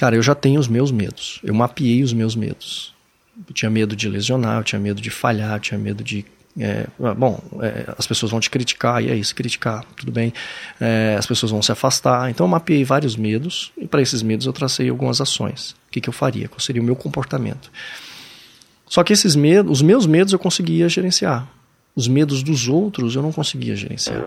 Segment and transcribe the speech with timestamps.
[0.00, 1.40] Cara, eu já tenho os meus medos.
[1.44, 2.94] Eu mapeei os meus medos.
[3.46, 6.24] Eu tinha medo de lesionar, eu tinha medo de falhar, eu tinha medo de
[6.58, 10.32] é, bom, é, as pessoas vão te criticar, e é isso, criticar, tudo bem.
[10.80, 12.30] É, as pessoas vão se afastar.
[12.30, 15.72] Então eu mapeei vários medos, e para esses medos eu tracei algumas ações.
[15.72, 16.48] O que, que eu faria?
[16.48, 17.70] Qual seria o meu comportamento?
[18.86, 21.46] Só que esses medos, os meus medos eu conseguia gerenciar.
[21.94, 24.26] Os medos dos outros eu não conseguia gerenciar.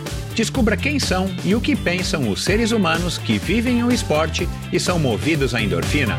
[0.35, 4.79] Descubra quem são e o que pensam os seres humanos que vivem o esporte e
[4.79, 6.17] são movidos à endorfina.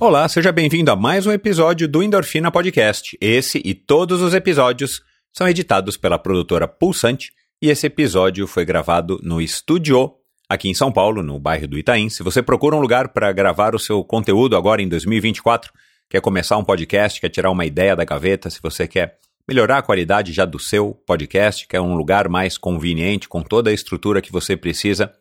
[0.00, 3.16] Olá, seja bem-vindo a mais um episódio do Endorfina Podcast.
[3.20, 9.20] Esse e todos os episódios são editados pela produtora Pulsante e esse episódio foi gravado
[9.22, 10.12] no Estúdio
[10.48, 12.08] aqui em São Paulo, no bairro do Itaim.
[12.08, 15.72] Se você procura um lugar para gravar o seu conteúdo agora em 2024,
[16.08, 19.82] quer começar um podcast, quer tirar uma ideia da gaveta, se você quer melhorar a
[19.82, 24.32] qualidade já do seu podcast, quer um lugar mais conveniente, com toda a estrutura que
[24.32, 25.12] você precisa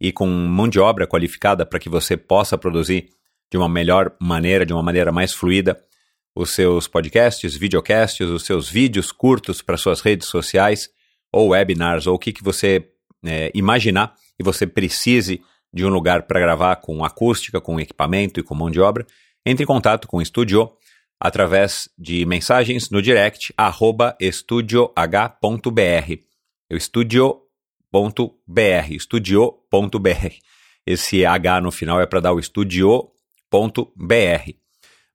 [0.00, 3.10] e com mão de obra qualificada para que você possa produzir
[3.50, 5.78] de uma melhor maneira, de uma maneira mais fluida,
[6.34, 10.88] os seus podcasts, videocasts, os seus vídeos curtos para suas redes sociais
[11.32, 12.88] ou webinars, ou o que, que você
[13.24, 18.42] é, imaginar e você precise de um lugar para gravar com acústica, com equipamento e
[18.42, 19.06] com mão de obra,
[19.48, 20.70] entre em contato com o Estúdio
[21.18, 24.92] através de mensagens no direct arroba estudioh.br.
[26.70, 27.40] É estúdio.br,
[28.90, 30.34] estudio.br.
[30.86, 33.10] Esse H no final é para dar o estúdio.br.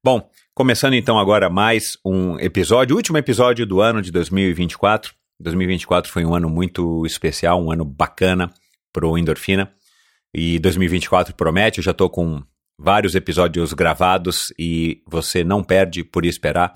[0.03, 5.13] Bom, começando então agora mais um episódio, último episódio do ano de 2024.
[5.39, 8.51] 2024 foi um ano muito especial, um ano bacana
[8.91, 9.71] pro Endorfina.
[10.33, 12.41] E 2024 promete, eu já estou com
[12.77, 16.75] vários episódios gravados e você não perde por esperar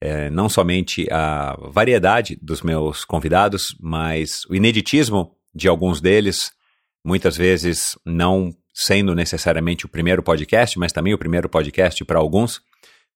[0.00, 6.52] é, não somente a variedade dos meus convidados, mas o ineditismo de alguns deles,
[7.04, 12.60] muitas vezes não sendo necessariamente o primeiro podcast, mas também o primeiro podcast para alguns,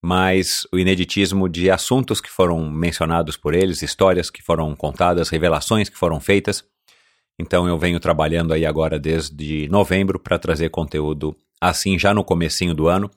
[0.02, 5.88] mas o ineditismo de assuntos que foram mencionados por eles, histórias que foram contadas, revelações
[5.88, 6.64] que foram feitas.
[7.38, 12.74] Então eu venho trabalhando aí agora desde novembro para trazer conteúdo assim já no comecinho
[12.74, 13.10] do ano,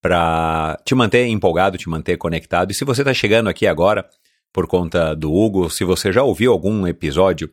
[0.00, 2.70] para te manter empolgado, te manter conectado.
[2.70, 4.08] E se você está chegando aqui agora
[4.52, 7.50] por conta do Hugo, se você já ouviu algum episódio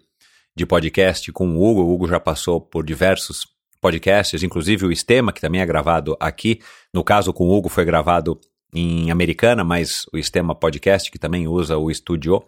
[0.55, 3.45] de podcast com o Hugo, o Hugo já passou por diversos
[3.79, 6.59] podcasts, inclusive o Estema, que também é gravado aqui.
[6.93, 8.39] No caso com o Hugo foi gravado
[8.73, 12.43] em Americana, mas o Estema Podcast, que também usa o Studio,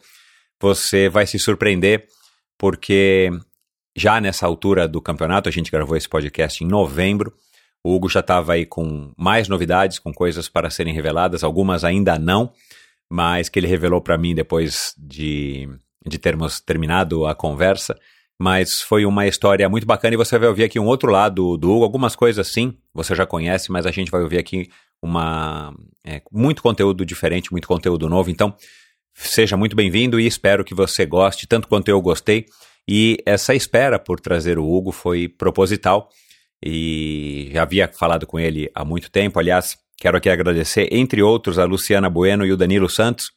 [0.59, 2.07] você vai se surpreender
[2.57, 3.29] porque
[3.95, 7.33] já nessa altura do campeonato, a gente gravou esse podcast em novembro,
[7.84, 12.19] o Hugo já estava aí com mais novidades, com coisas para serem reveladas, algumas ainda
[12.19, 12.51] não,
[13.09, 15.67] mas que ele revelou para mim depois de,
[16.06, 17.97] de termos terminado a conversa.
[18.41, 21.72] Mas foi uma história muito bacana e você vai ouvir aqui um outro lado do
[21.72, 21.84] Hugo.
[21.84, 24.69] Algumas coisas sim, você já conhece, mas a gente vai ouvir aqui
[25.01, 25.73] uma
[26.06, 28.29] é, muito conteúdo diferente, muito conteúdo novo.
[28.29, 28.56] Então,
[29.13, 32.45] seja muito bem-vindo e espero que você goste tanto quanto eu gostei.
[32.88, 36.09] E essa espera por trazer o Hugo foi proposital
[36.63, 39.39] e já havia falado com ele há muito tempo.
[39.39, 43.31] Aliás, quero aqui agradecer, entre outros, a Luciana Bueno e o Danilo Santos,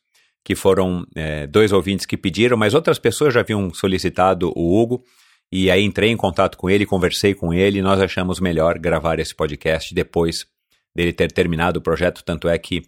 [0.44, 5.04] que foram é, dois ouvintes que pediram, mas outras pessoas já haviam solicitado o Hugo.
[5.50, 9.18] E aí entrei em contato com ele, conversei com ele e nós achamos melhor gravar
[9.18, 10.46] esse podcast depois
[10.94, 12.24] dele ter terminado o projeto.
[12.24, 12.82] Tanto é que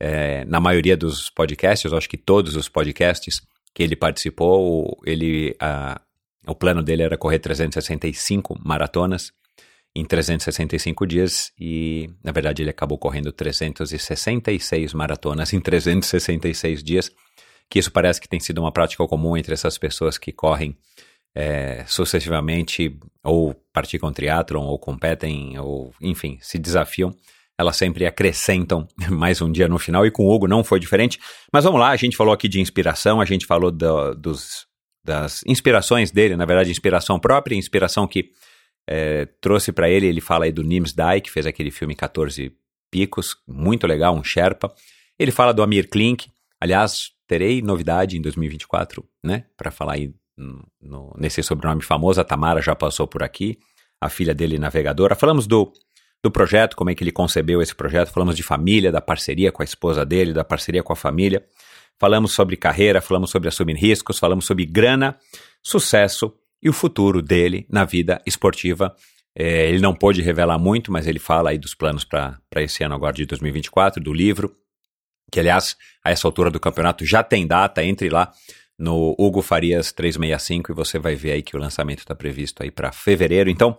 [0.00, 3.40] é, na maioria dos podcasts, acho que todos os podcasts
[3.74, 6.00] que ele participou, ele, a,
[6.46, 9.32] o plano dele era correr 365 maratonas
[9.94, 17.10] em 365 dias e, na verdade, ele acabou correndo 366 maratonas em 366 dias,
[17.70, 20.76] que isso parece que tem sido uma prática comum entre essas pessoas que correm
[21.34, 27.14] é, sucessivamente ou praticam triatlon ou competem ou, enfim, se desafiam.
[27.56, 31.20] Elas sempre acrescentam mais um dia no final e com o Hugo não foi diferente.
[31.52, 34.66] Mas vamos lá, a gente falou aqui de inspiração, a gente falou do, dos,
[35.04, 38.30] das inspirações dele, na verdade, inspiração própria, inspiração que
[38.86, 42.54] é, trouxe para ele, ele fala aí do Nims Dai, que fez aquele filme 14
[42.90, 44.72] Picos, muito legal, um Sherpa.
[45.18, 46.28] Ele fala do Amir Klink.
[46.60, 49.46] Aliás, terei novidade em 2024, né?
[49.56, 50.14] Para falar aí
[50.80, 52.20] no, nesse sobrenome famoso.
[52.20, 53.58] A Tamara já passou por aqui,
[54.00, 55.16] a filha dele navegadora.
[55.16, 55.72] Falamos do,
[56.22, 58.12] do projeto, como é que ele concebeu esse projeto.
[58.12, 61.44] Falamos de família, da parceria com a esposa dele, da parceria com a família.
[61.98, 65.18] Falamos sobre carreira, falamos sobre assumir riscos, falamos sobre grana,
[65.62, 66.32] sucesso
[66.64, 68.96] e o futuro dele na vida esportiva.
[69.36, 72.94] É, ele não pôde revelar muito, mas ele fala aí dos planos para esse ano
[72.94, 74.56] agora de 2024, do livro,
[75.30, 78.32] que aliás, a essa altura do campeonato já tem data, entre lá
[78.78, 82.70] no Hugo Farias 365 e você vai ver aí que o lançamento está previsto aí
[82.70, 83.50] para fevereiro.
[83.50, 83.76] Então,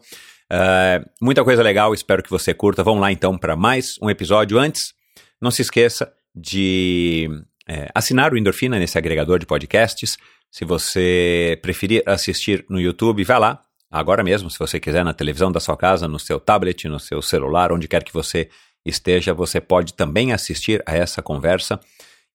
[0.52, 2.84] uh, muita coisa legal, espero que você curta.
[2.84, 4.60] Vamos lá então para mais um episódio.
[4.60, 4.94] Antes,
[5.42, 7.30] não se esqueça de
[7.68, 10.18] é, assinar o Endorfina nesse agregador de podcasts.
[10.56, 13.62] Se você preferir assistir no YouTube, vai lá,
[13.92, 17.22] agora mesmo, se você quiser, na televisão da sua casa, no seu tablet, no seu
[17.22, 18.48] celular, onde quer que você
[18.86, 21.78] esteja, você pode também assistir a essa conversa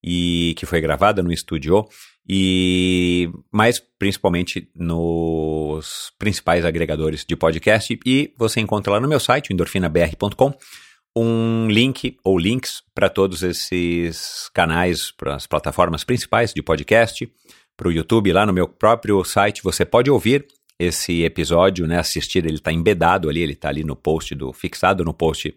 [0.04, 1.88] e que foi gravada no estúdio.
[2.28, 7.98] E mais principalmente nos principais agregadores de podcast.
[8.04, 10.52] E você encontra lá no meu site endorfinabr.com
[11.16, 17.28] um link ou links para todos esses canais, para as plataformas principais de podcast,
[17.80, 19.62] para o YouTube, lá no meu próprio site.
[19.62, 20.46] Você pode ouvir
[20.78, 21.98] esse episódio, né?
[21.98, 25.56] Assistir, ele está embedado ali, ele está ali no post do fixado no post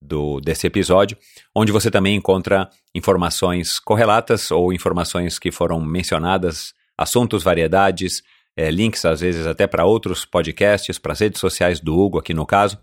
[0.00, 1.18] do desse episódio,
[1.54, 8.22] onde você também encontra informações correlatas ou informações que foram mencionadas, assuntos, variedades,
[8.56, 12.32] é, links às vezes até para outros podcasts, para as redes sociais do Hugo aqui
[12.32, 12.78] no caso.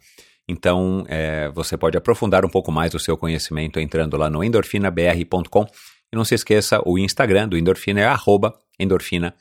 [0.48, 5.66] Então, é, você pode aprofundar um pouco mais o seu conhecimento entrando lá no endorfinabr.com.
[6.14, 8.06] E não se esqueça, o Instagram do Endorfina é
[8.80, 9.36] endorfinabr.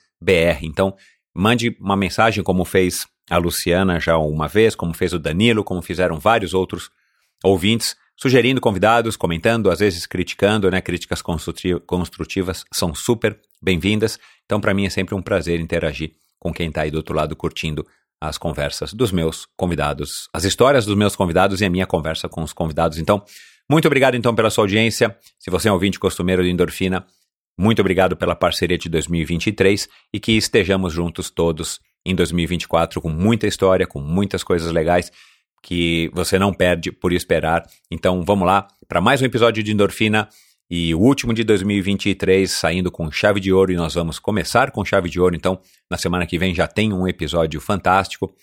[0.63, 0.95] Então,
[1.35, 5.83] mande uma mensagem como fez a Luciana já uma vez, como fez o Danilo, como
[5.83, 6.91] fizeram vários outros
[7.43, 10.81] ouvintes, sugerindo convidados, comentando, às vezes criticando, né?
[10.81, 14.19] Críticas construtivas são super bem-vindas.
[14.45, 17.35] Então, para mim é sempre um prazer interagir com quem está aí do outro lado
[17.35, 17.87] curtindo
[18.21, 22.43] as conversas dos meus convidados, as histórias dos meus convidados e a minha conversa com
[22.43, 22.99] os convidados.
[22.99, 23.23] Então,
[23.69, 25.17] muito obrigado então pela sua audiência.
[25.39, 27.07] Se você é um ouvinte costumeiro de Endorfina,
[27.59, 33.47] muito obrigado pela parceria de 2023 e que estejamos juntos todos em 2024 com muita
[33.47, 35.11] história, com muitas coisas legais
[35.63, 37.65] que você não perde por esperar.
[37.91, 40.29] Então, vamos lá para mais um episódio de Endorfina
[40.71, 44.85] e o último de 2023 saindo com chave de ouro e nós vamos começar com
[44.85, 45.35] chave de ouro.
[45.35, 45.59] Então,
[45.91, 48.35] na semana que vem já tem um episódio fantástico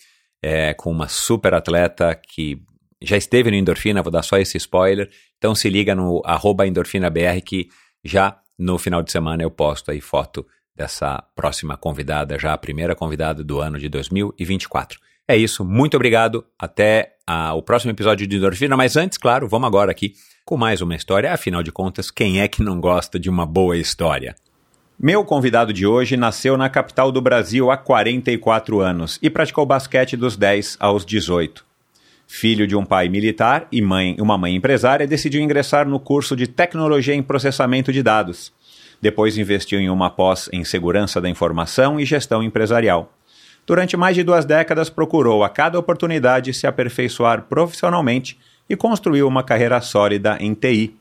[0.41, 2.59] é, com uma super atleta que
[3.01, 5.09] já esteve no Endorfina, vou dar só esse spoiler.
[5.37, 6.21] Então se liga no
[6.65, 7.67] EndorfinaBR que
[8.03, 12.95] já no final de semana eu posto aí foto dessa próxima convidada, já a primeira
[12.95, 14.99] convidada do ano de 2024.
[15.27, 19.67] É isso, muito obrigado, até a, o próximo episódio de Endorfina, mas antes, claro, vamos
[19.67, 20.13] agora aqui
[20.45, 21.33] com mais uma história.
[21.33, 24.35] Afinal de contas, quem é que não gosta de uma boa história?
[24.99, 30.15] Meu convidado de hoje nasceu na capital do Brasil há 44 anos e praticou basquete
[30.15, 31.70] dos 10 aos 18.
[32.33, 36.47] Filho de um pai militar e mãe, uma mãe empresária, decidiu ingressar no curso de
[36.47, 38.53] Tecnologia em Processamento de Dados.
[39.01, 43.13] Depois investiu em uma pós em Segurança da Informação e Gestão Empresarial.
[43.67, 48.39] Durante mais de duas décadas, procurou a cada oportunidade se aperfeiçoar profissionalmente
[48.69, 50.95] e construiu uma carreira sólida em TI.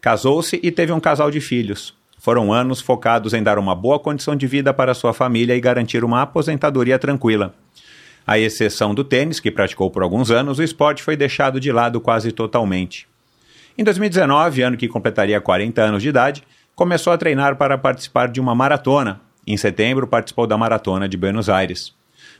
[0.00, 1.94] Casou-se e teve um casal de filhos.
[2.18, 6.02] Foram anos focados em dar uma boa condição de vida para sua família e garantir
[6.02, 7.54] uma aposentadoria tranquila.
[8.26, 12.00] À exceção do tênis, que praticou por alguns anos, o esporte foi deixado de lado
[12.00, 13.08] quase totalmente.
[13.76, 16.42] Em 2019, ano que completaria 40 anos de idade,
[16.74, 19.20] começou a treinar para participar de uma maratona.
[19.46, 21.92] Em setembro, participou da Maratona de Buenos Aires.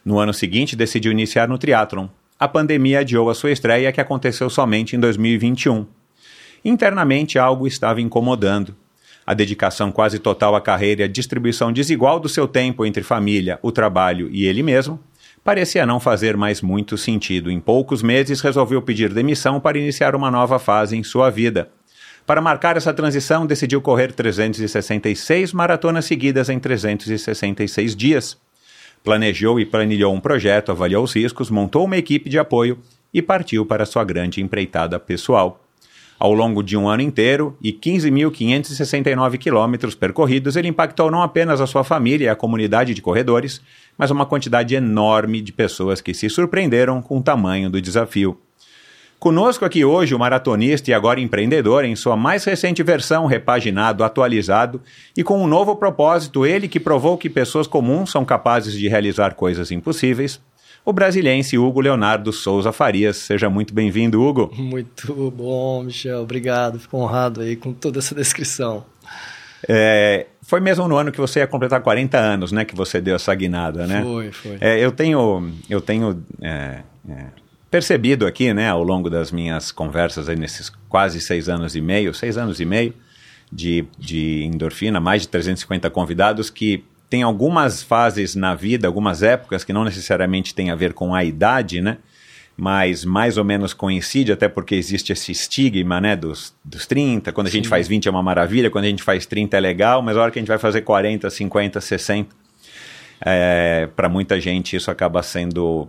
[0.05, 2.07] No ano seguinte, decidiu iniciar no triatlon,
[2.43, 5.87] a pandemia adiou a sua estreia, que aconteceu somente em 2021.
[6.65, 8.75] Internamente, algo estava incomodando.
[9.25, 13.61] A dedicação quase total à carreira e a distribuição desigual do seu tempo entre família,
[13.63, 14.99] o trabalho e ele mesmo
[15.45, 17.51] parecia não fazer mais muito sentido.
[17.51, 21.69] Em poucos meses, resolveu pedir demissão para iniciar uma nova fase em sua vida.
[22.27, 28.39] Para marcar essa transição, decidiu correr 366 maratonas seguidas em 366 dias.
[29.03, 32.79] Planejou e planilhou um projeto, avaliou os riscos, montou uma equipe de apoio
[33.13, 35.62] e partiu para sua grande empreitada pessoal.
[36.23, 41.67] Ao longo de um ano inteiro e 15.569 quilômetros percorridos, ele impactou não apenas a
[41.67, 43.61] sua família e a comunidade de corredores,
[43.99, 48.39] mas uma quantidade enorme de pessoas que se surpreenderam com o tamanho do desafio.
[49.19, 54.81] Conosco aqui hoje o maratonista e agora empreendedor em sua mais recente versão, repaginado, atualizado
[55.17, 59.35] e com um novo propósito, ele que provou que pessoas comuns são capazes de realizar
[59.35, 60.41] coisas impossíveis,
[60.85, 63.17] o brasiliense Hugo Leonardo Souza Farias.
[63.17, 64.51] Seja muito bem-vindo, Hugo.
[64.57, 66.23] Muito bom, Michel.
[66.23, 66.79] Obrigado.
[66.79, 68.85] Fico honrado aí com toda essa descrição.
[69.69, 73.15] É, foi mesmo no ano que você ia completar 40 anos, né, que você deu
[73.15, 74.03] essa guinada, né?
[74.03, 74.59] Foi, foi.
[74.61, 77.27] É, eu tenho, eu tenho é, é,
[77.71, 82.13] percebido aqui, né, ao longo das minhas conversas aí nesses quase seis anos e meio,
[82.13, 82.93] seis anos e meio
[83.53, 89.63] de, de endorfina, mais de 350 convidados, que tem algumas fases na vida, algumas épocas
[89.63, 91.99] que não necessariamente tem a ver com a idade, né?
[92.57, 97.31] Mas mais ou menos coincide, até porque existe esse estigma, né, dos, dos 30.
[97.31, 100.01] Quando a gente faz 20 é uma maravilha, quando a gente faz 30 é legal,
[100.01, 102.35] mas a hora que a gente vai fazer 40, 50, 60,
[103.21, 105.87] é, para muita gente isso acaba sendo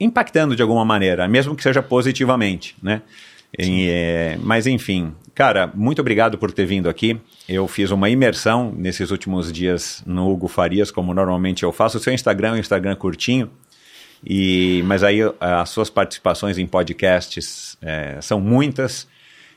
[0.00, 3.02] impactando de alguma maneira, mesmo que seja positivamente, né?
[3.58, 7.20] E, é, mas enfim, cara, muito obrigado por ter vindo aqui.
[7.48, 11.98] Eu fiz uma imersão nesses últimos dias no Hugo Farias, como normalmente eu faço.
[11.98, 13.50] O seu Instagram é um Instagram curtinho,
[14.24, 19.06] e, mas aí as suas participações em podcasts é, são muitas.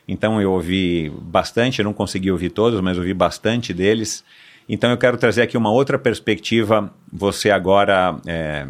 [0.08, 4.24] Então eu ouvi bastante, eu não consegui ouvir todos, mas ouvi bastante deles.
[4.68, 6.92] Então eu quero trazer aqui uma outra perspectiva.
[7.12, 8.66] Você agora é,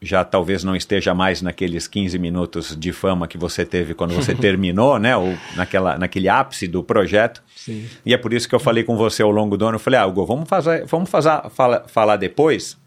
[0.00, 4.34] já talvez não esteja mais naqueles 15 minutos de fama que você teve quando você
[4.36, 5.16] terminou, né?
[5.16, 7.42] Ou naquela, naquele ápice do projeto.
[7.56, 7.86] Sim.
[8.06, 9.76] E é por isso que eu falei com você ao longo do ano.
[9.76, 12.78] Eu falei, ah, Hugo, vamos, fazer, vamos fazer, fala, falar depois,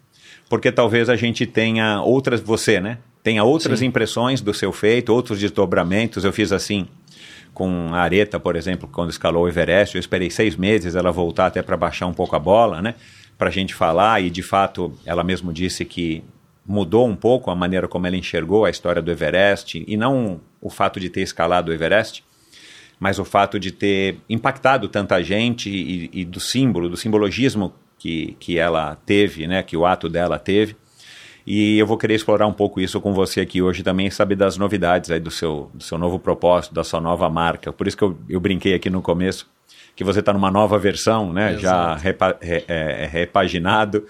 [0.50, 2.98] porque talvez a gente tenha outras, você, né?
[3.22, 3.88] Tenha outras Sim.
[3.88, 6.24] impressões do seu feito, outros desdobramentos.
[6.24, 6.88] Eu fiz assim
[7.54, 9.96] com a Areta, por exemplo, quando escalou o Everest.
[9.96, 12.96] Eu esperei seis meses ela voltar até para baixar um pouco a bola, né?
[13.38, 14.24] Para a gente falar.
[14.24, 16.24] E de fato, ela mesmo disse que
[16.66, 20.70] mudou um pouco a maneira como ela enxergou a história do Everest e não o
[20.70, 22.24] fato de ter escalado o Everest,
[23.00, 28.36] mas o fato de ter impactado tanta gente e, e do símbolo, do simbologismo que,
[28.40, 30.76] que ela teve, né, que o ato dela teve.
[31.46, 34.58] E eu vou querer explorar um pouco isso com você aqui hoje também, saber das
[34.58, 37.74] novidades aí do seu, do seu novo propósito, da sua nova marca.
[37.74, 39.50] Por isso que eu, eu brinquei aqui no começo
[39.96, 44.06] que você está numa nova versão, né, já repa, re, é, repaginado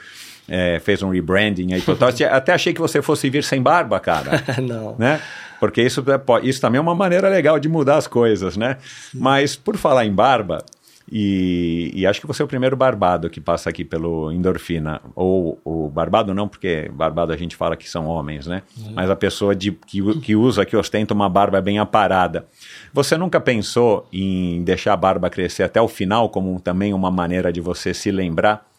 [0.47, 2.09] é, fez um rebranding aí total.
[2.31, 4.43] Até achei que você fosse vir sem barba, cara.
[4.61, 4.95] Não.
[4.97, 5.21] Né?
[5.59, 8.77] Porque isso, é, isso também é uma maneira legal de mudar as coisas, né?
[9.13, 10.65] Mas por falar em barba,
[11.11, 15.01] e, e, acho que você é o primeiro barbado que passa aqui pelo endorfina.
[15.13, 18.63] Ou o barbado não, porque barbado a gente fala que são homens, né?
[18.77, 18.93] Uhum.
[18.93, 22.45] Mas a pessoa de, que, que usa, que ostenta uma barba bem aparada.
[22.93, 27.51] Você nunca pensou em deixar a barba crescer até o final, como também uma maneira
[27.51, 28.70] de você se lembrar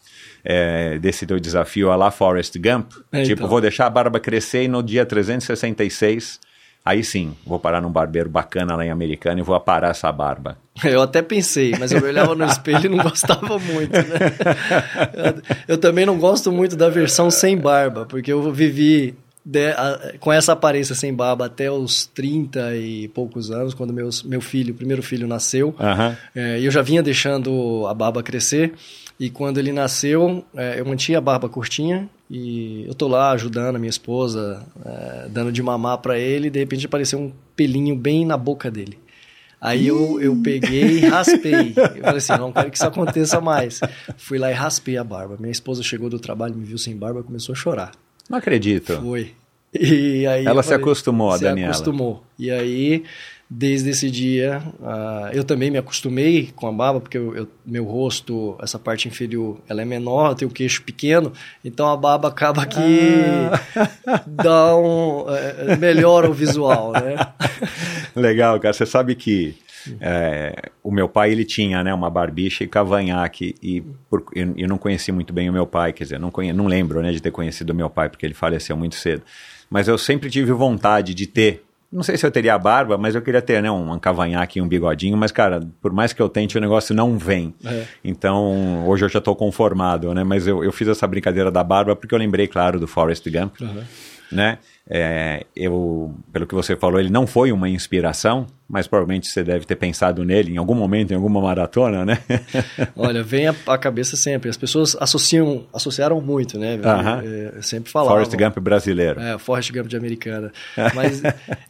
[0.43, 2.91] é, desse teu desafio a lá Forrest Gump.
[3.11, 3.47] É, tipo, então.
[3.47, 6.39] vou deixar a barba crescer e no dia 366,
[6.83, 10.57] aí sim, vou parar num barbeiro bacana lá em Americana e vou aparar essa barba.
[10.83, 15.43] Eu até pensei, mas eu olhava no espelho e não gostava muito, né?
[15.67, 20.13] Eu, eu também não gosto muito da versão sem barba, porque eu vivi de, a,
[20.19, 24.73] com essa aparência sem barba até os 30 e poucos anos, quando meus, meu filho,
[24.73, 25.75] o primeiro filho, nasceu.
[25.79, 26.15] Uhum.
[26.33, 28.73] É, eu já vinha deixando a barba crescer.
[29.19, 33.75] E quando ele nasceu, é, eu mantinha a barba curtinha e eu tô lá ajudando
[33.75, 37.95] a minha esposa, é, dando de mamar para ele, e de repente apareceu um pelinho
[37.95, 38.97] bem na boca dele.
[39.61, 41.71] Aí eu, eu peguei e raspei.
[41.95, 43.79] Eu falei assim, não quero que isso aconteça mais.
[44.17, 45.37] Fui lá e raspei a barba.
[45.39, 47.91] Minha esposa chegou do trabalho, me viu sem barba, começou a chorar.
[48.29, 48.99] Não acredito.
[48.99, 49.31] Foi.
[49.73, 51.71] E aí Ela eu se falei, acostumou, a se Daniela.
[51.71, 52.23] acostumou.
[52.37, 53.03] E aí,
[53.55, 57.85] desde esse dia, uh, eu também me acostumei com a barba, porque eu, eu, meu
[57.85, 61.31] rosto, essa parte inferior, ela é menor, eu tenho o queixo pequeno,
[61.63, 62.79] então a barba acaba que
[64.05, 64.23] ah.
[64.25, 65.25] dá um...
[65.29, 67.15] É, melhora o visual, né?
[68.15, 68.73] Legal, cara.
[68.73, 69.55] Você sabe que
[70.01, 74.67] é, o meu pai ele tinha né, uma barbicha e cavanhaque e por, eu, eu,
[74.67, 77.21] não conheci muito bem o meu pai, quer dizer, não, conhe, não lembro né, de
[77.21, 79.21] ter conhecido o meu pai porque ele faleceu muito cedo,
[79.69, 83.21] mas eu sempre tive vontade de ter, não sei se eu teria barba, mas eu
[83.21, 86.27] queria ter né, um, um cavanhaque e um bigodinho, mas cara, por mais que eu
[86.27, 87.85] tente o negócio não vem, é.
[88.03, 91.95] então hoje eu já estou conformado, né, mas eu, eu fiz essa brincadeira da barba
[91.95, 93.83] porque eu lembrei, claro, do Forrest Gump, uhum.
[94.33, 94.57] Né,
[94.89, 99.65] é, eu, pelo que você falou, ele não foi uma inspiração, mas provavelmente você deve
[99.65, 102.19] ter pensado nele em algum momento, em alguma maratona, né?
[102.95, 104.49] Olha, vem a, a, cabeça sempre.
[104.49, 106.75] As pessoas associam, associaram muito, né?
[106.75, 107.57] Uh -huh.
[107.57, 108.17] é, sempre falavam.
[108.17, 109.19] Forrest Gump brasileiro.
[109.21, 110.51] É, Forrest Gump de americana.
[110.93, 111.21] Mas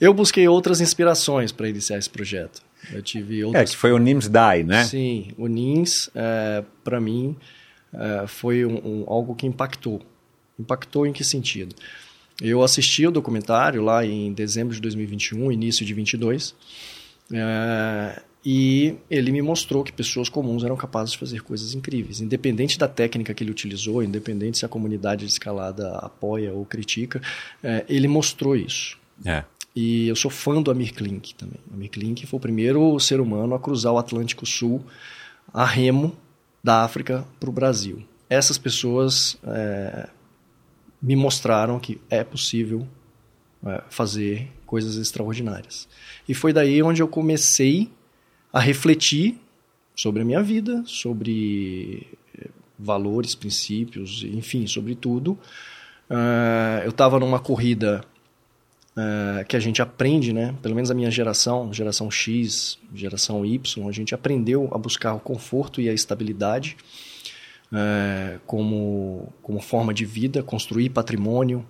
[0.02, 2.62] eu busquei outras inspirações para iniciar esse projeto.
[2.92, 3.70] Eu tive outras...
[3.70, 4.84] É, que foi o NIMS DAI, né?
[4.86, 7.36] Sim, o NIMS, é, para mim,
[7.94, 10.02] é, foi um, um, algo que impactou.
[10.60, 11.76] Impactou em que sentido?
[12.44, 16.54] Eu assisti o documentário lá em dezembro de 2021, início de 22,
[17.32, 22.20] é, e ele me mostrou que pessoas comuns eram capazes de fazer coisas incríveis.
[22.20, 27.22] Independente da técnica que ele utilizou, independente se a comunidade de escalada apoia ou critica,
[27.64, 28.98] é, ele mostrou isso.
[29.26, 29.46] É.
[29.74, 31.60] E eu sou fã do Amir Klink também.
[31.72, 34.84] O Amir Klink foi o primeiro ser humano a cruzar o Atlântico Sul
[35.54, 36.14] a remo
[36.62, 38.04] da África para o Brasil.
[38.30, 40.10] Essas pessoas é,
[41.04, 42.88] me mostraram que é possível
[43.66, 45.88] é, fazer coisas extraordinárias.
[46.28, 47.92] E foi daí onde eu comecei
[48.52, 49.38] a refletir
[49.94, 52.08] sobre a minha vida, sobre
[52.40, 52.48] eh,
[52.80, 55.38] valores, princípios, enfim, sobre tudo.
[56.10, 58.04] Uh, eu estava numa corrida
[58.98, 60.56] uh, que a gente aprende, né?
[60.62, 65.20] Pelo menos a minha geração, geração X, geração Y, a gente aprendeu a buscar o
[65.20, 66.76] conforto e a estabilidade
[67.74, 71.66] uh, como, como forma de vida, construir patrimônio.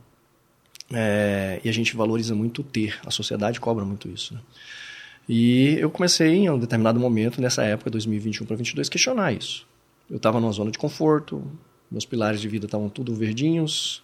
[1.63, 2.99] e a gente valoriza muito o ter.
[3.05, 4.35] A sociedade cobra muito isso.
[4.35, 4.41] Né?
[5.27, 9.65] E eu comecei, em um determinado momento, nessa época, 2021 para 2022, questionar isso.
[10.09, 11.43] Eu estava numa zona de conforto,
[11.89, 14.03] meus pilares de vida estavam tudo verdinhos,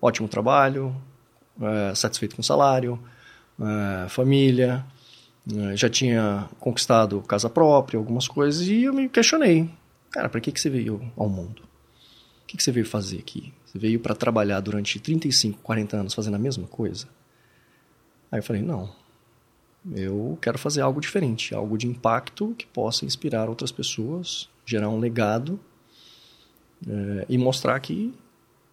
[0.00, 0.94] ótimo trabalho,
[1.60, 2.98] é, satisfeito com o salário,
[3.60, 4.84] é, família,
[5.50, 9.70] é, já tinha conquistado casa própria, algumas coisas, e eu me questionei.
[10.10, 11.62] Cara, para que, que você veio ao mundo?
[12.42, 13.52] O que, que você veio fazer aqui?
[13.64, 17.06] Você veio para trabalhar durante 35, 40 anos fazendo a mesma coisa?
[18.30, 18.90] Aí eu falei, não,
[19.94, 24.98] eu quero fazer algo diferente, algo de impacto que possa inspirar outras pessoas, gerar um
[24.98, 25.60] legado
[26.86, 28.14] é, e mostrar que.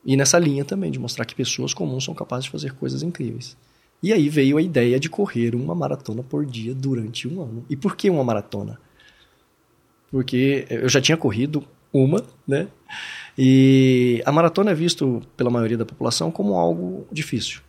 [0.06, 3.58] E nessa linha também, de mostrar que pessoas comuns são capazes de fazer coisas incríveis.
[4.04, 7.66] E aí veio a ideia de correr uma maratona por dia durante um ano.
[7.70, 8.80] E por que uma maratona?
[10.16, 12.70] Porque eu já tinha corrido uma, né?
[13.38, 17.60] E a maratona é visto pela maioria da população como algo difícil.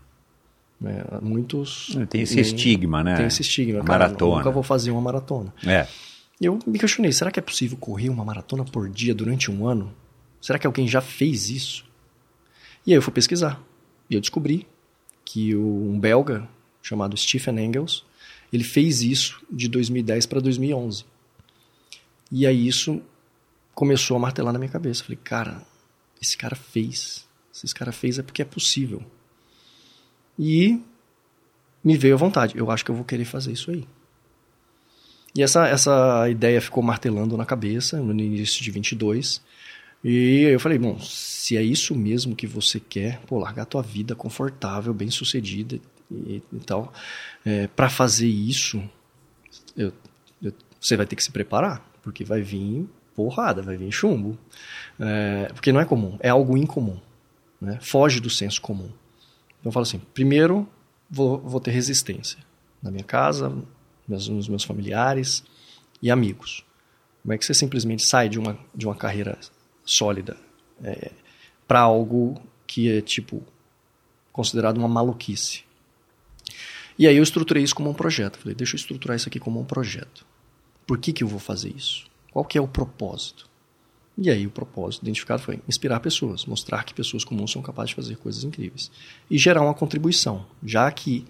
[0.81, 1.05] Né?
[1.21, 1.99] Muitos.
[2.09, 3.17] Tem esse nem, estigma, né?
[3.17, 3.83] Tem esse estigma.
[3.83, 4.37] Cara, maratona.
[4.37, 5.53] Nunca vou fazer uma maratona.
[5.67, 5.89] É.
[6.41, 9.67] E eu me questionei: será que é possível correr uma maratona por dia durante um
[9.67, 9.93] ano?
[10.41, 11.85] Será que alguém já fez isso?
[12.87, 13.61] E aí eu fui pesquisar.
[14.09, 14.69] E eu descobri
[15.25, 16.49] que um belga
[16.81, 18.05] chamado Stephen Engels
[18.53, 21.16] ele fez isso de 2010 para 2011.
[22.31, 23.03] E aí isso
[23.75, 25.05] começou a martelar na minha cabeça.
[25.05, 25.63] Falei, cara,
[26.21, 27.27] esse cara fez.
[27.53, 29.03] Se esse cara fez é porque é possível.
[30.39, 30.81] E
[31.83, 32.57] me veio à vontade.
[32.57, 33.87] Eu acho que eu vou querer fazer isso aí.
[35.35, 39.43] E essa, essa ideia ficou martelando na cabeça no início de 22.
[40.03, 43.83] E eu falei, bom, se é isso mesmo que você quer, pô, largar a tua
[43.83, 45.79] vida confortável, bem sucedida
[46.11, 46.93] e, e tal,
[47.45, 48.83] é, para fazer isso,
[49.77, 49.93] eu,
[50.43, 54.39] eu, você vai ter que se preparar, porque vai vir porrada, vai vir chumbo.
[55.01, 57.01] É, porque não é comum, é algo incomum.
[57.61, 57.81] Né?
[57.83, 58.89] Foge do senso comum.
[59.59, 60.69] Então eu falo assim: primeiro,
[61.11, 62.39] vou, vou ter resistência
[62.81, 63.53] na minha casa,
[64.07, 65.43] nos meus familiares
[66.01, 66.65] e amigos.
[67.23, 69.37] Como é que você simplesmente sai de uma, de uma carreira
[69.85, 70.37] sólida
[70.85, 71.11] é,
[71.67, 73.43] para algo que é tipo
[74.31, 75.65] considerado uma maluquice?
[76.97, 78.39] E aí eu estruturei isso como um projeto.
[78.39, 80.25] Falei, deixa eu estruturar isso aqui como um projeto.
[80.87, 82.07] Por que, que eu vou fazer isso?
[82.33, 83.49] Qual que é o propósito?
[84.19, 87.97] E aí o propósito identificado foi inspirar pessoas, mostrar que pessoas comuns são capazes de
[87.97, 88.91] fazer coisas incríveis.
[89.31, 91.27] E gerar uma contribuição, já que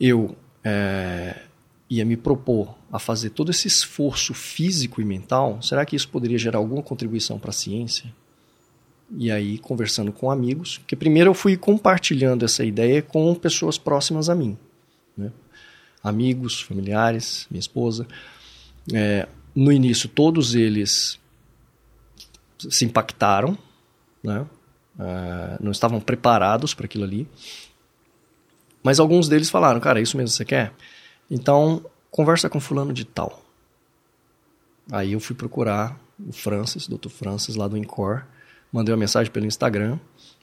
[0.00, 1.42] eu é,
[1.90, 6.38] ia me propor a fazer todo esse esforço físico e mental, será que isso poderia
[6.38, 8.12] gerar alguma contribuição para a ciência?
[9.18, 14.28] E aí, conversando com amigos, que primeiro eu fui compartilhando essa ideia com pessoas próximas
[14.28, 14.56] a mim.
[15.16, 15.30] Né?
[16.02, 18.06] Amigos, familiares, minha esposa.
[18.94, 21.18] É, no início, todos eles
[22.58, 23.56] se impactaram,
[24.22, 24.46] né?
[24.98, 27.28] Uh, não estavam preparados para aquilo ali.
[28.82, 30.72] Mas alguns deles falaram, cara, é isso mesmo que você quer?
[31.30, 33.42] Então, conversa com fulano de tal.
[34.90, 37.08] Aí eu fui procurar o Francis, Dr.
[37.08, 38.24] Francis, lá do Incor.
[38.72, 39.98] Mandei uma mensagem pelo Instagram.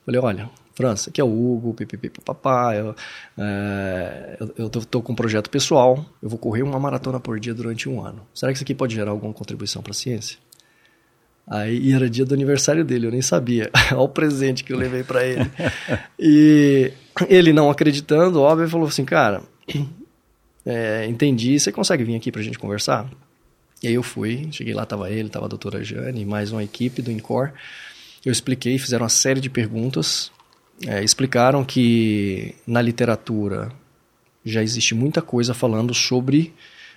[0.05, 1.75] Falei, olha, Francis, aqui é o Hugo,
[2.25, 2.75] papapá.
[2.75, 2.95] Eu,
[3.37, 6.03] é, eu, eu tô, com um projeto pessoal.
[6.21, 8.25] Eu vou correr uma maratona por dia durante um ano.
[8.33, 10.37] Será que isso aqui pode gerar alguma contribuição para a ciência?
[11.45, 13.69] Aí era dia do aniversário dele, eu nem sabia.
[13.91, 15.51] Olha o presente que eu levei para ele.
[16.17, 16.91] e
[17.29, 19.43] ele não acreditando, óbvio, falou assim, cara,
[20.65, 23.09] é, entendi, você consegue vir aqui pra gente conversar?
[23.81, 27.01] E aí eu fui, cheguei lá, tava ele, tava a doutora Jane, mais uma equipe
[27.01, 27.51] do INCOR.
[28.25, 30.31] Eu expliquei, fizeram uma série de perguntas,
[30.85, 33.71] é, explicaram que na literatura
[34.45, 36.53] já existe muita coisa falando sobre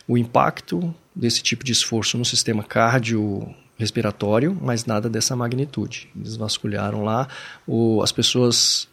[0.08, 6.08] o impacto desse tipo de esforço no sistema cardio respiratório, mas nada dessa magnitude.
[6.16, 7.28] Eles vasculharam lá,
[8.02, 8.88] as pessoas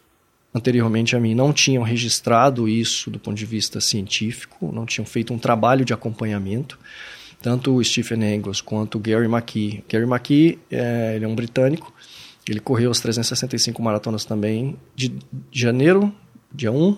[0.54, 5.34] anteriormente a mim não tinham registrado isso do ponto de vista científico, não tinham feito
[5.34, 6.78] um trabalho de acompanhamento.
[7.42, 9.84] tanto o Stephen Engels quanto o Gary McKee.
[9.86, 11.92] Gary McKee, é, ele é um britânico,
[12.52, 15.16] ele correu as 365 maratonas também, de
[15.50, 16.12] janeiro,
[16.52, 16.96] dia 1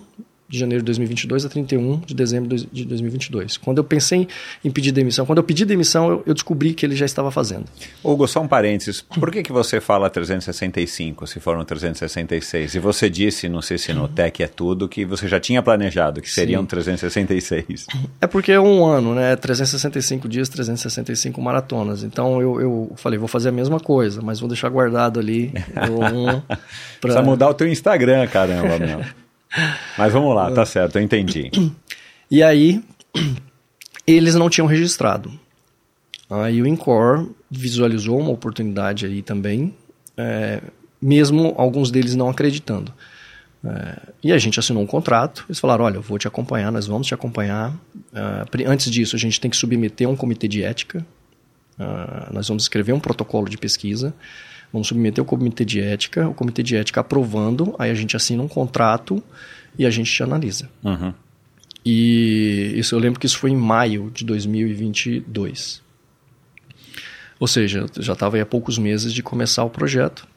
[0.49, 3.57] de janeiro de 2022 a 31 de dezembro de 2022.
[3.57, 4.27] Quando eu pensei
[4.63, 7.65] em pedir demissão, quando eu pedi demissão, eu, eu descobri que ele já estava fazendo.
[8.03, 9.01] Hugo, só um parênteses.
[9.01, 12.75] Por que, que você fala 365 se foram 366?
[12.75, 16.21] E você disse, não sei se no TEC é tudo, que você já tinha planejado
[16.21, 16.67] que seriam Sim.
[16.67, 17.87] 366.
[18.21, 19.35] É porque é um ano, né?
[19.35, 22.03] 365 dias, 365 maratonas.
[22.03, 25.51] Então eu, eu falei, vou fazer a mesma coisa, mas vou deixar guardado ali
[25.91, 26.57] um pra...
[27.01, 29.01] Precisa mudar o teu Instagram, caramba, meu.
[29.97, 31.51] Mas vamos lá, tá certo, eu entendi.
[32.29, 32.83] E aí,
[34.05, 35.31] eles não tinham registrado.
[36.29, 39.73] Aí o Incor visualizou uma oportunidade aí também,
[40.17, 40.61] é,
[41.01, 42.93] mesmo alguns deles não acreditando.
[43.63, 46.85] É, e a gente assinou um contrato, eles falaram, olha, eu vou te acompanhar, nós
[46.85, 47.73] vamos te acompanhar.
[48.13, 51.05] É, antes disso, a gente tem que submeter a um comitê de ética,
[51.79, 54.13] Ah, nós vamos escrever um protocolo de pesquisa,
[54.71, 58.41] vamos submeter ao comitê de ética, o comitê de ética aprovando, aí a gente assina
[58.41, 59.23] um contrato
[59.77, 60.69] e a gente te analisa.
[60.83, 61.13] Uhum.
[61.85, 65.81] E isso eu lembro que isso foi em maio de 2022.
[67.39, 70.27] Ou seja, já estava há poucos meses de começar o projeto.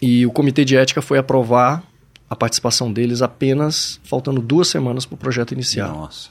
[0.00, 1.82] E o comitê de ética foi aprovar
[2.28, 5.88] a participação deles apenas faltando duas semanas para o projeto iniciar.
[5.88, 6.28] Nossa.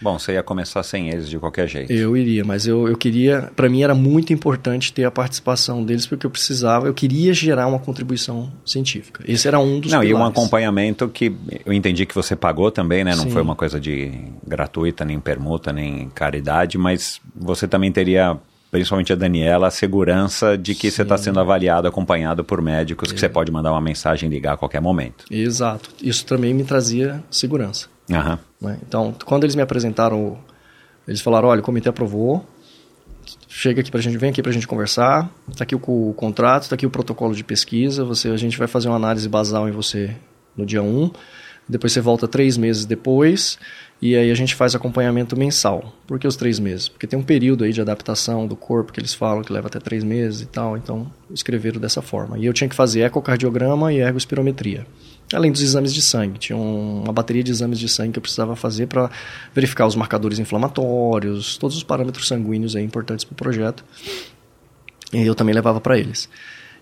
[0.00, 1.92] Bom, você ia começar sem eles de qualquer jeito.
[1.92, 3.50] Eu iria, mas eu, eu queria.
[3.56, 7.66] Para mim era muito importante ter a participação deles, porque eu precisava, eu queria gerar
[7.66, 9.24] uma contribuição científica.
[9.26, 10.30] Esse era um dos Não, e um pilares.
[10.38, 13.14] acompanhamento que eu entendi que você pagou também, né?
[13.16, 13.30] Não Sim.
[13.30, 14.12] foi uma coisa de
[14.46, 18.36] gratuita, nem permuta, nem caridade, mas você também teria,
[18.70, 23.14] principalmente a Daniela, a segurança de que você está sendo avaliado, acompanhado por médicos, É.
[23.14, 25.24] que você pode mandar uma mensagem e ligar a qualquer momento.
[25.30, 25.90] Exato.
[26.02, 27.88] Isso também me trazia segurança.
[28.10, 28.38] Aham.
[28.60, 28.78] né?
[28.86, 30.38] Então, quando eles me apresentaram,
[31.06, 32.44] eles falaram, olha, o comitê aprovou,
[33.48, 36.74] chega aqui pra gente, vem aqui pra gente conversar, tá aqui o, o contrato, tá
[36.74, 40.14] aqui o protocolo de pesquisa, você, a gente vai fazer uma análise basal em você
[40.56, 41.10] no dia 1,
[41.68, 43.58] depois você volta três meses depois,
[44.00, 45.92] e aí a gente faz acompanhamento mensal.
[46.06, 46.88] Por que os três meses?
[46.88, 49.80] Porque tem um período aí de adaptação do corpo que eles falam que leva até
[49.80, 52.38] três meses e tal, então escreveram dessa forma.
[52.38, 54.86] E eu tinha que fazer ecocardiograma e ergospirometria.
[55.32, 58.22] Além dos exames de sangue, tinha um- uma bateria de exames de sangue que eu
[58.22, 59.10] precisava fazer para
[59.54, 63.84] verificar os marcadores inflamatórios, todos os parâmetros sanguíneos aí importantes para o projeto.
[65.12, 66.28] E eu também levava para eles.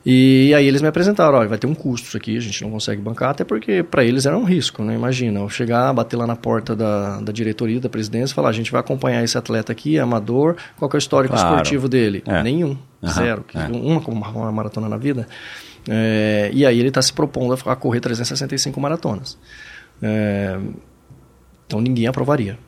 [0.06, 2.70] E aí eles me apresentaram, olha, vai ter um custo isso aqui, a gente não
[2.70, 4.94] consegue bancar, até porque para eles era um risco, né?
[4.94, 8.52] Imagina, eu chegar, bater lá na porta da, da diretoria, da presidência, e falar, a
[8.52, 11.54] gente vai acompanhar esse atleta aqui, é amador, qual que é o histórico Claro.
[11.54, 12.22] esportivo dele?
[12.26, 12.42] É.
[12.42, 13.60] Nenhum, Aham, zero, é.
[13.68, 15.26] uma, uma, uma maratona na vida.
[15.88, 19.38] É, e aí ele está se propondo a, correr 365 maratonas.
[20.02, 20.58] É,
[21.66, 22.58] então ninguém aprovaria.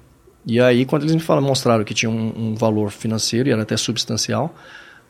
[0.46, 3.62] E aí, quando eles me falaram, mostraram que tinha um, um valor financeiro e era
[3.62, 4.55] até substancial,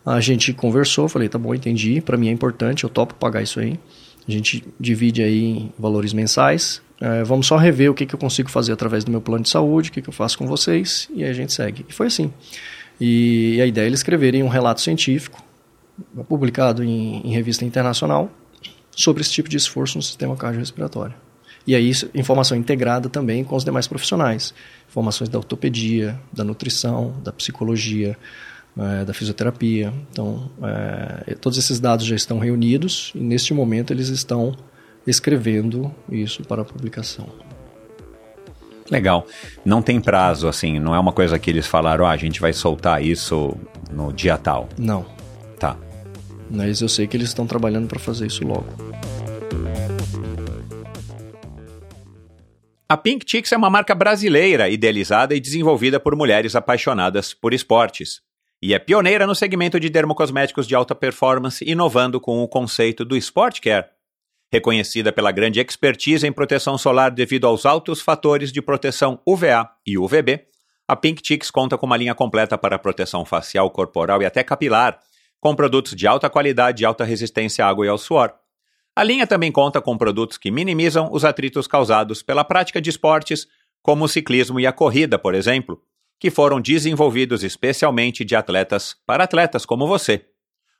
[0.04, 3.60] a gente conversou, falei, tá bom, entendi, para mim é importante, eu topo pagar isso
[3.60, 3.78] aí.
[4.26, 6.80] A gente divide aí em valores mensais.
[7.00, 9.50] É, vamos só rever o que, que eu consigo fazer através do meu plano de
[9.50, 11.84] saúde, o que, que eu faço com vocês, e aí a gente segue.
[11.88, 12.32] E foi assim.
[13.00, 15.42] E a ideia é eles escreverem um relato científico,
[16.28, 18.30] publicado em, em revista internacional,
[18.90, 21.14] sobre esse tipo de esforço no sistema cardiorrespiratório.
[21.66, 24.54] E aí, isso- informação integrada também com os demais profissionais.
[24.88, 28.16] Informações da ortopedia, da nutrição, da psicologia,
[28.78, 29.92] eh, da fisioterapia.
[30.10, 34.56] Então, eh, todos esses dados já estão reunidos e, neste momento, eles estão
[35.06, 37.26] escrevendo isso para publicação.
[38.90, 39.26] Legal.
[39.64, 42.52] Não tem prazo, assim, não é uma coisa que eles falaram, ah, a gente vai
[42.52, 43.56] soltar isso
[43.90, 44.68] no dia tal.
[44.78, 45.04] Não.
[46.50, 48.66] Mas eu sei que eles estão trabalhando para fazer isso logo.
[52.88, 58.20] A Pink Chicks é uma marca brasileira idealizada e desenvolvida por mulheres apaixonadas por esportes.
[58.62, 63.16] E é pioneira no segmento de dermocosméticos de alta performance, inovando com o conceito do
[63.16, 63.86] Sport Care.
[64.52, 69.98] Reconhecida pela grande expertise em proteção solar devido aos altos fatores de proteção UVA e
[69.98, 70.46] UVB,
[70.88, 75.00] a Pink Chicks conta com uma linha completa para proteção facial, corporal e até capilar,
[75.46, 78.34] com produtos de alta qualidade e alta resistência à água e ao suor.
[78.96, 83.46] A linha também conta com produtos que minimizam os atritos causados pela prática de esportes,
[83.80, 85.80] como o ciclismo e a corrida, por exemplo,
[86.18, 90.26] que foram desenvolvidos especialmente de atletas para atletas como você.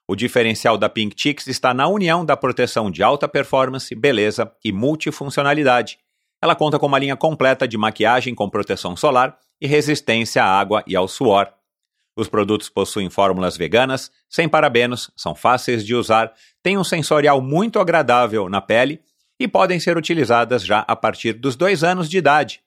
[0.04, 4.72] O diferencial da Pink Chicks está na união da proteção de alta performance, beleza e
[4.72, 5.96] multifuncionalidade.
[6.42, 10.82] Ela conta com uma linha completa de maquiagem com proteção solar e resistência à água
[10.88, 11.55] e ao suor.
[12.16, 17.78] Os produtos possuem fórmulas veganas, sem parabenos, são fáceis de usar, têm um sensorial muito
[17.78, 19.02] agradável na pele
[19.38, 22.60] e podem ser utilizadas já a partir dos dois anos de idade.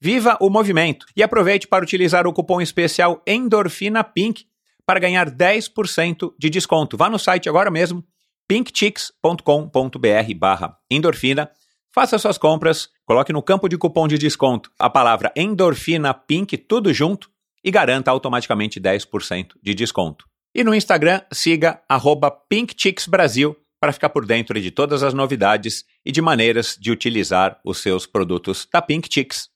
[0.00, 4.46] Viva o movimento e aproveite para utilizar o cupom especial Endorfina Pink
[4.86, 6.96] para ganhar 10% de desconto.
[6.96, 8.02] Vá no site agora mesmo,
[8.48, 11.50] pinkchicks.com.br barra endorfina,
[11.92, 16.94] faça suas compras, coloque no campo de cupom de desconto a palavra endorfina pink, tudo
[16.94, 17.28] junto,
[17.66, 20.24] e garanta automaticamente 10% de desconto.
[20.54, 26.12] E no Instagram, siga arroba pinkchicksbrasil para ficar por dentro de todas as novidades e
[26.12, 29.48] de maneiras de utilizar os seus produtos da Pink Chicks.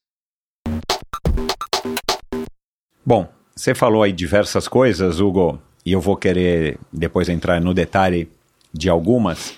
[3.06, 8.28] Bom, você falou aí diversas coisas, Hugo, e eu vou querer depois entrar no detalhe
[8.72, 9.56] de algumas,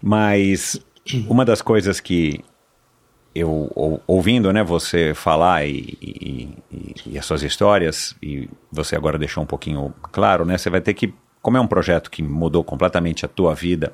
[0.00, 0.80] mas
[1.28, 2.40] uma das coisas que
[3.34, 8.94] eu ou, ouvindo né, você falar e, e, e, e, as suas histórias, e você
[8.96, 10.58] agora deixou um pouquinho claro, né?
[10.58, 13.92] Você vai ter que, como é um projeto que mudou completamente a tua vida,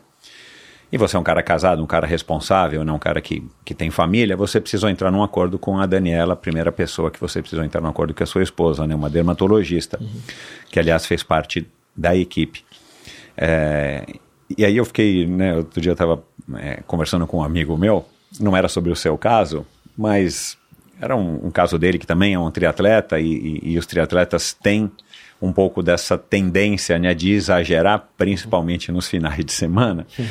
[0.90, 3.90] e você é um cara casado, um cara responsável, né, um cara que, que tem
[3.90, 7.62] família, você precisou entrar num acordo com a Daniela, a primeira pessoa que você precisou
[7.62, 10.20] entrar num acordo com a sua esposa, né, uma dermatologista, uhum.
[10.70, 12.64] que aliás fez parte da equipe.
[13.36, 14.06] É,
[14.56, 16.24] e aí eu fiquei, né, outro dia eu estava
[16.56, 18.06] é, conversando com um amigo meu,
[18.40, 20.56] não era sobre o seu caso, mas
[21.00, 24.52] era um, um caso dele que também é um triatleta e, e, e os triatletas
[24.52, 24.90] têm
[25.40, 30.06] um pouco dessa tendência né, de exagerar, principalmente nos finais de semana.
[30.18, 30.26] Uhum.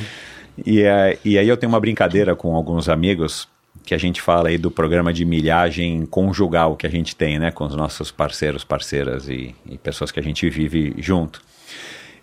[0.65, 3.47] E, é, e aí eu tenho uma brincadeira com alguns amigos
[3.85, 7.51] que a gente fala aí do programa de milhagem conjugal que a gente tem, né,
[7.51, 11.41] com os nossos parceiros, parceiras e, e pessoas que a gente vive junto.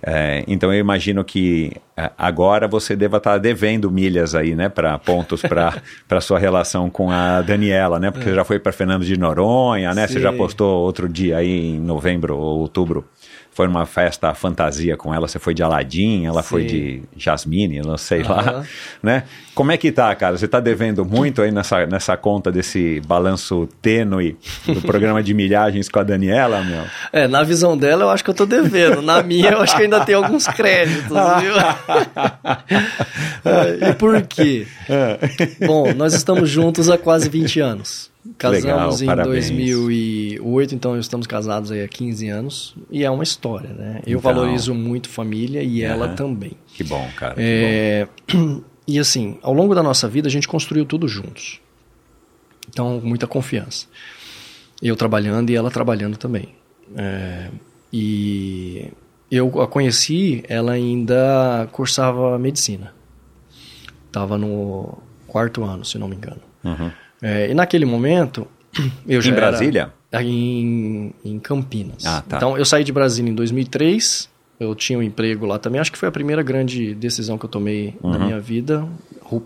[0.06, 4.68] É, então eu imagino que é, agora você deva estar tá devendo milhas aí, né,
[4.68, 8.34] para pontos para sua relação com a Daniela, né, porque é.
[8.34, 10.14] já foi para Fernando de Noronha, né, Sim.
[10.14, 13.06] você já postou outro dia aí em novembro ou outubro
[13.54, 16.48] foi numa festa fantasia com ela, você foi de Aladim, ela Sim.
[16.48, 18.28] foi de Jasmine, não sei uhum.
[18.28, 18.64] lá,
[19.00, 19.22] né?
[19.54, 20.36] Como é que tá, cara?
[20.36, 24.36] Você tá devendo muito aí nessa, nessa conta desse balanço tênue
[24.66, 26.82] do programa de milhagens com a Daniela, meu?
[27.12, 29.82] É, na visão dela eu acho que eu tô devendo, na minha eu acho que
[29.82, 31.54] ainda tem alguns créditos, viu?
[33.44, 34.66] é, e por quê?
[34.88, 35.64] É.
[35.64, 38.13] Bom, nós estamos juntos há quase 20 anos.
[38.38, 39.50] Casamos Legal, em parabéns.
[39.50, 42.74] 2008, então estamos casados aí há 15 anos.
[42.90, 44.00] E é uma história, né?
[44.06, 46.52] Eu então, valorizo muito família e ela também.
[46.68, 47.34] Que bom, cara.
[47.36, 48.62] É, bom.
[48.86, 51.58] E assim, ao longo da nossa vida a gente construiu tudo juntos.
[52.68, 53.86] Então, muita confiança.
[54.82, 56.48] Eu trabalhando e ela trabalhando também.
[56.94, 57.48] É,
[57.90, 58.90] e
[59.30, 62.94] eu a conheci, ela ainda cursava medicina.
[64.06, 66.42] Estava no quarto ano, se não me engano.
[66.62, 66.90] Uhum.
[67.22, 68.46] É, e naquele momento,
[69.06, 69.92] eu já Em Brasília?
[70.22, 72.04] em, em Campinas.
[72.04, 72.36] Ah, tá.
[72.36, 74.28] Então, eu saí de Brasília em 2003,
[74.60, 75.80] eu tinha um emprego lá também.
[75.80, 78.10] Acho que foi a primeira grande decisão que eu tomei uhum.
[78.10, 78.86] na minha vida,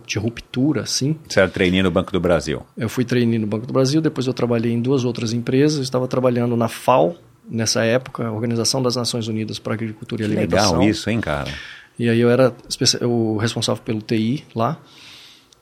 [0.07, 1.17] de ruptura, assim.
[1.27, 2.63] Você era trainee no Banco do Brasil?
[2.77, 5.79] Eu fui trainee no Banco do Brasil, depois eu trabalhei em duas outras empresas.
[5.79, 7.17] Eu estava trabalhando na FAO,
[7.49, 10.73] nessa época, Organização das Nações Unidas para Agricultura e que Alimentação.
[10.73, 11.51] Legal isso, hein, cara?
[11.99, 12.55] E aí eu era
[13.03, 14.79] o responsável pelo TI lá.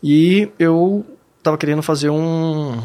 [0.03, 1.07] E eu
[1.47, 2.83] estava querendo fazer um,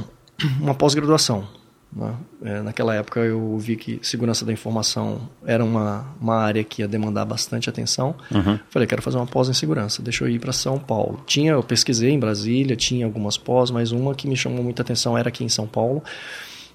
[0.59, 1.47] uma pós-graduação.
[1.91, 2.15] Né?
[2.43, 6.87] É, naquela época eu vi que segurança da informação era uma, uma área que ia
[6.87, 8.15] demandar bastante atenção.
[8.29, 8.59] Uhum.
[8.69, 11.21] Falei, quero fazer uma pós em segurança, deixa eu ir para São Paulo.
[11.25, 15.17] Tinha, eu pesquisei em Brasília, tinha algumas pós, mas uma que me chamou muita atenção
[15.17, 16.03] era aqui em São Paulo.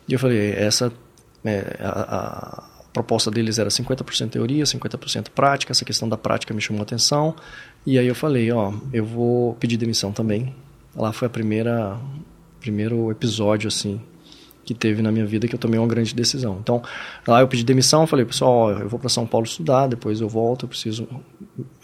[0.09, 0.93] E eu falei, essa
[1.45, 5.73] é, a, a proposta deles era 50% teoria, 50% prática.
[5.73, 7.35] Essa questão da prática me chamou a atenção.
[7.87, 10.53] E aí eu falei, ó, eu vou pedir demissão também
[10.97, 11.99] Lá foi a primeira
[12.61, 14.01] primeiro episódio assim
[14.67, 16.59] que teve na minha vida que eu tomei uma grande decisão.
[16.61, 16.83] Então,
[17.27, 20.65] lá eu pedi demissão, falei, pessoal, eu vou para São Paulo estudar, depois eu volto,
[20.65, 21.07] eu preciso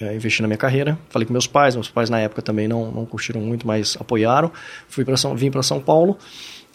[0.01, 0.99] é, investir na minha carreira.
[1.09, 4.51] Falei com meus pais, meus pais na época também não, não curtiram muito, mas apoiaram.
[4.89, 6.19] Fui para São, vim para São Paulo.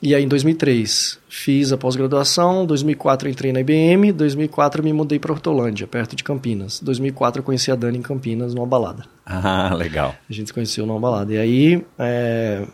[0.02, 5.32] E aí em 2003 fiz a pós-graduação, 2004 entrei na IBM, 2004 me mudei para
[5.32, 6.80] Hortolândia, perto de Campinas.
[6.82, 9.06] 2004 eu conheci a Dani em Campinas numa balada.
[9.26, 10.16] Ah, legal.
[10.30, 11.34] A gente se conheceu numa balada.
[11.34, 12.68] E aí é,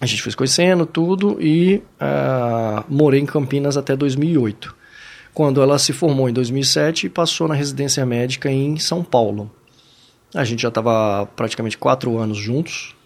[0.00, 4.74] a gente foi se conhecendo tudo e é, morei em Campinas até 2008.
[5.32, 9.48] Quando ela se formou em 2007 e passou na residência médica em São Paulo.
[10.34, 12.96] A gente já estava praticamente quatro anos juntos.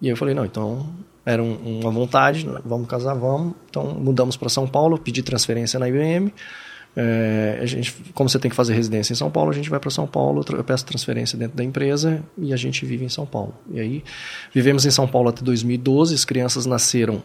[0.00, 0.92] E eu falei, não, então
[1.24, 3.54] era um, uma vontade, vamos casar, vamos.
[3.70, 6.32] Então mudamos para São Paulo, pedi transferência na IBM.
[6.94, 9.80] É, a gente, como você tem que fazer residência em São Paulo, a gente vai
[9.80, 13.24] para São Paulo, eu peço transferência dentro da empresa e a gente vive em São
[13.24, 13.54] Paulo.
[13.70, 14.04] E aí
[14.52, 17.22] vivemos em São Paulo até 2012, as crianças nasceram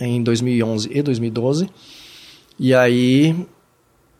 [0.00, 1.68] em 2011 e 2012.
[2.58, 3.36] E aí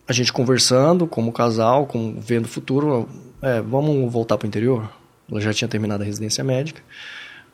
[0.06, 3.08] a gente conversando como casal, com, vendo o futuro,
[3.40, 4.90] é, vamos voltar para o interior?
[5.30, 6.82] Ela já tinha terminado a residência médica.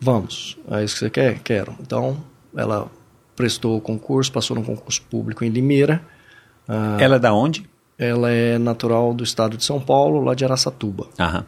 [0.01, 0.57] Vamos.
[0.71, 1.39] É isso que você quer?
[1.41, 1.75] Quero.
[1.81, 2.17] Então,
[2.57, 2.89] ela
[3.37, 6.03] prestou o concurso, passou no concurso público em Limeira.
[6.69, 7.69] Ah, Ela é da onde?
[7.99, 11.09] ela é natural do estado de São Paulo, lá de Araçatuba.
[11.19, 11.45] Aham.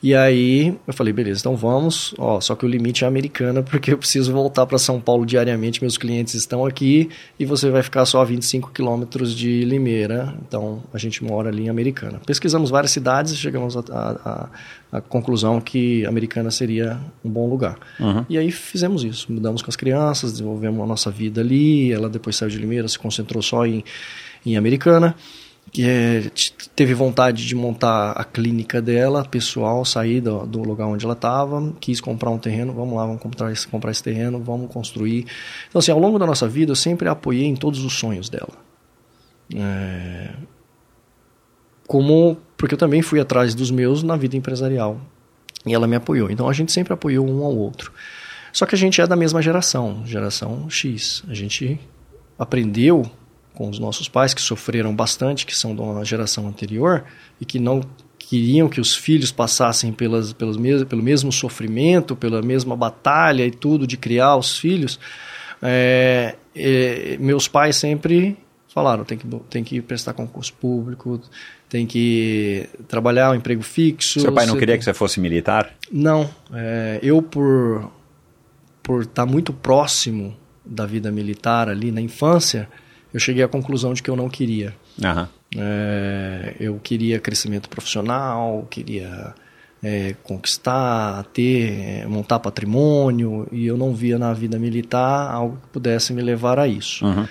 [0.00, 2.14] E aí eu falei, beleza, então vamos.
[2.18, 5.82] Ó, só que o limite é americana, porque eu preciso voltar para São Paulo diariamente.
[5.82, 10.34] Meus clientes estão aqui e você vai ficar só a 25 quilômetros de Limeira.
[10.46, 12.20] Então a gente mora ali em Americana.
[12.24, 17.76] Pesquisamos várias cidades e chegamos à conclusão que Americana seria um bom lugar.
[17.98, 18.24] Uhum.
[18.28, 19.32] E aí fizemos isso.
[19.32, 21.92] Mudamos com as crianças, desenvolvemos a nossa vida ali.
[21.92, 23.82] Ela depois saiu de Limeira, se concentrou só em,
[24.46, 25.16] em Americana
[25.70, 26.30] que é,
[26.74, 31.72] teve vontade de montar a clínica dela, pessoal, sair do, do lugar onde ela estava,
[31.80, 35.26] quis comprar um terreno, vamos lá, vamos comprar esse, comprar esse terreno, vamos construir.
[35.68, 38.52] Então, assim, ao longo da nossa vida, eu sempre apoiei em todos os sonhos dela.
[39.54, 40.30] É,
[41.86, 45.00] como, porque eu também fui atrás dos meus na vida empresarial.
[45.66, 46.30] E ela me apoiou.
[46.30, 47.92] Então, a gente sempre apoiou um ao outro.
[48.52, 51.22] Só que a gente é da mesma geração, geração X.
[51.28, 51.78] A gente
[52.38, 53.10] aprendeu
[53.58, 57.04] com os nossos pais que sofreram bastante, que são de uma geração anterior
[57.40, 57.80] e que não
[58.16, 63.50] queriam que os filhos passassem pelas, pelos mes pelo mesmo sofrimento, pela mesma batalha e
[63.50, 65.00] tudo de criar os filhos.
[65.60, 68.38] É, é, meus pais sempre
[68.72, 71.20] falaram tem que tem que prestar concurso público,
[71.68, 74.20] tem que trabalhar um emprego fixo.
[74.20, 75.74] Seu pai não queria tem- que você fosse militar?
[75.90, 77.90] não, é, eu por
[78.84, 82.68] por estar muito próximo da vida militar ali na infância,
[83.12, 84.74] eu cheguei à conclusão de que eu não queria.
[85.02, 85.28] Aham.
[85.56, 89.34] É, eu queria crescimento profissional, queria
[89.82, 95.68] é, conquistar, ter, é, montar patrimônio, e eu não via na vida militar algo que
[95.68, 97.04] pudesse me levar a isso.
[97.04, 97.26] Uhum.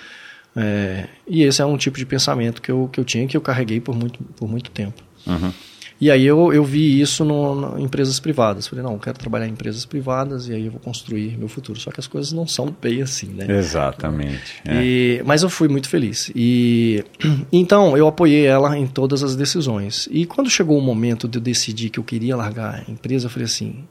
[0.56, 3.40] É, e esse é um tipo de pensamento que eu, que eu tinha que eu
[3.40, 5.02] carreguei por muito, por muito tempo.
[5.26, 5.52] Uhum.
[6.00, 8.68] E aí eu, eu vi isso no, em empresas privadas.
[8.68, 11.80] Falei, não, eu quero trabalhar em empresas privadas e aí eu vou construir meu futuro.
[11.80, 13.46] Só que as coisas não são bem assim, né?
[13.58, 14.54] Exatamente.
[14.64, 14.80] é.
[14.84, 16.30] E- mas eu fui muito feliz.
[16.36, 17.04] E
[17.52, 20.08] então eu apoiei ela em todas as decisões.
[20.12, 23.30] E quando chegou o momento de eu decidir que eu queria largar a empresa, eu
[23.30, 23.84] falei assim: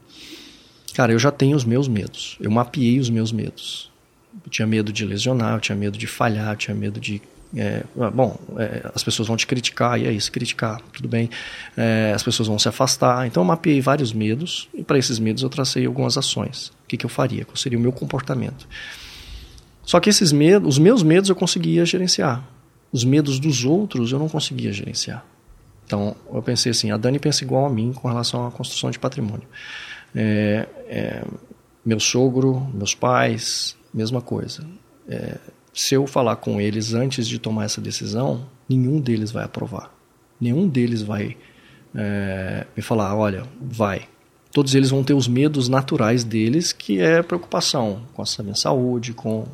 [0.94, 2.36] cara, eu já tenho os meus medos.
[2.40, 3.90] Eu mapeei os meus medos.
[4.44, 7.20] Eu tinha medo de lesionar, eu tinha medo de falhar, eu tinha medo de.
[7.56, 7.82] É,
[8.12, 11.30] bom, é, as pessoas vão te criticar, e é isso, criticar, tudo bem.
[11.76, 13.26] É, as pessoas vão se afastar.
[13.26, 16.68] Então eu mapeei vários medos, e para esses medos eu tracei algumas ações.
[16.84, 17.44] O que, que eu faria?
[17.44, 18.68] Qual seria o meu comportamento?
[19.82, 22.46] Só que esses medos, os meus medos eu conseguia gerenciar.
[22.92, 25.24] Os medos dos outros eu não conseguia gerenciar.
[25.86, 28.98] Então eu pensei assim, a Dani pensa igual a mim com relação à construção de
[28.98, 29.48] patrimônio.
[30.14, 31.24] É, é,
[31.84, 34.66] meu sogro, meus pais, mesma coisa.
[35.08, 35.38] É,
[35.78, 39.94] se eu falar com eles antes de tomar essa decisão, nenhum deles vai aprovar.
[40.40, 41.36] Nenhum deles vai
[41.94, 44.08] é, me falar, olha, vai.
[44.52, 49.12] Todos eles vão ter os medos naturais deles, que é preocupação com a minha saúde,
[49.12, 49.46] com,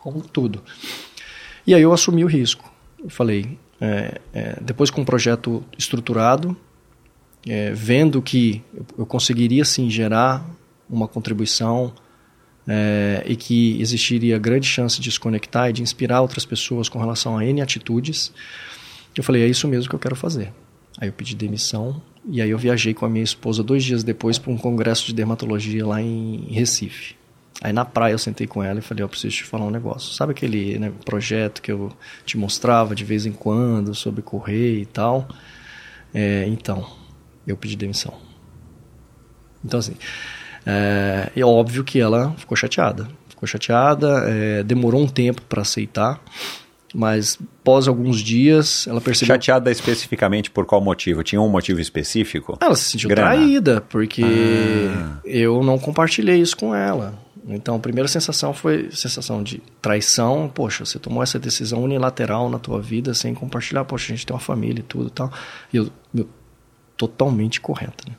[0.00, 0.64] com tudo.
[1.64, 2.68] E aí eu assumi o risco.
[2.98, 6.56] Eu falei, é, é, depois com um projeto estruturado,
[7.46, 10.44] é, vendo que eu, eu conseguiria sim gerar
[10.90, 11.94] uma contribuição
[12.68, 16.98] é, e que existiria grande chance de se conectar e de inspirar outras pessoas com
[16.98, 18.30] relação a N atitudes,
[19.16, 20.52] eu falei, é isso mesmo que eu quero fazer.
[21.00, 24.38] Aí eu pedi demissão e aí eu viajei com a minha esposa dois dias depois
[24.38, 27.16] para um congresso de dermatologia lá em Recife.
[27.62, 30.12] Aí na praia eu sentei com ela e falei, eu preciso te falar um negócio.
[30.12, 31.92] Sabe aquele né, projeto que eu
[32.26, 35.26] te mostrava de vez em quando sobre correr e tal?
[36.12, 36.88] É, então,
[37.46, 38.14] eu pedi demissão.
[39.64, 39.94] Então assim,
[40.68, 43.08] é, é óbvio que ela ficou chateada.
[43.28, 46.20] Ficou chateada, é, demorou um tempo para aceitar,
[46.94, 51.22] mas após alguns dias ela percebeu Chateada especificamente por qual motivo?
[51.22, 52.58] Tinha um motivo específico?
[52.60, 53.28] ela se sentiu Grana.
[53.30, 55.18] traída, porque Ah.
[55.24, 57.14] eu não compartilhei isso com ela.
[57.50, 60.50] Então, a primeira sensação foi sensação de traição.
[60.54, 63.84] Poxa, você tomou essa decisão unilateral na tua vida sem compartilhar.
[63.86, 65.32] Poxa, a gente tem uma família e tudo e tal.
[65.72, 65.90] E eu,
[66.94, 68.04] totalmente correta.
[68.06, 68.14] Né?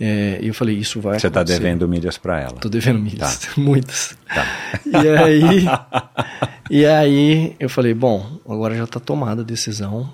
[0.00, 2.54] É, e eu falei, isso vai Você está devendo milhas para ela.
[2.54, 4.16] Tô devendo milhas, muitas.
[4.26, 4.44] Tá.
[4.86, 5.66] E aí,
[6.70, 10.12] e aí eu falei, bom, agora já está tomada a decisão,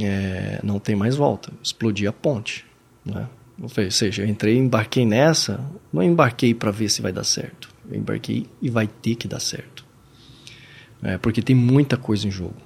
[0.00, 1.52] é, não tem mais volta.
[1.62, 2.64] Explodi a ponte,
[3.04, 3.28] né?
[3.60, 5.60] Ou seja, eu entrei, embarquei nessa,
[5.92, 7.68] não embarquei para ver se vai dar certo.
[7.88, 9.84] Eu embarquei e vai ter que dar certo.
[11.02, 12.56] É, porque tem muita coisa em jogo.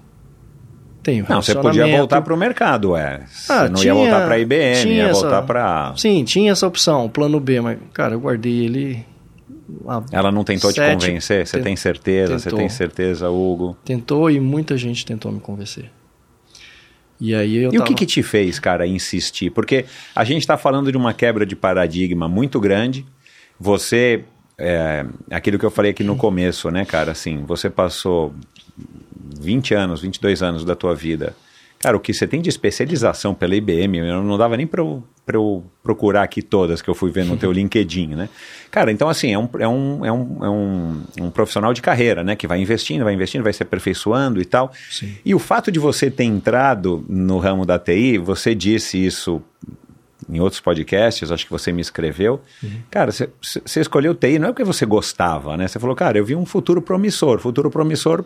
[1.06, 3.20] Tem o Não, você podia voltar para o mercado, ué.
[3.28, 5.94] Você Ah, não tinha- ia voltar para a IBM, ia voltar para...
[5.96, 9.06] Sim, tinha essa opção, plano B, mas, cara, eu guardei ele.
[10.10, 11.46] Ela não tentou te sete- convencer?
[11.46, 12.36] Você tem certeza?
[12.40, 13.76] Você tem certeza, Hugo?
[13.84, 15.92] Tentou e muita gente tentou me convencer.
[17.20, 17.84] E aí eu E o tava...
[17.84, 19.50] que, que te fez, cara, insistir?
[19.50, 23.06] Porque a gente está falando de uma quebra de paradigma muito grande.
[23.60, 24.24] Você
[24.58, 27.12] é, aquilo que eu falei aqui no começo, né, cara?
[27.12, 28.34] Assim, você passou
[29.40, 31.34] 20 anos, 22 anos da tua vida.
[31.78, 35.04] Cara, o que você tem de especialização pela IBM, eu não dava nem para eu,
[35.26, 38.30] pra eu procurar aqui todas que eu fui ver no teu LinkedIn, né?
[38.70, 42.24] Cara, então assim, é um, é, um, é, um, é um, um profissional de carreira,
[42.24, 42.34] né?
[42.34, 44.72] Que vai investindo, vai investindo, vai se aperfeiçoando e tal.
[44.90, 45.16] Sim.
[45.24, 49.42] E o fato de você ter entrado no ramo da TI, você disse isso
[50.30, 52.40] em outros podcasts, acho que você me escreveu.
[52.90, 55.68] Cara, você- você escolheu TI não é porque você gostava, né?
[55.68, 57.38] Você falou, cara, eu vi um futuro promissor.
[57.38, 58.24] Futuro promissor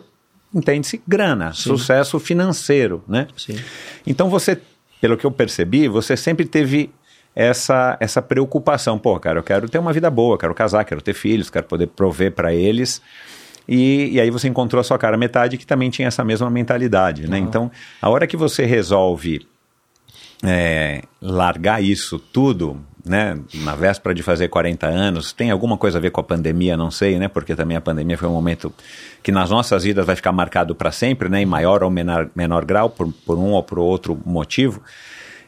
[0.53, 3.27] entende-se grana, sucesso financeiro, né?
[3.37, 3.57] Sim.
[4.05, 4.59] Então você,
[4.99, 6.91] pelo que eu percebi, você sempre teve
[7.35, 8.97] essa, essa preocupação.
[8.99, 11.87] Pô, cara, eu quero ter uma vida boa, quero casar, quero ter filhos, quero poder
[11.87, 13.01] prover para eles.
[13.67, 17.29] E, e aí você encontrou a sua cara metade que também tinha essa mesma mentalidade,
[17.29, 17.37] né?
[17.37, 17.71] Então,
[18.01, 19.47] a hora que você resolve
[20.43, 26.01] é, largar isso tudo, né, na véspera de fazer 40 anos, tem alguma coisa a
[26.01, 28.73] ver com a pandemia, não sei, né, porque também a pandemia foi um momento
[29.23, 32.65] que nas nossas vidas vai ficar marcado para sempre, né, em maior ou menor, menor
[32.65, 34.81] grau, por, por um ou por outro motivo,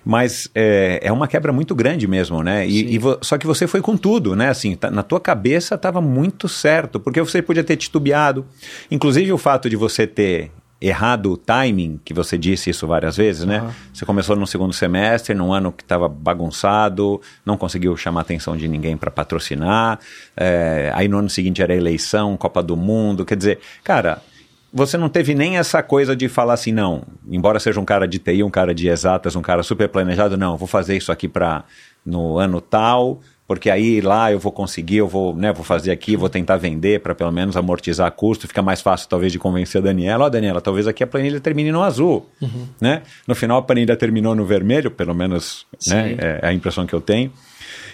[0.05, 3.81] mas é, é uma quebra muito grande mesmo, né, e, e só que você foi
[3.81, 7.77] com tudo, né, assim, tá- na tua cabeça estava muito certo, porque você podia ter
[7.77, 8.45] titubeado,
[8.89, 10.51] inclusive o fato de você ter
[10.85, 13.73] errado o timing, que você disse isso várias vezes, né?
[13.93, 18.57] Você começou no segundo semestre, num ano que estava bagunçado, não conseguiu chamar a atenção
[18.57, 19.97] de ninguém para patrocinar,
[20.35, 24.21] é, aí no ano seguinte era eleição, Copa do Mundo, quer dizer, cara,
[24.73, 28.19] você não teve nem essa coisa de falar assim, não, embora seja um cara de
[28.19, 31.63] TI, um cara de exatas, um cara super planejado, não, vou fazer isso aqui para
[32.05, 33.21] no ano tal,
[33.55, 36.99] porque aí lá eu vou conseguir, eu vou, né, vou fazer aqui, vou tentar vender
[37.01, 40.59] para pelo menos amortizar custo, fica mais fácil talvez de convencer a Daniela, ó Daniela,
[40.61, 42.29] talvez aqui a planilha termine no azul,
[42.81, 43.01] né?
[43.27, 46.15] No final a planilha terminou no vermelho, pelo menos, né, Sim.
[46.19, 47.31] é a impressão que eu tenho.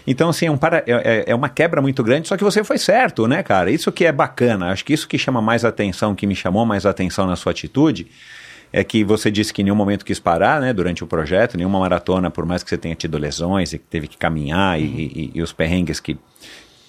[0.07, 2.64] Então, assim, é, um para, é, é- é uma quebra muito grande, só que você
[2.64, 3.70] foi certo, né, cara?
[3.70, 4.72] Isso que é bacana.
[4.72, 8.07] Acho que isso que chama mais atenção, que me chamou mais atenção na sua atitude,
[8.72, 11.80] é que você disse que em nenhum momento quis parar, né, durante o projeto, nenhuma
[11.80, 15.32] maratona, por mais que você tenha tido lesões e que teve que caminhar e, e-
[15.36, 16.17] e os perrengues que,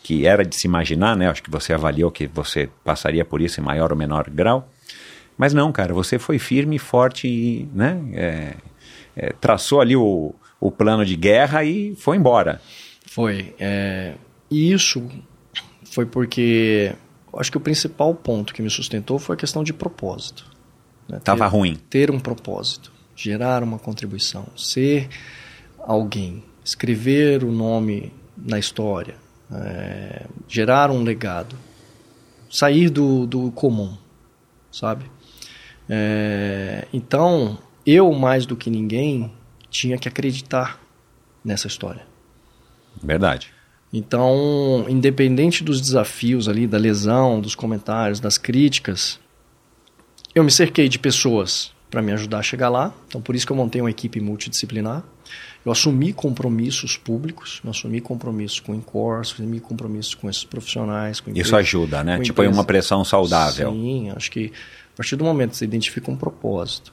[0.03, 1.29] que era de se imaginar, né?
[1.29, 4.69] Acho que você avaliou que você passaria por isso em maior ou menor grau.
[5.39, 8.55] Mas não, cara, você foi firme, forte e, né, é,
[9.17, 12.61] é, traçou ali o, o plano de guerra e foi embora.
[13.07, 13.55] Foi.
[13.59, 14.15] é,
[14.51, 15.03] E isso
[15.93, 16.93] foi porque
[17.35, 20.45] acho que o principal ponto que me sustentou foi a questão de propósito.
[21.11, 21.21] Né?
[21.23, 21.79] Tava ter, ruim.
[21.89, 25.09] Ter um propósito, gerar uma contribuição, ser
[25.79, 29.17] alguém, escrever o nome na história,
[29.53, 31.57] é, gerar um legado,
[32.49, 33.97] sair do, do comum,
[34.71, 35.05] sabe?
[35.89, 39.33] É, então, eu mais do que ninguém
[39.69, 40.81] tinha que acreditar
[41.45, 42.07] nessa história.
[43.03, 43.53] Verdade.
[43.93, 49.19] Então, independente dos desafios ali, da lesão, dos comentários, das críticas,
[50.35, 52.95] eu me cerquei de pessoas para me ajudar a chegar lá.
[53.09, 55.03] Então, por isso que eu montei uma equipe multidisciplinar.
[55.65, 61.21] Eu assumi compromissos públicos, eu assumi compromissos com o Incor, assumi compromissos com esses profissionais.
[61.21, 62.21] Com Isso empresas- ajuda, né?
[62.21, 62.67] Tipo, aí uma empresas.
[62.67, 63.71] pressão saudável.
[63.73, 64.53] Sim, acho que
[64.95, 66.93] a partir do momento que você identifica um propósito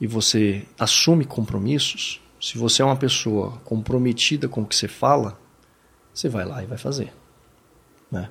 [0.00, 5.38] e você assume compromissos, se você é uma pessoa comprometida com o que você fala,
[6.12, 7.12] você vai lá e vai fazer.
[8.10, 8.28] né?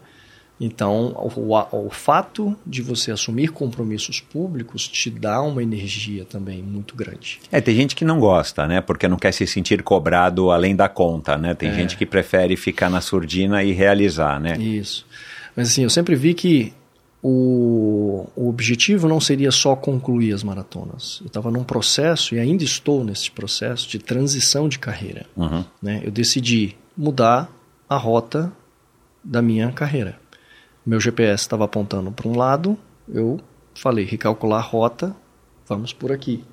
[0.60, 6.96] Então, o, o- fato de você assumir compromissos públicos te dá uma energia também muito
[6.96, 7.40] grande.
[7.52, 8.80] É, tem gente que não gosta, né?
[8.80, 11.54] Porque não quer se sentir cobrado além da conta, né?
[11.54, 14.58] Tem gente que prefere ficar na surdina e realizar, né?
[14.58, 15.06] Isso.
[15.56, 16.72] Mas assim, eu sempre vi que
[17.22, 21.18] o, o objetivo não seria só concluir as maratonas.
[21.22, 25.26] Eu estava num processo, e ainda estou nesse processo, de transição de carreira.
[25.36, 25.66] Uhum.
[25.82, 26.02] né?
[26.04, 27.50] Eu decidi mudar
[27.90, 28.52] a rota
[29.24, 30.18] da minha carreira.
[30.86, 32.78] Meu GPS estava apontando para um lado,
[33.08, 33.40] eu
[33.74, 35.16] falei, recalcular a rota,
[35.68, 36.44] vamos por aqui.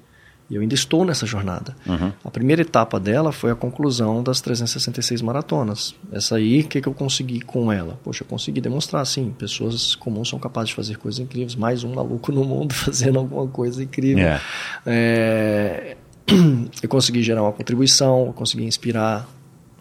[0.52, 1.74] E eu ainda estou nessa jornada.
[2.22, 5.94] A primeira etapa dela foi a conclusão das 366 maratonas.
[6.12, 7.98] Essa aí, o que, que eu consegui com ela?
[8.04, 11.54] Poxa, eu consegui demonstrar, sim, pessoas comuns são capazes de fazer coisas incríveis.
[11.54, 14.26] Mais um maluco no mundo fazendo alguma coisa incrível.
[14.26, 14.40] É.
[14.84, 15.96] É,
[16.82, 19.26] eu consegui gerar uma contribuição, eu consegui inspirar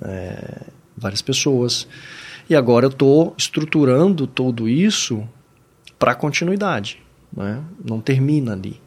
[0.02, 1.86] é, várias pessoas.
[2.52, 5.26] E agora eu estou estruturando tudo isso
[5.98, 7.02] para continuidade.
[7.32, 7.64] Né?
[7.82, 8.78] Não termina ali.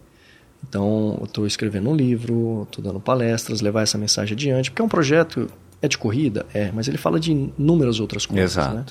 [0.69, 4.85] Então, eu estou escrevendo um livro, estou dando palestras, levar essa mensagem adiante, porque é
[4.85, 5.51] um projeto,
[5.81, 6.45] é de corrida?
[6.53, 8.53] É, mas ele fala de inúmeras outras coisas.
[8.53, 8.75] Exato.
[8.75, 8.85] Né?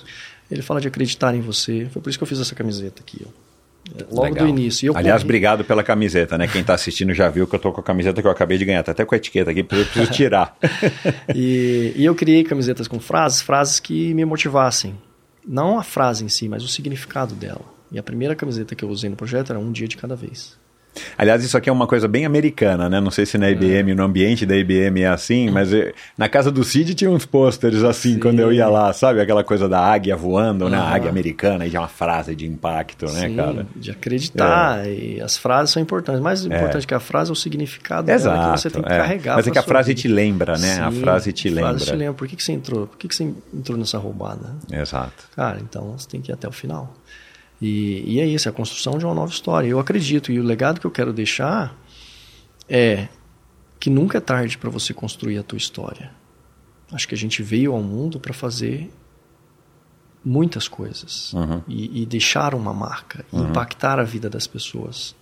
[0.50, 1.88] Ele fala de acreditar em você.
[1.92, 3.24] Foi por isso que eu fiz essa camiseta aqui.
[3.28, 3.30] Ó.
[4.10, 4.46] Logo Legal.
[4.46, 4.96] do início.
[4.96, 6.48] Aliás, corri- obrigado pela camiseta, né?
[6.48, 8.66] Quem tá assistindo já viu que eu tô com a camiseta que eu acabei de
[8.66, 8.82] ganhar.
[8.84, 10.58] Tá até com a etiqueta aqui, porque eu preciso tirar.
[11.36, 14.96] E, e eu criei camisetas com frases, frases que me motivassem.
[15.46, 17.62] Não a frase em si, mas o significado dela.
[17.92, 20.58] E a primeira camiseta que eu usei no projeto era um dia de cada vez.
[21.18, 23.00] Aliás, isso aqui é uma coisa bem americana, né?
[23.00, 26.52] Não sei se na IBM, no ambiente da IBM é assim, mas eh, na casa
[26.52, 28.20] do Cid tinha uns pôsteres assim Sim.
[28.20, 29.20] quando eu ia lá, sabe?
[29.20, 30.78] Aquela coisa da águia voando, né?
[30.78, 30.96] A Aham.
[30.96, 33.68] águia americana, e já uma frase de impacto, né, Sim, cara?
[33.76, 34.88] de acreditar.
[34.88, 36.22] E as frases são importantes.
[36.22, 38.54] Mais importante que a frase é o significado dela Exato.
[38.54, 38.98] que você tem que é.
[38.98, 39.36] carregar.
[39.36, 40.02] Mas é que a frase vida.
[40.02, 40.80] te lembra, né?
[40.80, 41.70] a Sim, frase te a lembra.
[41.72, 42.14] frase te lembra.
[42.14, 42.88] Por que, que você entrou?
[42.88, 44.56] Por que, que você entrou nessa roubada?
[44.72, 45.24] Exato.
[45.36, 46.94] Cara, então você tem que ir até o final.
[47.64, 49.68] E, e é isso, é a construção de uma nova história.
[49.70, 51.74] Eu acredito, e o legado que eu quero deixar
[52.68, 53.07] é
[53.80, 56.11] que nunca é tarde para você construir a tua história.
[56.91, 58.91] Acho que a gente veio ao mundo para fazer
[60.26, 61.61] muitas coisas Uhum.
[61.68, 65.16] e, e deixar uma marca, e impactar a vida das pessoas.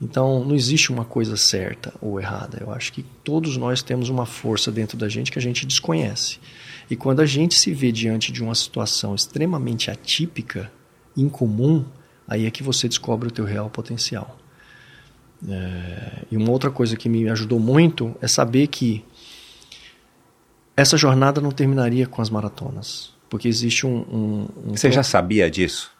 [0.00, 2.58] Então, não existe uma coisa certa ou errada.
[2.60, 6.38] Eu acho que todos nós temos uma força dentro da gente que a gente desconhece.
[6.88, 10.70] E quando a gente se vê diante de uma situação extremamente atípica,
[11.20, 11.84] incomum,
[12.26, 14.38] aí é que você descobre o teu real potencial.
[15.48, 19.04] É, e uma outra coisa que me ajudou muito é saber que
[20.76, 23.12] essa jornada não terminaria com as maratonas.
[23.28, 23.98] Porque existe um.
[23.98, 25.90] um, um Você já sabia disso?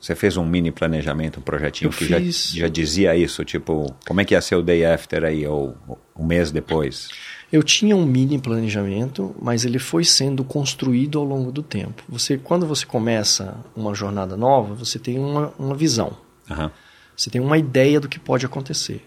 [0.00, 2.52] Você fez um mini planejamento, um projetinho Eu que já, fiz.
[2.52, 5.76] já dizia isso, tipo, como é que ia ser o day after aí, ou
[6.16, 7.08] um mês depois?
[7.52, 12.02] Eu tinha um mini planejamento, mas ele foi sendo construído ao longo do tempo.
[12.08, 16.16] Você, quando você começa uma jornada nova, você tem uma, uma visão.
[16.50, 16.70] Aham.
[17.14, 19.06] Você tem uma ideia do que pode acontecer.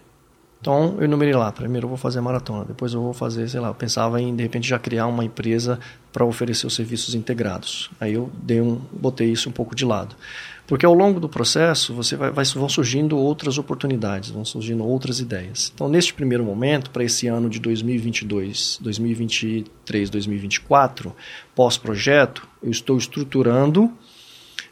[0.60, 3.60] Então, eu enumerei lá, primeiro eu vou fazer a maratona, depois eu vou fazer, sei
[3.60, 5.78] lá, eu pensava em, de repente, já criar uma empresa
[6.12, 7.90] para oferecer os serviços integrados.
[8.00, 10.16] Aí eu dei um, botei isso um pouco de lado.
[10.66, 15.20] Porque ao longo do processo, você vai, vai- vão surgindo outras oportunidades, vão surgindo outras
[15.20, 15.70] ideias.
[15.74, 21.14] Então, neste primeiro momento, para esse ano de 2022, 2023, 2024,
[21.54, 23.92] pós-projeto, eu estou estruturando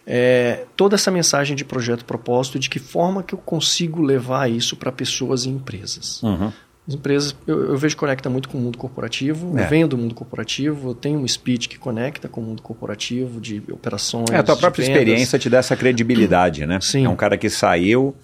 [0.06, 4.76] é, toda essa mensagem de projeto propósito, de que forma que eu consigo levar isso
[4.76, 6.22] para pessoas e empresas.
[6.22, 6.52] Uhum.
[6.86, 9.64] As empresas, eu, eu vejo que conecta muito com o mundo corporativo, É.
[9.64, 13.40] eu venho do mundo corporativo, eu tenho um speech que conecta com o mundo corporativo,
[13.40, 14.28] de operações.
[14.30, 15.00] É, a tua própria vendas.
[15.00, 16.78] experiência te dá essa credibilidade, né?
[16.82, 17.06] Sim.
[17.06, 18.14] É um cara que saiu,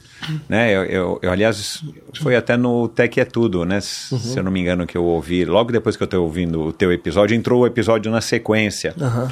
[0.47, 0.71] né?
[0.77, 1.83] Eu, eu- eu, aliás,
[2.21, 3.79] foi até no Tech é Tudo, né?
[3.79, 6.61] S- Se eu não me engano que eu ouvi, logo depois que eu estou ouvindo
[6.61, 8.95] o teu episódio, entrou o episódio na sequência.
[9.01, 9.31] Aham.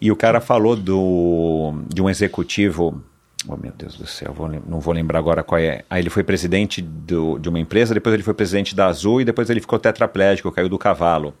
[0.00, 3.00] E o cara falou do, de um executivo.
[3.48, 5.84] Oh, meu Deus do céu, vou não vou lembrar agora qual é.
[5.88, 9.24] Aí ele foi presidente do, de uma empresa, depois ele foi presidente da Azul e
[9.24, 11.32] depois ele ficou tetraplégico, caiu do cavalo.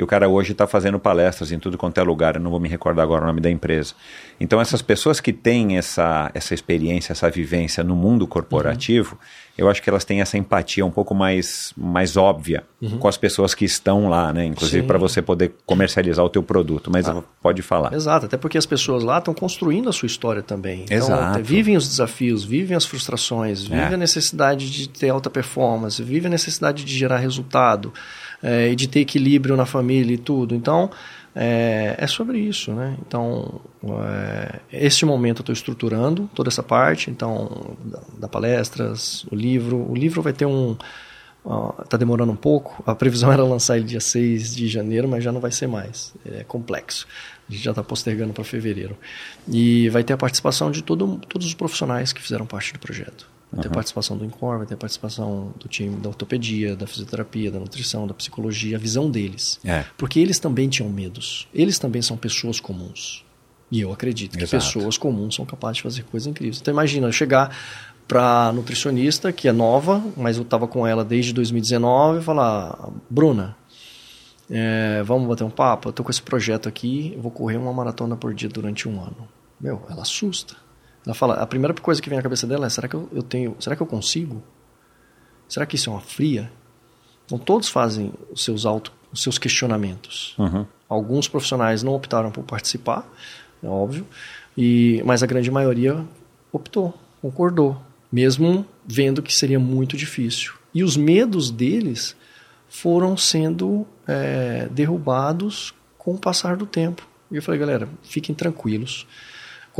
[0.00, 2.58] E o cara hoje está fazendo palestras em tudo quanto é lugar, eu não vou
[2.58, 3.92] me recordar agora o nome da empresa.
[4.40, 9.18] Então, essas pessoas que têm essa, essa experiência, essa vivência no mundo corporativo,
[9.58, 12.64] eu acho que elas têm essa empatia um pouco mais, mais óbvia
[12.98, 14.46] com as pessoas que estão lá, né?
[14.46, 16.90] Inclusive para você poder comercializar o teu produto.
[16.90, 17.04] Mas
[17.42, 17.92] pode falar.
[17.92, 20.84] Exato, até porque as pessoas lá estão construindo a sua história também.
[20.84, 21.42] Então, Exato.
[21.42, 23.94] vivem os desafios, vivem as frustrações, vivem É.
[23.94, 27.92] a necessidade de ter alta performance, vivem a necessidade de gerar resultado
[28.42, 30.54] eh, e de ter equilíbrio na família e tudo.
[30.54, 30.90] Então,
[31.34, 32.96] é, é sobre isso, né?
[33.06, 33.60] Então,
[34.72, 39.76] é, momento eu estou estruturando toda essa parte, então, da, da palestras, o livro.
[39.90, 40.76] O livro vai ter um...
[41.82, 42.82] Está demorando um pouco.
[42.86, 46.12] A previsão era lançar ele dia 6 de janeiro, mas já não vai ser mais.
[46.26, 47.06] É complexo.
[47.48, 48.96] A gente já está postergando para fevereiro.
[49.48, 53.29] E vai ter a participação de todo, todos os profissionais que fizeram parte do projeto.
[53.52, 57.50] Vai ter a participação do INCOR, vai ter participação do time da ortopedia, da fisioterapia,
[57.50, 59.58] da nutrição, da psicologia, a visão deles.
[59.64, 59.84] É.
[59.98, 61.48] Porque eles também tinham medos.
[61.52, 63.24] Eles também são pessoas comuns.
[63.70, 64.64] E eu acredito que Exato.
[64.64, 66.60] pessoas comuns são capazes de fazer coisas incríveis.
[66.60, 67.56] Então imagina, eu chegar
[68.06, 73.56] para nutricionista, que é nova, mas eu estava com ela desde 2019, e falar, Bruna,
[74.50, 75.88] é, vamos bater um papo?
[75.88, 79.00] Eu tô com esse projeto aqui, eu vou correr uma maratona por dia durante um
[79.00, 79.28] ano.
[79.60, 80.56] Meu, ela assusta.
[81.04, 83.22] Ela fala, a primeira coisa que vem na cabeça dela é, será que eu, eu
[83.22, 84.42] tenho, será que eu consigo?
[85.48, 86.50] Será que isso é uma fria?
[87.24, 90.34] Então todos fazem os seus auto, os seus questionamentos.
[90.38, 90.66] Uhum.
[90.88, 93.08] Alguns profissionais não optaram por participar,
[93.62, 94.06] é óbvio,
[94.56, 96.04] e, mas a grande maioria
[96.52, 97.80] optou, concordou,
[98.10, 100.54] mesmo vendo que seria muito difícil.
[100.74, 102.16] E os medos deles
[102.68, 107.06] foram sendo é, derrubados com o passar do tempo.
[107.30, 109.06] E eu falei, galera, fiquem tranquilos.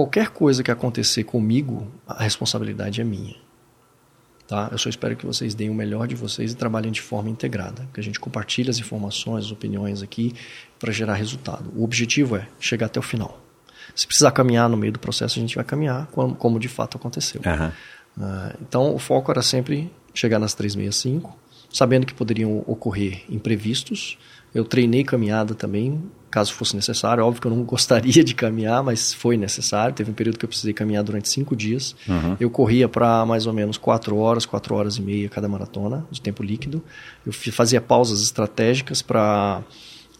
[0.00, 3.36] Qualquer coisa que acontecer comigo, a responsabilidade é minha.
[4.48, 4.70] Tá?
[4.72, 7.86] Eu só espero que vocês deem o melhor de vocês e trabalhem de forma integrada,
[7.92, 10.34] que a gente compartilhe as informações, as opiniões aqui
[10.78, 11.70] para gerar resultado.
[11.76, 13.38] O objetivo é chegar até o final.
[13.94, 16.96] Se precisar caminhar no meio do processo, a gente vai caminhar, como, como de fato
[16.96, 17.42] aconteceu.
[17.44, 17.70] Aham.
[18.18, 21.38] Ah, então, o foco era sempre chegar nas 365
[21.70, 24.18] sabendo que poderiam ocorrer imprevistos.
[24.54, 27.24] Eu treinei caminhada também, caso fosse necessário.
[27.24, 29.94] Óbvio que eu não gostaria de caminhar, mas foi necessário.
[29.94, 31.94] Teve um período que eu precisei caminhar durante cinco dias.
[32.08, 32.36] Uhum.
[32.38, 36.20] Eu corria para mais ou menos quatro horas, quatro horas e meia cada maratona, de
[36.20, 36.82] tempo líquido.
[37.26, 39.62] Eu fazia pausas estratégicas para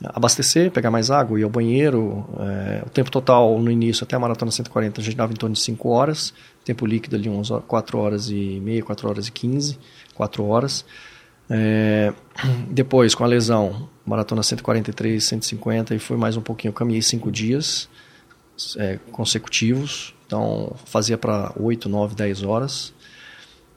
[0.03, 2.26] abastecer, pegar mais água, ir ao banheiro.
[2.39, 5.55] É, o tempo total no início, até a maratona 140, a gente dava em torno
[5.55, 6.33] de 5 horas.
[6.64, 9.78] Tempo líquido ali, uns 4 horas e meia, 4 horas e 15,
[10.14, 10.85] 4 horas.
[11.51, 12.12] É,
[12.70, 16.70] depois, com a lesão, maratona 143, 150 e foi mais um pouquinho.
[16.70, 17.88] Eu caminhei 5 dias
[18.76, 22.94] é, consecutivos, então fazia para 8, 9, 10 horas.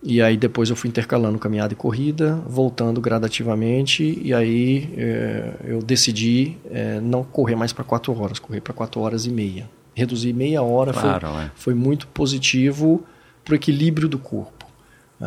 [0.06, 5.80] E aí depois eu fui intercalando caminhada e corrida, voltando gradativamente, e aí é, eu
[5.82, 9.70] decidi é, não correr mais para 4 horas, correr para 4 horas e meia.
[9.96, 11.52] Reduzir meia hora Claro, foi, é.
[11.56, 13.06] foi muito positivo
[13.46, 14.66] para o equilíbrio do corpo,
[15.22, 15.26] é,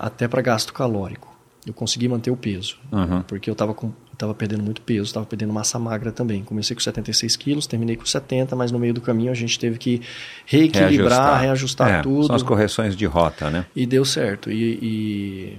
[0.00, 1.27] até para gasto calórico.
[1.68, 3.22] Eu consegui manter o peso, Uhum.
[3.22, 3.76] porque eu estava
[4.16, 6.42] tava perdendo muito peso, estava perdendo massa magra também.
[6.42, 9.78] Comecei com 76 quilos, terminei com 70, mas no meio do caminho a gente teve
[9.78, 10.00] que
[10.44, 12.26] reequilibrar, reajustar, É, tudo.
[12.26, 13.64] São as correções de rota, né?
[13.76, 14.50] E deu certo.
[14.50, 15.58] E,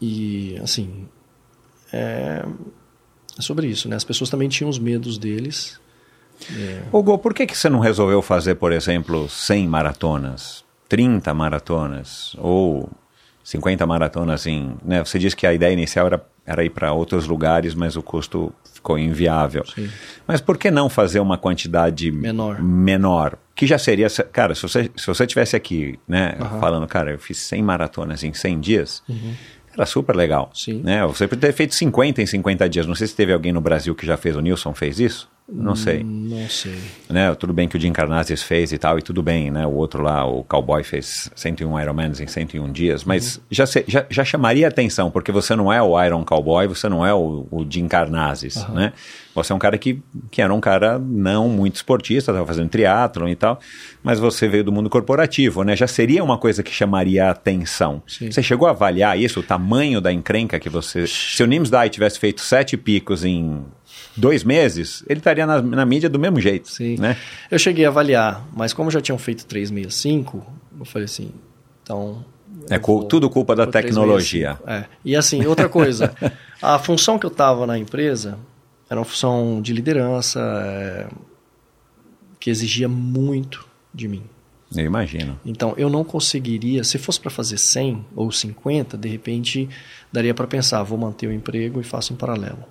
[0.00, 1.06] e, e, assim,
[1.92, 2.44] é,
[3.38, 3.96] é sobre isso, né?
[3.96, 5.78] As pessoas também tinham os medos deles.
[6.90, 12.34] Ô, Gô, por que, que você não resolveu fazer, por exemplo, 100 maratonas, 30 maratonas
[12.38, 12.88] ou
[13.44, 14.74] 50 maratonas em...
[14.84, 15.04] Né?
[15.04, 18.52] Você disse que a ideia inicial era, era ir para outros lugares, mas o custo
[18.72, 19.64] ficou inviável.
[19.66, 19.88] Sim.
[20.26, 22.60] Mas por que não fazer uma quantidade Menor.
[22.62, 23.38] menor?
[23.54, 24.08] Que já seria...
[24.32, 26.58] Cara, se você, se você tivesse aqui, né, Aham.
[26.58, 29.02] falando, cara, eu fiz 100 maratonas em 100 dias...
[29.76, 30.52] Era super legal.
[30.54, 30.82] Sim.
[30.84, 31.04] Né?
[31.04, 32.86] Você poderia ter feito 50 em 50 dias.
[32.86, 34.36] Não sei se teve alguém no Brasil que já fez.
[34.36, 35.28] O Nilson fez isso?
[35.46, 36.74] Não sei Não sei.
[37.08, 37.34] né?
[37.34, 39.66] Tudo bem que o Jim Carnazes fez e tal, e tudo bem, né?
[39.66, 44.06] O outro lá, o Cowboy, fez 101 Ironmans em 101 dias, mas já, se- já,
[44.08, 47.66] já chamaria atenção, porque você não é o Iron Cowboy, você não é o, o
[47.68, 48.94] Jim Carnazes, né?
[49.34, 53.28] Você é um cara que, que era um cara não muito esportista, estava fazendo triatlon
[53.28, 53.58] e tal,
[54.02, 55.76] mas você veio do mundo corporativo, né?
[55.76, 58.00] Já seria uma coisa que chamaria atenção.
[58.06, 58.30] Sim.
[58.30, 61.06] Você chegou a avaliar isso, o tamanho da encrenca que você...
[61.06, 63.60] Se o Nims Dai tivesse feito sete picos em
[64.16, 66.96] dois meses, ele estaria na, na mídia do mesmo jeito, Sim.
[66.98, 67.16] né?
[67.50, 70.44] Eu cheguei a avaliar, mas como já tinham feito 365,
[70.78, 71.32] eu falei assim,
[71.82, 72.24] então...
[72.70, 74.58] É vou tudo culpa da tecnologia.
[74.64, 74.70] 365.
[74.70, 74.88] É.
[75.04, 76.14] E assim, outra coisa,
[76.62, 78.38] a função que eu estava na empresa
[78.88, 81.06] era uma função de liderança é,
[82.38, 84.22] que exigia muito de mim.
[84.74, 85.38] Eu imagino.
[85.44, 89.68] Então, eu não conseguiria, se fosse para fazer 100 ou 50, de repente
[90.12, 92.64] daria para pensar, vou manter o emprego e faço em paralelo.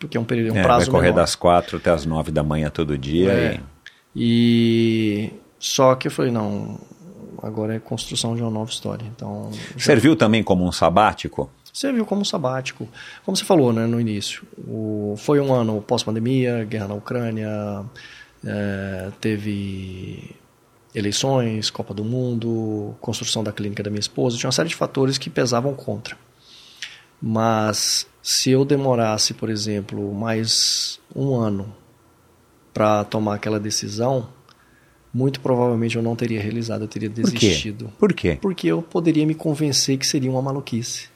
[0.00, 1.20] Porque é um período, é um É, prazo vai correr menor.
[1.20, 3.30] das quatro até as nove da manhã todo dia.
[3.32, 3.54] É.
[3.54, 3.70] e-
[4.16, 6.80] E só que eu falei, não,
[7.42, 9.04] agora é construção de uma nova história.
[9.14, 11.48] Então, já- Serviu também como um sabático?
[11.72, 12.88] serviu como um sabático.
[13.24, 17.84] Como você falou, né, no início, o, foi um ano pós-pandemia, guerra na Ucrânia,
[18.44, 20.34] é, teve
[20.92, 25.16] eleições, Copa do Mundo, construção da clínica da minha esposa, tinha uma série de fatores
[25.16, 26.16] que pesavam contra.
[27.22, 31.74] Mas se eu demorasse, por exemplo, mais um ano
[32.72, 34.28] para tomar aquela decisão,
[35.12, 37.48] muito provavelmente eu não teria realizado, eu teria Por quê?
[37.48, 37.92] desistido.
[37.98, 38.38] Por quê?
[38.40, 41.08] Porque eu poderia me convencer que seria uma maluquice.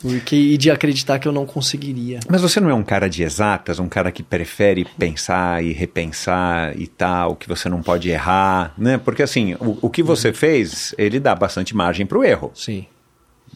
[0.00, 2.20] Porque, e de acreditar que eu não conseguiria.
[2.28, 6.78] Mas você não é um cara de exatas, um cara que prefere pensar e repensar
[6.78, 8.98] e tal, que você não pode errar, né?
[8.98, 12.84] Porque assim, o, o que você fez, ele dá bastante margem para o erro, Sim.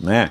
[0.00, 0.30] né?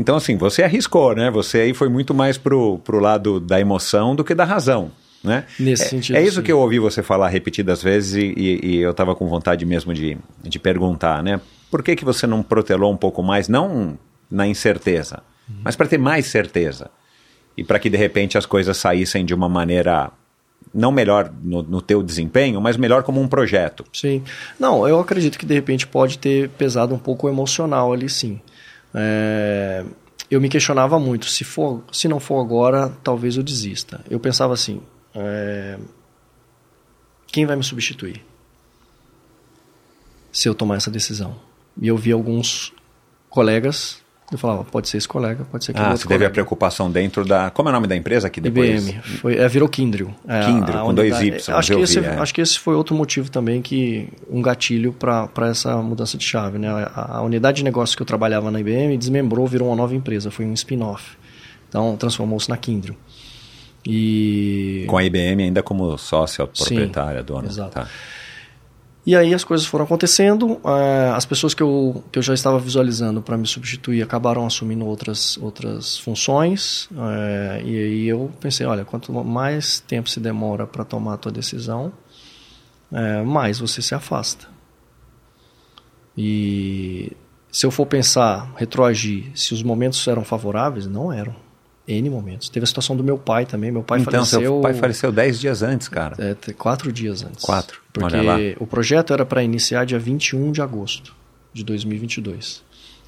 [0.00, 1.30] Então assim, você arriscou, né?
[1.30, 4.90] Você aí foi muito mais pro, pro lado da emoção do que da razão,
[5.22, 5.44] né?
[5.58, 6.42] Nesse é, sentido, É isso sim.
[6.42, 9.92] que eu ouvi você falar repetidas vezes e, e- e eu estava com vontade mesmo
[9.94, 11.40] de, de perguntar, né?
[11.70, 13.98] Por que, que você não protelou um pouco mais, não
[14.30, 15.56] na incerteza, Uhum.
[15.64, 16.90] mas para ter mais certeza?
[17.56, 20.10] E para que de repente as coisas saíssem de uma maneira
[20.72, 23.84] não melhor no, no teu desempenho, mas melhor como um projeto.
[23.92, 24.22] Sim.
[24.58, 28.40] Não, eu acredito que de repente pode ter pesado um pouco o emocional ali, sim.
[28.94, 29.84] É,
[30.30, 34.04] eu me questionava muito, se, for, se não for agora, talvez eu desista.
[34.08, 34.80] Eu pensava assim,
[35.14, 35.78] é,
[37.26, 38.24] quem vai me substituir?
[40.32, 41.36] Se eu tomar essa decisão.
[41.80, 42.72] E eu vi alguns
[43.28, 44.02] colegas,
[44.32, 46.90] eu falava, pode ser esse colega, pode ser aquele Ah, outro você teve a preocupação
[46.90, 47.50] dentro da.
[47.50, 48.88] Como é o nome da empresa que depois?
[48.88, 49.02] IBM.
[49.02, 50.14] Foi, é, virou Kindrel.
[50.28, 52.10] É, Kindrel, a com dois unidade- Ys, Acho que, esse, vi, é.
[52.18, 56.58] acho que esse foi outro motivo também que um gatilho para essa mudança de chave.
[56.58, 56.68] Né?
[56.68, 60.30] A, a unidade de negócio que eu trabalhava na IBM desmembrou, virou uma nova empresa,
[60.30, 61.16] foi um spin-off.
[61.68, 62.94] Então transformou-se na Kindrel.
[63.86, 67.48] E Com a IBM ainda como sócia Sim, proprietária, dona.
[67.48, 67.70] exato.
[67.72, 67.88] Tá.
[69.06, 72.58] E aí as coisas foram acontecendo, eh, as pessoas que eu, que eu já estava
[72.58, 78.84] visualizando para me substituir acabaram assumindo outras, outras funções, eh, e aí eu pensei, olha,
[78.84, 81.92] quanto mais tempo se demora para tomar a tua decisão,
[82.92, 84.46] eh, mais você se afasta.
[86.16, 87.16] E
[87.50, 91.34] se eu for pensar, retroagir, se os momentos eram favoráveis, não eram.
[91.90, 92.48] N momentos.
[92.48, 93.70] Teve a situação do meu pai também.
[93.70, 94.40] Meu pai então, faleceu.
[94.40, 96.16] seu pai faleceu 10 dias antes, cara.
[96.18, 97.44] É, quatro dias antes.
[97.44, 97.80] Quatro.
[97.92, 98.38] Porque Olha lá.
[98.58, 101.14] o projeto era para iniciar dia 21 de agosto
[101.52, 102.62] de 2022.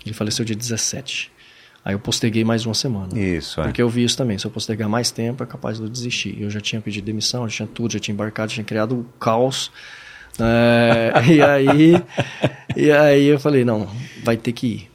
[0.04, 1.30] Ele faleceu dia 17.
[1.84, 3.18] Aí eu posterguei mais uma semana.
[3.18, 3.64] Isso, é.
[3.64, 4.38] Porque eu vi isso também.
[4.38, 6.40] Se eu postergar mais tempo, é capaz de eu desistir.
[6.40, 9.04] Eu já tinha pedido demissão, já tinha tudo, já tinha embarcado, já tinha criado o
[9.18, 9.70] caos.
[10.38, 12.02] É, e aí,
[12.76, 13.88] e aí eu falei, não,
[14.22, 14.91] vai ter que ir.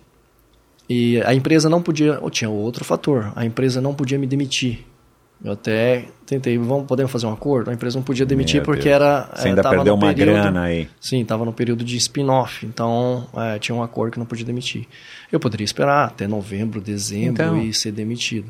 [0.89, 4.85] E a empresa não podia, ou tinha outro fator, a empresa não podia me demitir.
[5.43, 7.69] Eu até tentei, vamos, podemos fazer um acordo?
[7.69, 8.95] A empresa não podia demitir Meu porque Deus.
[8.95, 9.29] era...
[9.35, 10.89] Você eh, ainda perdeu uma período- grana aí.
[10.99, 14.87] Sim, estava no período de spin-off, então eh, tinha um acordo que não podia demitir.
[15.31, 17.61] Eu poderia esperar até novembro, dezembro Então.
[17.61, 18.49] e ser demitido.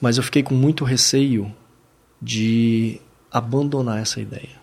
[0.00, 1.52] Mas eu fiquei com muito receio
[2.22, 2.98] de
[3.30, 4.59] abandonar essa ideia.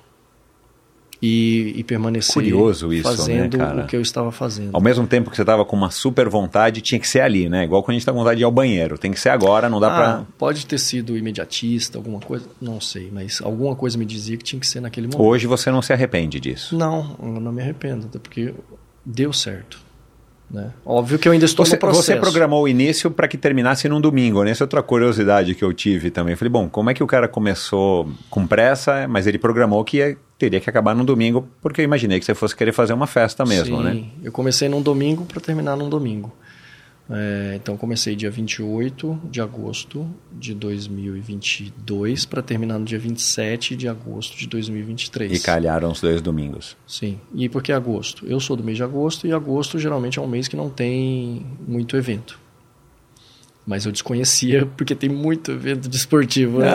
[1.21, 3.83] E, e permanecer Curioso isso, né, fazendo cara?
[3.83, 4.69] o que eu estava fazendo.
[4.73, 7.63] Ao mesmo tempo que você tava com uma super vontade, tinha que ser ali, né?
[7.63, 8.97] Igual quando a gente tá com vontade de ir ao banheiro.
[8.99, 10.25] Tem que ser agora, não dá Ah, pra.
[10.37, 14.59] Pode ter sido imediatista, alguma coisa, não sei, mas alguma coisa me dizia que tinha
[14.59, 15.23] que ser naquele momento.
[15.23, 16.77] Hoje você não se arrepende disso.
[16.77, 18.53] Não, eu não me arrependo, até porque
[19.03, 19.86] deu certo.
[20.49, 20.71] Né?
[20.85, 22.05] Óbvio que eu ainda estou Você, no processo.
[22.05, 24.51] você programou o início para que terminasse num domingo, né?
[24.51, 26.31] Essa é outra curiosidade que eu tive também.
[26.33, 29.97] Eu Falei, bom, como é que o cara começou com pressa, mas ele programou que
[29.97, 33.07] ia- teria que acabar no domingo, porque eu imaginei que você fosse querer fazer uma
[33.07, 34.03] festa mesmo, Sim, né?
[34.23, 36.31] eu comecei num domingo para terminar num domingo.
[37.09, 43.87] É, então comecei dia 28 de agosto de 2022 para terminar no dia 27 de
[43.87, 45.31] agosto de 2023.
[45.31, 46.75] E calharam os dois domingos.
[46.85, 47.19] Sim.
[47.33, 48.25] E por que agosto?
[48.25, 51.45] Eu sou do mês de agosto e agosto geralmente é um mês que não tem
[51.65, 52.39] muito evento.
[53.67, 56.59] Mas eu desconhecia porque tem muito evento desportivo.
[56.59, 56.69] Né?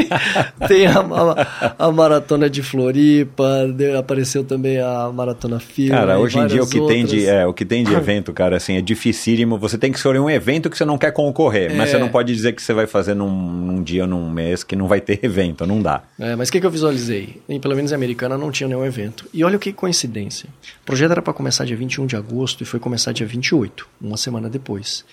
[0.66, 5.90] tem a, a- a maratona de Floripa, de- apareceu também a maratona FIA.
[5.90, 8.56] Cara, hoje em dia o que, tem de, é, o que tem de evento, cara,
[8.56, 9.58] assim, é dificílimo.
[9.58, 11.92] Você tem que escolher um evento que você não quer concorrer, mas É.
[11.92, 14.86] você não pode dizer que você vai fazer num, num dia num mês que não
[14.88, 16.02] vai ter evento, não dá.
[16.18, 17.42] É, mas o que, que eu visualizei?
[17.46, 19.28] E, pelo menos em Americana não tinha nenhum evento.
[19.34, 20.48] E olha que coincidência.
[20.82, 24.16] O projeto era para começar dia 21 de agosto e foi começar dia 28, uma
[24.16, 25.04] semana depois.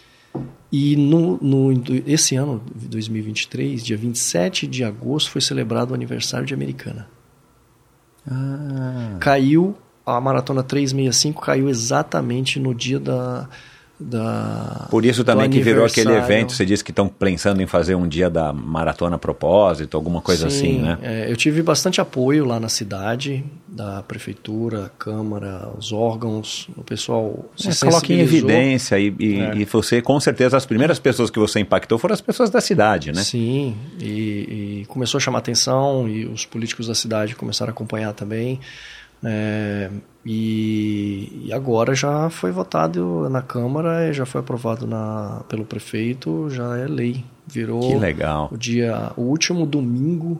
[0.72, 1.72] E no, no,
[2.06, 7.08] esse ano, 2023, dia 27 de agosto, foi celebrado o aniversário de Americana.
[9.20, 9.76] Caiu,
[10.06, 13.50] a maratona 365 caiu exatamente no dia da.
[14.00, 17.95] Da Por isso também que virou aquele evento, você disse que estão pensando em fazer
[17.95, 20.97] um dia da maratona a propósito, alguma coisa Sim, assim, né?
[21.02, 27.45] é, eu tive bastante apoio lá na cidade, da prefeitura, câmara, os órgãos, o pessoal
[27.58, 29.56] se É, coloque em evidência e, e, É.
[29.58, 33.12] e você, com certeza, as primeiras pessoas que você impactou foram as pessoas da cidade,
[33.12, 33.22] né?
[33.22, 38.14] Sim, e, e começou a chamar atenção e os políticos da cidade começaram a acompanhar
[38.14, 38.60] também.
[39.22, 39.89] É,
[40.26, 46.78] e, e agora já foi votado na Câmara, já foi aprovado na, pelo prefeito, já
[46.78, 47.24] é lei.
[47.48, 48.50] Virou Que legal.
[48.52, 50.40] o dia, o último domingo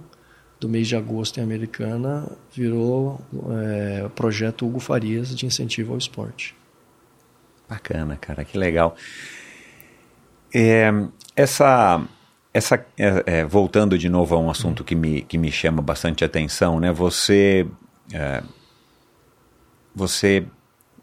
[0.60, 3.20] do mês de agosto em Americana virou
[3.52, 6.56] é, projeto Hugo Farias de incentivo ao esporte.
[7.68, 8.96] Bacana, cara, que legal.
[10.54, 10.92] É,
[11.36, 12.04] essa,
[12.54, 16.26] essa é, é, voltando de novo a um assunto que me, que me chama bastante
[16.26, 16.92] atenção, né?
[16.92, 17.66] Você,
[18.12, 18.44] é,
[20.00, 20.44] você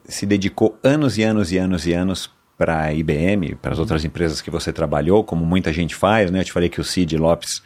[0.05, 4.05] se dedicou anos e anos e anos e anos para a IBM, para as outras
[4.05, 6.41] empresas que você trabalhou, como muita gente faz, né?
[6.41, 7.63] Eu te falei que o Cid Lopes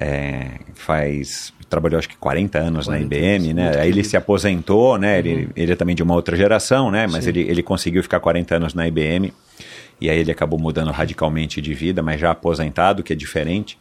[0.00, 3.64] é, faz trabalhou acho que 40 anos 40 na IBM, anos, né?
[3.64, 5.18] muito Aí ele se aposentou, né?
[5.18, 7.06] Ele, ele é também de uma outra geração, né?
[7.06, 7.30] Mas Sim.
[7.30, 9.32] ele, ele conseguiu ficar 40 anos na IBM
[10.00, 13.78] e aí ele acabou mudando radicalmente de vida, mas já aposentado, que é diferente.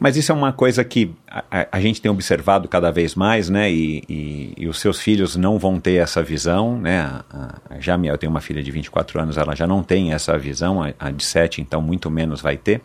[0.00, 3.70] Mas isso é uma coisa que a, a- gente tem observado cada vez mais, né?
[3.70, 7.00] E, e- e os seus filhos não vão ter essa visão, né?
[7.30, 7.54] A,
[7.92, 10.82] a, minha, eu tenho uma filha de 24 anos, ela já não tem essa visão,
[10.82, 12.80] a, a de 7 então muito menos vai ter.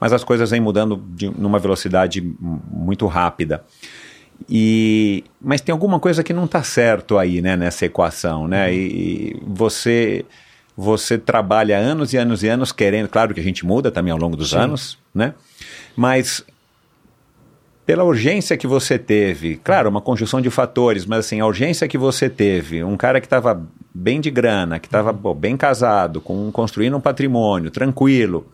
[0.00, 3.62] Mas as coisas vêm mudando de, numa velocidade muito rápida.
[4.48, 8.72] E, mas tem alguma coisa que não está certo aí, né, nessa equação, né?
[8.74, 8.76] E,
[9.36, 10.24] e você
[10.76, 14.18] você trabalha anos e anos e anos querendo, claro que a gente muda também ao
[14.18, 14.58] longo dos Sim.
[14.58, 15.34] anos, né?
[15.96, 16.44] Mas
[17.86, 21.98] pela urgência que você teve, claro, uma conjunção de fatores, mas assim, a urgência que
[21.98, 23.62] você teve, um cara que estava
[23.94, 28.46] bem de grana, que estava bem casado, com construindo um patrimônio, tranquilo,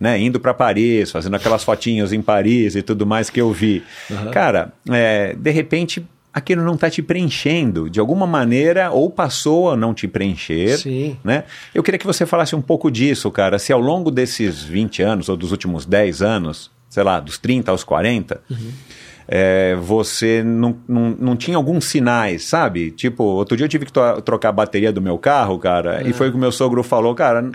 [0.00, 3.84] né, indo para Paris, fazendo aquelas fotinhas em Paris e tudo mais que eu vi.
[4.32, 9.76] Cara, é, de repente aquilo não está te preenchendo de alguma maneira, ou passou a
[9.76, 10.78] não te preencher.
[10.78, 11.16] Sim.
[11.22, 11.44] Né?
[11.74, 13.58] Eu queria que você falasse um pouco disso, cara.
[13.58, 17.70] Se ao longo desses 20 anos, ou dos últimos 10 anos, sei lá, dos 30
[17.70, 18.40] aos 40,
[19.28, 22.90] é, você não, não, não tinha alguns sinais, sabe?
[22.90, 23.92] Tipo, outro dia eu tive que
[24.24, 27.14] trocar a bateria do meu carro, cara, e foi o que o meu sogro falou,
[27.14, 27.50] cara.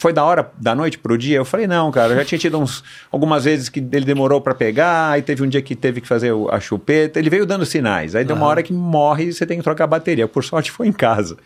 [0.00, 1.36] Foi da hora, da noite pro dia?
[1.38, 4.54] Eu falei, não, cara, eu já tinha tido uns, algumas vezes que ele demorou para
[4.54, 7.66] pegar, aí teve um dia que teve que fazer o- a chupeta, ele veio dando
[7.66, 10.44] sinais, aí deu uma hora que morre e você tem que trocar a bateria, por
[10.44, 11.36] sorte foi em casa.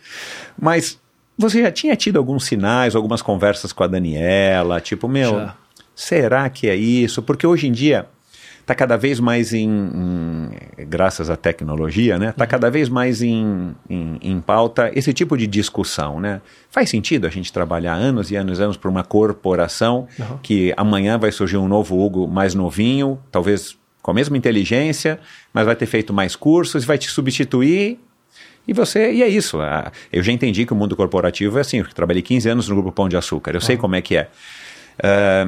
[0.61, 0.99] Mas
[1.35, 5.55] você já tinha tido alguns sinais, algumas conversas com a Daniela, tipo, meu, Já.
[5.95, 7.23] será que é isso?
[7.23, 8.05] Porque hoje em dia
[8.63, 12.29] está cada vez mais em, em- graças à tecnologia, né?
[12.29, 16.41] Está cada vez mais em, em, em pauta esse tipo de discussão, né?
[16.71, 20.37] Faz sentido a gente trabalhar anos e anos e anos para uma corporação Uhum.
[20.41, 25.19] que amanhã vai surgir um novo Hugo mais novinho, talvez com a mesma inteligência,
[25.53, 27.99] mas vai ter feito mais cursos, vai te substituir
[28.67, 29.59] e você, e é isso.
[29.61, 31.79] ah, Eu já entendi que o mundo corporativo é assim.
[31.79, 34.29] Eu trabalhei 15 anos no Grupo Pão de Açúcar, eu sei como é que é.
[35.01, 35.45] Ah,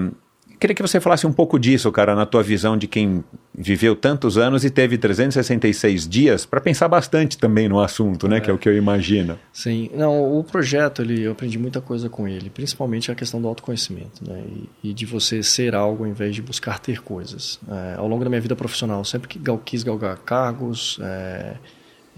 [0.65, 3.23] queria que você falasse um pouco disso, cara, na tua visão de quem
[3.57, 8.39] viveu tantos anos e teve 366 dias para pensar bastante também no assunto, né?
[8.39, 9.39] Que é o que eu imagino.
[9.53, 13.47] Sim, não, o projeto, ele, eu aprendi muita coisa com ele, principalmente a questão do
[13.47, 14.43] autoconhecimento, né,
[14.83, 17.59] e, e de você ser algo ao invés de buscar ter coisas.
[17.69, 21.53] É, ao longo da minha vida profissional, sempre que gal- quis galgar cargos, é,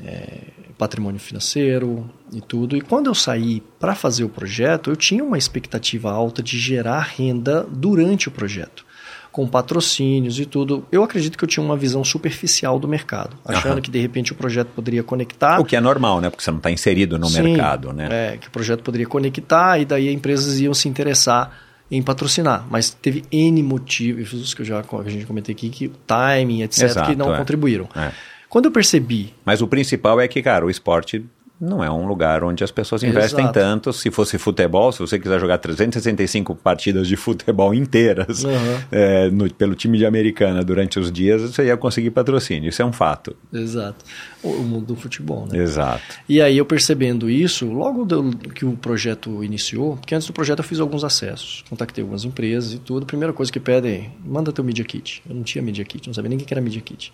[0.03, 0.37] é,
[0.77, 5.37] patrimônio financeiro e tudo, e quando eu saí para fazer o projeto, eu tinha uma
[5.37, 8.85] expectativa alta de gerar renda durante o projeto.
[9.31, 13.73] Com patrocínios e tudo, eu acredito que eu tinha uma visão superficial do mercado, achando
[13.73, 13.81] Aham.
[13.81, 16.29] que de repente o projeto poderia conectar O que é normal, né?
[16.29, 18.07] Porque você não está inserido no Sim, mercado, né?
[18.09, 21.51] É, que o projeto poderia conectar e daí as empresas iam se interessar
[21.89, 22.65] em patrocinar.
[22.69, 26.83] Mas teve N motivos que eu já que a gente comentei aqui, que timing, etc.,
[26.83, 27.37] Exato, que não é.
[27.37, 27.87] contribuíram.
[27.95, 28.11] É.
[28.49, 31.23] Quando eu percebi Mas o principal é que, cara, o esporte
[31.59, 33.53] não é um lugar onde as pessoas investem Exato.
[33.59, 33.91] tanto.
[33.91, 38.51] Se fosse futebol, se você quiser jogar 365 partidas de futebol inteiras Uhum.
[38.91, 42.69] é, no- pelo time de Americana durante os dias, você ia conseguir patrocínio.
[42.69, 43.35] Isso é um fato.
[43.51, 44.05] Exato.
[44.43, 45.57] O, o mundo do futebol, né?
[45.57, 46.03] Exato.
[46.29, 50.59] E aí eu percebendo isso, logo do- que o projeto iniciou, porque antes do projeto
[50.59, 53.01] eu fiz alguns acessos, contactei algumas empresas e tudo.
[53.01, 55.23] A primeira coisa que pedem, manda teu Media Kit.
[55.27, 57.11] Eu não tinha Media Kit, não sabia nem o que era Media Kit.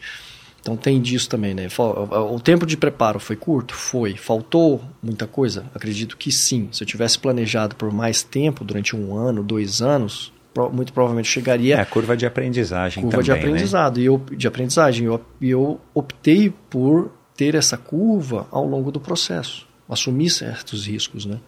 [0.63, 1.67] Então tem disso também, né?
[1.77, 3.75] O tempo de preparo foi curto?
[3.75, 4.15] Foi.
[4.15, 5.65] Faltou muita coisa?
[5.75, 6.69] Acredito que sim.
[6.71, 10.31] Se eu tivesse planejado por mais tempo, durante um ano, dois anos,
[10.71, 13.39] muito provavelmente chegaria É a curva de aprendizagem curva também, de né?
[13.39, 15.03] aprendizado e eu, de aprendizagem.
[15.03, 21.25] E eu, eu optei por ter essa curva ao longo do processo, assumir certos riscos,
[21.25, 21.39] né?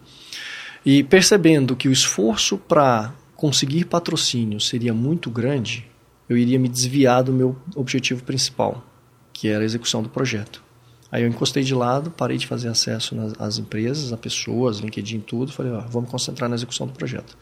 [0.84, 5.88] E percebendo que o esforço para conseguir patrocínio seria muito grande,
[6.28, 8.84] eu iria me desviar do meu objetivo principal,
[9.38, 10.62] que era a execução do projeto.
[11.12, 15.20] Aí eu encostei de lado, parei de fazer acesso nas, às empresas, a pessoas, LinkedIn,
[15.20, 15.52] tudo.
[15.52, 17.36] Falei, ó, vamos concentrar na execução do projeto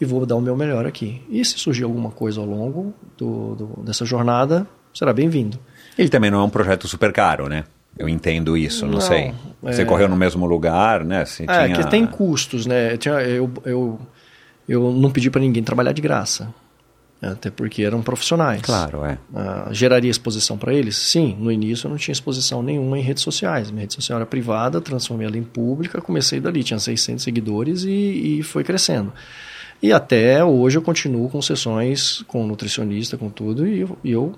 [0.00, 1.22] e vou dar o meu melhor aqui.
[1.28, 5.58] E se surgir alguma coisa ao longo do, do- dessa jornada, será bem-vindo.
[5.98, 7.64] Ele também não é um projeto super caro, né?
[7.98, 9.34] Eu entendo isso, não, Não, sei.
[9.62, 11.24] Você é- correu no mesmo lugar, né?
[11.26, 11.76] Você É, tinha...
[11.76, 12.94] que tem custos, né?
[12.94, 13.98] Eu, tinha- eu, eu,
[14.66, 16.52] eu não pedi para ninguém trabalhar de graça.
[17.22, 18.62] Até porque eram profissionais.
[18.62, 19.18] Claro, é.
[19.34, 20.96] Ah, geraria exposição para eles?
[20.96, 23.70] Sim, no início eu não tinha exposição nenhuma em redes sociais.
[23.70, 28.38] Minha rede social era privada, transformei ela em pública, comecei dali, tinha 600 seguidores e,
[28.38, 29.12] e foi crescendo.
[29.82, 34.34] E até hoje eu continuo com sessões com nutricionista, com tudo, e eu, e eu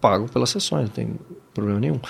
[0.00, 1.14] pago pelas sessões, não tem
[1.54, 2.00] problema nenhum.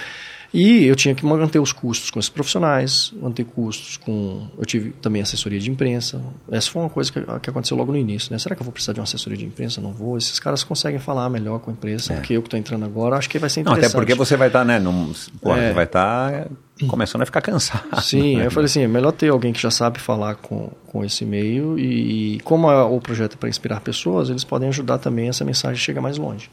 [0.57, 4.49] E eu tinha que manter os custos com esses profissionais, manter custos com.
[4.59, 6.19] Eu tive também assessoria de imprensa.
[6.51, 8.39] Essa foi uma coisa que, que aconteceu logo no início, né?
[8.39, 9.83] Será que eu vou precisar de uma assessoria de imprensa?
[9.83, 10.17] Não vou.
[10.17, 13.17] Esses caras conseguem falar melhor com a imprensa do que eu que estou entrando agora.
[13.17, 13.65] Acho que vai ser É.
[13.65, 13.91] Não, interessante.
[13.91, 14.79] até porque você vai estar, né?
[14.79, 15.73] Num, porra, É.
[15.75, 16.49] Vai estar
[16.89, 17.85] começando a ficar cansado.
[18.03, 18.47] Sim, né?
[18.47, 21.79] eu falei assim, é melhor ter alguém que já sabe falar com, com esse meio
[21.79, 25.77] e, como é o projeto é para inspirar pessoas, eles podem ajudar também essa mensagem
[25.77, 26.51] a chegar mais longe.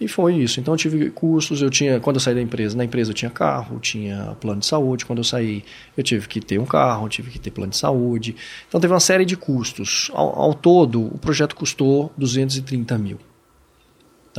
[0.00, 0.58] E foi isso.
[0.58, 3.30] Então eu tive custos, eu tinha, quando eu saí da empresa, na empresa eu tinha
[3.30, 5.62] carro, tinha plano de saúde, quando eu saí
[5.94, 8.34] eu tive que ter um carro, tive que ter plano de saúde.
[8.66, 10.10] Então teve uma série de custos.
[10.14, 13.18] Ao, ao todo, o projeto custou 230 mil.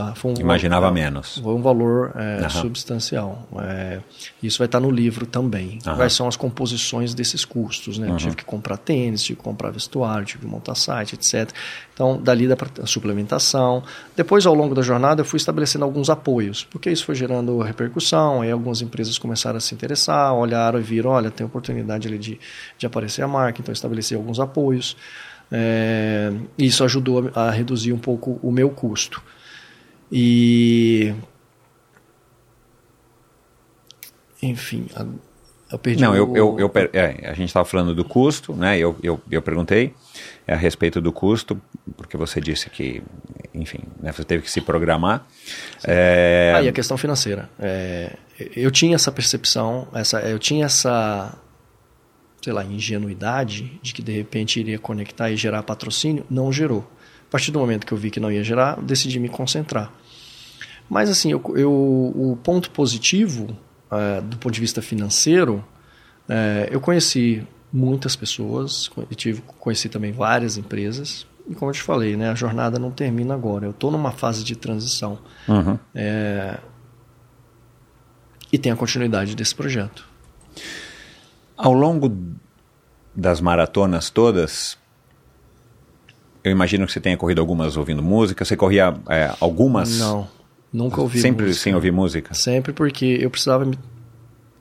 [0.01, 0.13] Tá?
[0.27, 1.37] Um Imaginava valor- menos.
[1.37, 2.49] Foi um valor é, Aham.
[2.49, 3.47] substancial.
[3.59, 3.99] É,
[4.41, 5.77] isso vai estar no livro também.
[5.85, 5.95] Aham.
[5.97, 7.97] Quais são as composições desses custos?
[7.97, 8.07] Né?
[8.09, 8.17] Uhum.
[8.17, 11.51] tive que comprar tênis, tive que comprar vestuário, tive que montar site, etc.
[11.93, 13.83] Então, dali da suplementação.
[14.15, 18.41] Depois, ao longo da jornada, eu fui estabelecendo alguns apoios, porque isso foi gerando repercussão.
[18.41, 22.39] Aí, algumas empresas começaram a se interessar, olharam e viram: olha, tem oportunidade ali de,
[22.77, 23.61] de aparecer a marca.
[23.61, 24.95] Então, estabeleci alguns apoios.
[25.51, 29.21] É, isso ajudou a, a reduzir um pouco o meu custo.
[30.11, 31.13] E
[34.41, 34.87] enfim,
[35.71, 36.15] eu perdi Não, o...
[36.15, 38.77] eu, eu, eu é, a gente estava falando do custo, né?
[38.77, 39.93] Eu, eu, eu perguntei
[40.47, 41.61] é, a respeito do custo,
[41.95, 43.03] porque você disse que,
[43.53, 45.25] enfim, né, você teve que se programar.
[45.83, 47.49] É, Ah, e a questão financeira.
[47.59, 48.17] É,
[48.55, 51.37] eu tinha essa percepção, essa, eu tinha essa,
[52.41, 56.25] sei lá, ingenuidade de que de repente iria conectar e gerar patrocínio.
[56.29, 56.89] Não gerou.
[57.27, 60.00] A partir do momento que eu vi que não ia gerar, decidi me concentrar.
[60.89, 63.55] Mas assim, eu, eu- o ponto positivo
[63.91, 65.63] eh, do ponto de vista financeiro,
[66.29, 71.25] eh, eu conheci muitas pessoas, tive, conheci também várias empresas.
[71.49, 73.65] E como eu te falei, né, a jornada não termina agora.
[73.65, 75.17] Eu estou numa fase de transição.
[75.47, 75.77] uhum.
[75.95, 76.57] É,
[78.51, 80.05] e tem a continuidade desse projeto.
[81.57, 82.11] Ao longo
[83.15, 84.77] das maratonas todas,
[86.43, 88.43] eu imagino que você tenha corrido algumas ouvindo música.
[88.43, 90.27] Você corria é, algumas Não,
[90.73, 91.63] nunca ouvi sempre música.
[91.63, 92.33] sem ouvir música?
[92.33, 93.69] Sempre porque eu precisava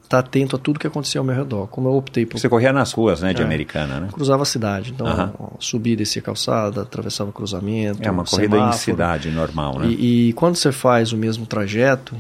[0.03, 1.69] estar atento a tudo que acontecia ao meu redor.
[1.69, 3.45] Como eu optei por Você corria nas ruas, né, de É.
[3.45, 4.09] Americana, né?
[4.13, 5.33] cruzava a cidade, então Aham.
[5.61, 8.79] subia e descia a calçada, atravessava o cruzamento, É uma corrida em semáforo.
[8.83, 9.87] cidade normal, né?
[9.87, 12.17] E, e quando você faz o mesmo trajeto,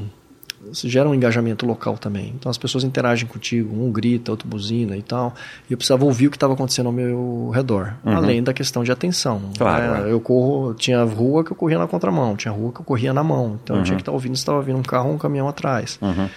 [0.73, 2.33] você gera um engajamento local também.
[2.39, 5.35] Então as pessoas interagem contigo, um grita, outro buzina e tal.
[5.69, 8.93] E eu precisava ouvir o que estava acontecendo ao meu redor, além da questão de
[8.93, 9.37] atenção.
[9.37, 9.53] Uhum.
[9.59, 10.09] Claro, né?
[10.09, 10.13] é.
[10.13, 13.23] Eu corro, tinha rua que eu corria na contramão, tinha rua que eu corria na
[13.23, 13.59] mão.
[13.63, 15.99] Então eu tinha que estar ouvindo se estava vindo um carro ou um caminhão atrás.
[16.01, 16.29] Uhum.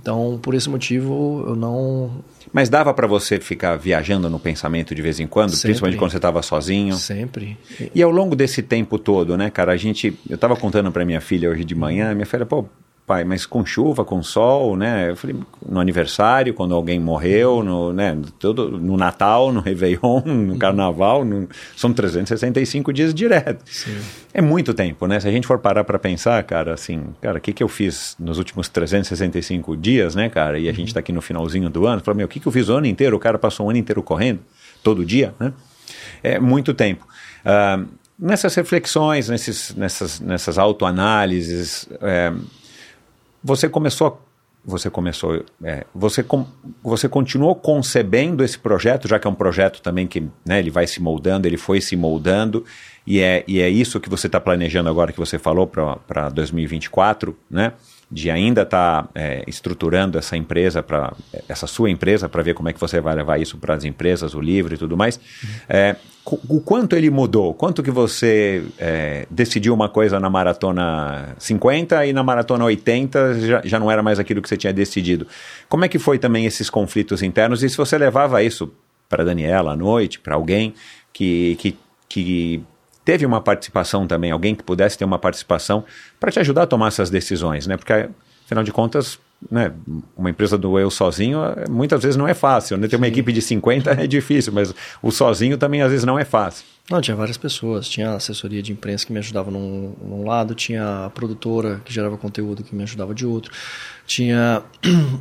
[0.00, 2.10] Então por esse motivo eu não
[2.52, 5.68] Mas dava pra você ficar viajando no pensamento de vez em quando, Sempre.
[5.68, 6.94] principalmente quando você estava sozinho?
[6.94, 7.58] sempre
[7.94, 10.16] E ao longo desse tempo todo, né, cara, a gente.
[10.28, 12.64] Eu tava contando pra minha filha hoje de manhã, minha filha, pô,
[13.10, 15.10] pai, mas com chuva, com sol, né?
[15.10, 15.34] Eu falei,
[15.68, 21.48] no aniversário, quando alguém morreu, no, né, todo, no Natal, no Réveillon, no Carnaval, no-
[21.76, 23.64] são 365 dias direto.
[24.32, 25.18] É muito tempo, né?
[25.18, 28.14] Se a gente for parar pra pensar, cara, assim, cara, o que, que eu fiz
[28.20, 30.56] nos últimos 365 dias, né, cara?
[30.56, 32.52] E a gente tá aqui no finalzinho do ano, fala, meu, o que, que eu
[32.52, 33.16] fiz o ano inteiro?
[33.16, 34.38] O cara passou o ano inteiro correndo,
[34.84, 35.52] todo dia, né?
[36.22, 37.04] É muito tempo.
[37.44, 37.80] Ah,
[38.16, 42.32] nessas reflexões, nesses, nessas, nessas autoanálises, é,
[43.42, 44.12] você começou, a-
[44.64, 46.46] você começou, é, você, com,
[46.82, 50.86] você continuou concebendo esse projeto, já que é um projeto também que né, ele vai
[50.86, 52.64] se moldando, ele foi se moldando,
[53.06, 57.34] e é, e é isso que você está planejando agora que você falou para 2024,
[57.50, 57.72] né?
[58.10, 59.08] De ainda estar
[59.46, 61.12] estruturando essa empresa, para
[61.48, 64.34] essa sua empresa, para ver como é que você vai levar isso para as empresas,
[64.34, 65.20] o livro e tudo mais.
[65.68, 65.94] É,
[66.24, 67.54] co- o quanto ele mudou?
[67.54, 73.62] Quanto que você é, decidiu uma coisa na maratona 50 e na maratona 80 já,
[73.64, 75.24] já não era mais aquilo que você tinha decidido?
[75.68, 77.62] Como é que foi também esses conflitos internos?
[77.62, 78.72] E se você levava isso
[79.08, 80.74] para Daniela à noite, para alguém
[81.12, 81.76] que, que,
[82.08, 82.62] que
[83.04, 85.84] teve uma participação também, alguém que pudesse ter uma participação
[86.18, 87.76] para te ajudar a tomar essas decisões, né?
[87.76, 88.08] Porque,
[88.44, 89.18] afinal de contas,
[89.50, 89.72] né,
[90.16, 92.88] uma empresa do eu sozinho eh, muitas vezes não é fácil, né?
[92.88, 96.24] Ter uma equipe de 50 é difícil, mas o sozinho também às vezes não é
[96.24, 96.64] fácil.
[96.90, 97.88] Não, tinha várias pessoas.
[97.88, 101.92] Tinha a assessoria de imprensa que me ajudava num, num lado, tinha a produtora que
[101.92, 103.52] gerava conteúdo que me ajudava de outro,
[104.06, 104.62] tinha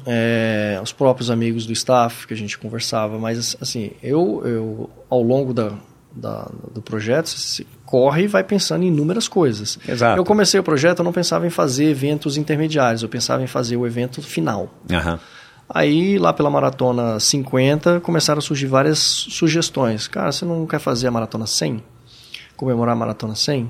[0.05, 5.21] é, os próprios amigos do staff que a gente conversava, mas assim, eu, eu ao
[5.21, 5.71] longo da,
[6.15, 9.77] da- do projeto, se corre e vai pensando em inúmeras coisas.
[9.87, 10.19] Exato.
[10.19, 13.77] Eu comecei o projeto, eu não pensava em fazer eventos intermediários, eu pensava em fazer
[13.77, 14.73] o evento final.
[14.91, 15.19] Aham.
[15.71, 20.07] Aí, lá pela maratona 50, começaram a surgir várias sugestões.
[20.07, 21.83] Cara, você não quer fazer a maratona 100?
[22.57, 23.69] Comemorar a maratona 100?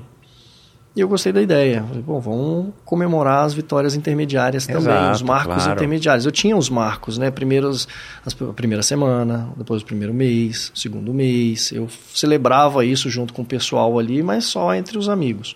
[0.94, 1.84] E eu gostei da ideia.
[1.86, 5.72] Falei, bom, vamos comemorar as vitórias intermediárias também, Exato, os marcos claro.
[5.72, 6.26] intermediários.
[6.26, 7.30] Eu tinha os marcos, né?
[7.30, 7.86] Primeiros,
[8.26, 11.70] as, a primeira semana, depois o primeiro mês, o segundo mês.
[11.70, 15.54] Eu celebrava isso junto com o pessoal ali, mas só entre os amigos.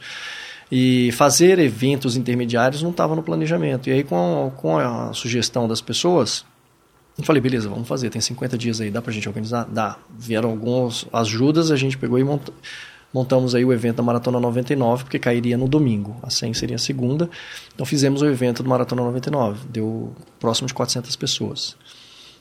[0.71, 3.89] E fazer eventos intermediários não estava no planejamento.
[3.89, 6.45] E aí, com a, com a sugestão das pessoas,
[7.19, 8.09] eu falei, beleza, vamos fazer.
[8.09, 9.67] Tem 50 dias aí, dá pra gente organizar?
[9.69, 9.97] Dá.
[10.17, 12.53] Vieram algumas ajudas, a gente pegou e mont-
[13.15, 16.17] montamos aí o evento da Maratona 99, porque cairia no domingo.
[16.21, 17.31] A 100 seria a segunda.
[17.73, 19.69] Então fizemos o evento do Maratona 99.
[19.69, 21.77] Deu próximo de 400 pessoas.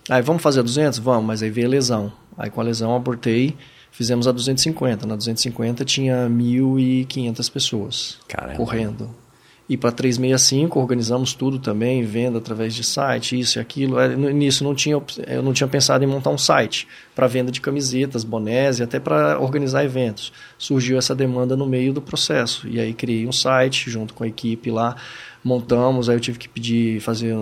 [0.09, 0.99] Aí, vamos fazer a 200?
[0.99, 2.11] Vamos, mas aí veio a lesão.
[2.37, 3.55] Aí com a lesão abortei,
[3.91, 5.05] fizemos a 250.
[5.05, 8.57] Na 250 tinha 1.500 pessoas Caramba.
[8.57, 9.22] correndo.
[9.67, 13.97] E para 365 organizamos tudo também, venda através de site, isso e aquilo.
[13.97, 16.85] É, No início não tinha, eu não tinha pensado em montar um site
[17.15, 20.33] para venda de camisetas, bonés e até para organizar eventos.
[20.57, 22.67] Surgiu essa demanda no meio do processo.
[22.67, 24.97] E aí criei um site junto com a equipe lá,
[25.41, 27.33] montamos, aí eu tive que pedir, fazer,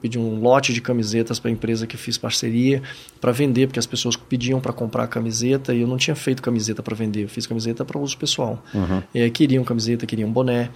[0.00, 2.82] pedir um lote de camisetas para a empresa que fiz parceria
[3.20, 6.42] para vender, porque as pessoas pediam para comprar a camiseta e eu não tinha feito
[6.42, 8.62] camiseta para vender, eu fiz camiseta para uso pessoal.
[9.14, 10.70] E aí queriam camiseta, queriam boné.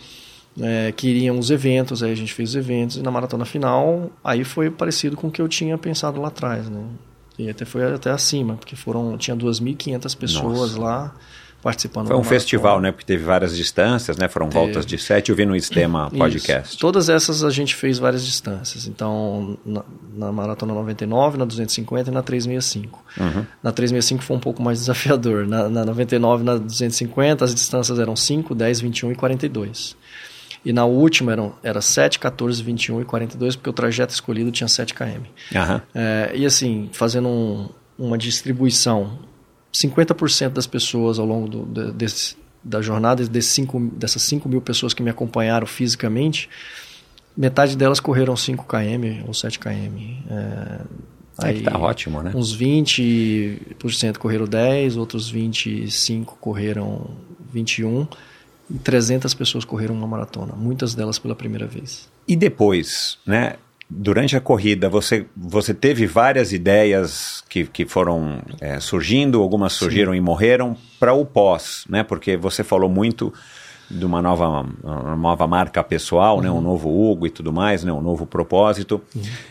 [0.61, 4.45] É, queriam os eventos, aí a gente fez os eventos, e na maratona final, aí
[4.45, 6.83] foi parecido com o que eu tinha pensado lá atrás, né?
[7.39, 10.81] E até foi até acima, porque foram tinha 2.500 pessoas Nossa.
[10.81, 11.15] lá
[11.63, 12.91] participando Foi um festival, né?
[12.91, 14.29] Porque teve várias distâncias, né?
[14.29, 15.31] Foram voltas de sete.
[15.31, 16.17] Eu vi no Estema Isso.
[16.17, 16.79] podcast.
[16.79, 18.87] Todas essas a gente fez várias distâncias.
[18.87, 19.85] Então, na,
[20.15, 23.05] na Maratona 99, na 250 e na 365.
[23.19, 23.45] Uhum.
[23.63, 25.47] Na 365 foi um pouco mais desafiador.
[25.47, 29.97] Na, na 99 e na 250, as distâncias eram 5, 10, 21 e 42.
[30.65, 34.69] E na última eram, era 7, 14, 21 e 42, porque o trajeto escolhido tinha
[34.69, 35.23] 7 km.
[35.57, 35.83] Aham.
[35.95, 39.19] É, e assim, fazendo um- uma distribuição,
[39.73, 44.61] 50% das pessoas ao longo do, de- desse, da jornada, desses cinco, dessas 5 mil
[44.61, 46.49] pessoas que me acompanharam fisicamente,
[47.37, 49.97] metade delas correram 5 km ou 7 km.
[50.31, 50.81] É,
[51.49, 52.33] É que tá ótimo, né?
[52.35, 57.11] Uns 20% correram 10, outros 25 correram
[57.53, 58.07] 21 e
[58.79, 62.09] 300 pessoas correram uma maratona, muitas delas pela primeira vez.
[62.27, 63.55] E depois, né?
[63.93, 70.15] Durante a corrida, você, você teve várias ideias que, que foram é, surgindo, algumas surgiram
[70.15, 72.05] e morreram, para o pós, né?
[72.05, 73.35] Porque você falou muito
[73.91, 76.51] de uma nova, uma nova marca pessoal, né?
[76.51, 77.93] um novo Hugo e tudo mais, né?
[77.93, 79.03] um novo propósito.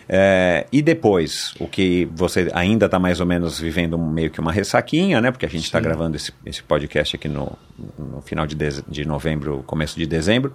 [0.08, 4.52] É, e depois, o que você ainda está mais ou menos vivendo meio que uma
[4.52, 5.30] ressaquinha, né?
[5.30, 7.52] Porque a gente está gravando esse, esse podcast aqui no,
[7.98, 8.56] no final de,
[8.88, 10.54] de novembro, começo de dezembro.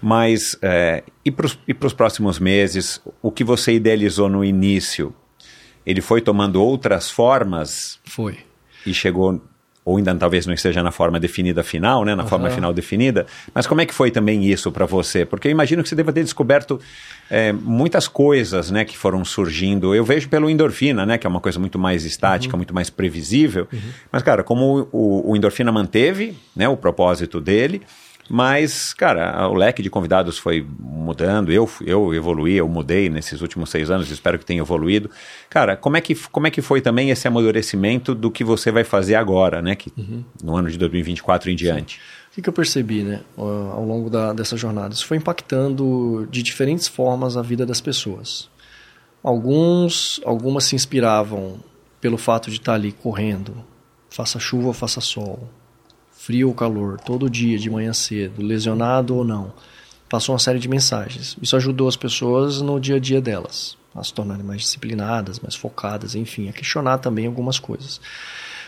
[0.00, 5.14] Mas, é, e para os próximos meses, o que você idealizou no início,
[5.84, 8.38] ele foi tomando outras formas Foi.
[8.86, 9.40] e chegou
[9.90, 13.66] ou ainda talvez não esteja na forma definida final, né, na forma final definida, mas
[13.66, 15.24] como é que foi também isso para você?
[15.24, 16.80] Porque eu imagino que você deva ter descoberto
[17.28, 19.94] é, muitas coisas, né, que foram surgindo.
[19.94, 23.66] Eu vejo pelo endorfina, né, que é uma coisa muito mais estática, muito mais previsível.
[24.12, 27.82] Mas cara, como o, o endorfina manteve, né, o propósito dele,
[28.30, 33.70] mas, cara, o leque de convidados foi mudando, eu, eu evoluí, eu mudei nesses últimos
[33.70, 35.10] seis anos, espero que tenha evoluído.
[35.48, 38.84] Cara, como é que, como é que foi também esse amadurecimento do que você vai
[38.84, 39.74] fazer agora, né?
[39.74, 39.92] Que,
[40.40, 42.00] No ano de 2024 em diante.
[42.30, 44.94] O que, que eu percebi né, ao longo da, dessa jornada?
[44.94, 48.48] Isso foi impactando de diferentes formas a vida das pessoas.
[49.24, 51.58] Alguns, algumas se inspiravam
[52.00, 53.56] pelo fato de estar ali correndo,
[54.08, 55.50] faça chuva ou faça sol,
[56.20, 59.52] frio ou calor, todo dia de manhã cedo, lesionado ou não.
[60.06, 61.34] Passou uma série de mensagens.
[61.40, 65.54] Isso ajudou as pessoas no dia a dia delas, a se tornarem mais disciplinadas, mais
[65.54, 68.00] focadas, enfim, a questionar também algumas coisas.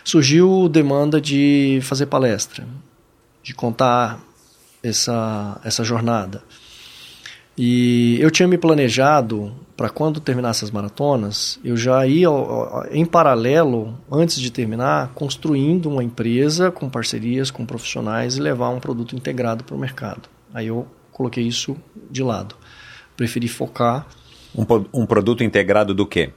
[0.03, 2.67] Surgiu demanda de fazer palestra,
[3.43, 4.19] de contar
[4.83, 6.43] essa, essa jornada.
[7.57, 12.29] E eu tinha me planejado para quando terminasse as maratonas, eu já ia
[12.93, 18.79] em paralelo, antes de terminar, construindo uma empresa com parcerias com profissionais e levar um
[18.79, 20.29] produto integrado para o mercado.
[20.55, 21.77] Aí eu coloquei isso
[22.09, 22.55] de lado.
[23.17, 24.07] Preferi focar
[24.55, 24.65] Um,
[25.03, 26.31] um produto integrado do quê?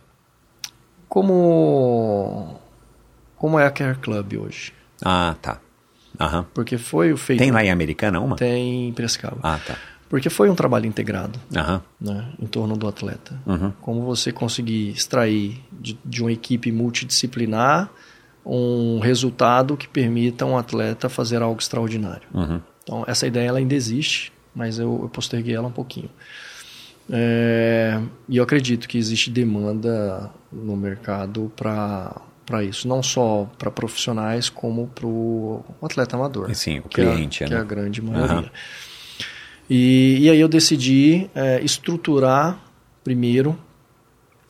[1.08, 2.60] como
[3.38, 4.74] como é a Care Club hoje,
[5.04, 5.60] Ah, tá.
[6.20, 6.48] Aham.
[6.52, 8.38] porque foi o feito Tem lá em Americana uma?
[8.38, 9.38] tem em Piracicaba.
[9.44, 9.78] Ah, tá.
[10.10, 11.40] Porque foi um trabalho integrado.
[11.56, 11.82] Aham.
[12.00, 13.40] né, em torno do atleta.
[13.46, 13.72] Uhum.
[13.82, 17.90] Como você conseguir extrair de, de uma equipe multidisciplinar
[18.46, 22.28] um resultado que permita um atleta fazer algo extraordinário.
[22.32, 22.62] Uhum.
[22.84, 26.10] Então, essa ideia ela ainda existe, mas eu, eu posterguei ela um pouquinho.
[27.10, 28.00] É,
[28.30, 34.88] e eu acredito que existe demanda no mercado para isso, não só para profissionais, como
[34.88, 36.54] para o atleta amador.
[36.56, 37.58] Sim, o que é cliente, que né?
[37.58, 38.36] é a grande maioria.
[38.36, 38.52] Aham.
[39.70, 42.60] E, e aí eu decidi é, estruturar
[43.04, 43.58] primeiro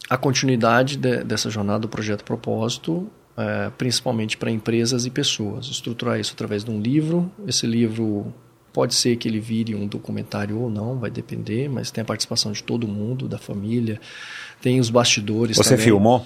[0.09, 3.07] a continuidade de- dessa jornada do projeto Propósito,
[3.37, 5.67] é, principalmente para empresas e pessoas.
[5.67, 7.31] Estruturar isso através de um livro.
[7.47, 8.33] Esse livro
[8.73, 12.51] pode ser que ele vire um documentário ou não, vai depender, mas tem a participação
[12.51, 13.99] de todo mundo, da família,
[14.61, 15.55] tem os bastidores.
[15.57, 15.85] Você também.
[15.85, 16.25] filmou?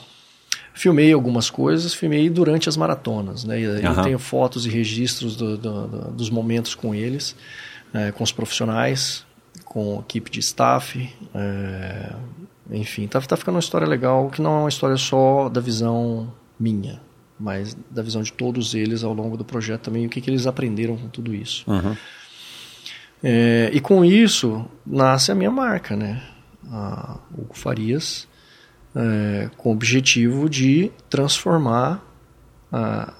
[0.74, 3.44] Filmei algumas coisas, filmei durante as maratonas.
[3.44, 3.60] Né?
[3.62, 4.04] Eu Aham.
[4.04, 7.36] tenho fotos e registros do- do- do- dos momentos com eles,
[7.94, 9.26] eh, com os profissionais,
[9.66, 11.10] com a equipe de staff.
[11.34, 12.16] eh,
[12.72, 16.32] enfim, tá, tá ficando uma história legal, que não é uma história só da visão
[16.60, 17.02] minha,
[17.40, 20.46] mas da visão de todos eles ao longo do projeto também, o que, que eles
[20.46, 21.64] aprenderam com tudo isso.
[21.70, 21.96] Uhum.
[23.24, 26.24] É, e com isso nasce a minha marca, né?
[26.72, 28.28] A Hugo Farias,
[28.96, 32.04] é, com o objetivo de transformar
[32.72, 33.14] ah,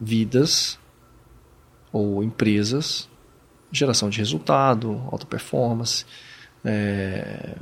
[0.00, 0.78] vidas
[1.92, 3.08] ou empresas,
[3.70, 6.04] geração de resultado, alta performance,
[6.64, 7.54] é,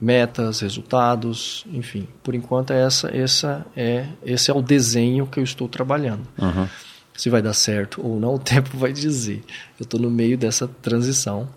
[0.00, 2.06] metas, resultados, enfim.
[2.22, 6.26] Por enquanto essa, essa é, esse é o desenho que eu estou trabalhando.
[6.38, 6.68] Uhum.
[7.16, 9.42] Se vai dar certo ou não, o tempo vai dizer.
[9.78, 11.48] Eu estou no meio dessa transição.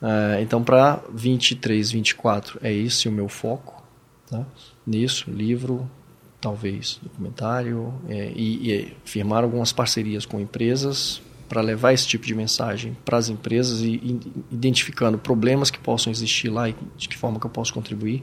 [0.00, 3.82] Ah, então, para 23, 24, é esse o meu foco.
[4.30, 4.46] Tá?
[4.86, 5.88] Nisso, livro,
[6.40, 11.20] talvez documentário, é, e, e firmar algumas parcerias com empresas
[11.52, 14.20] para levar esse tipo de mensagem para as empresas e, e
[14.50, 18.22] identificando problemas que possam existir lá e de que forma que eu posso contribuir.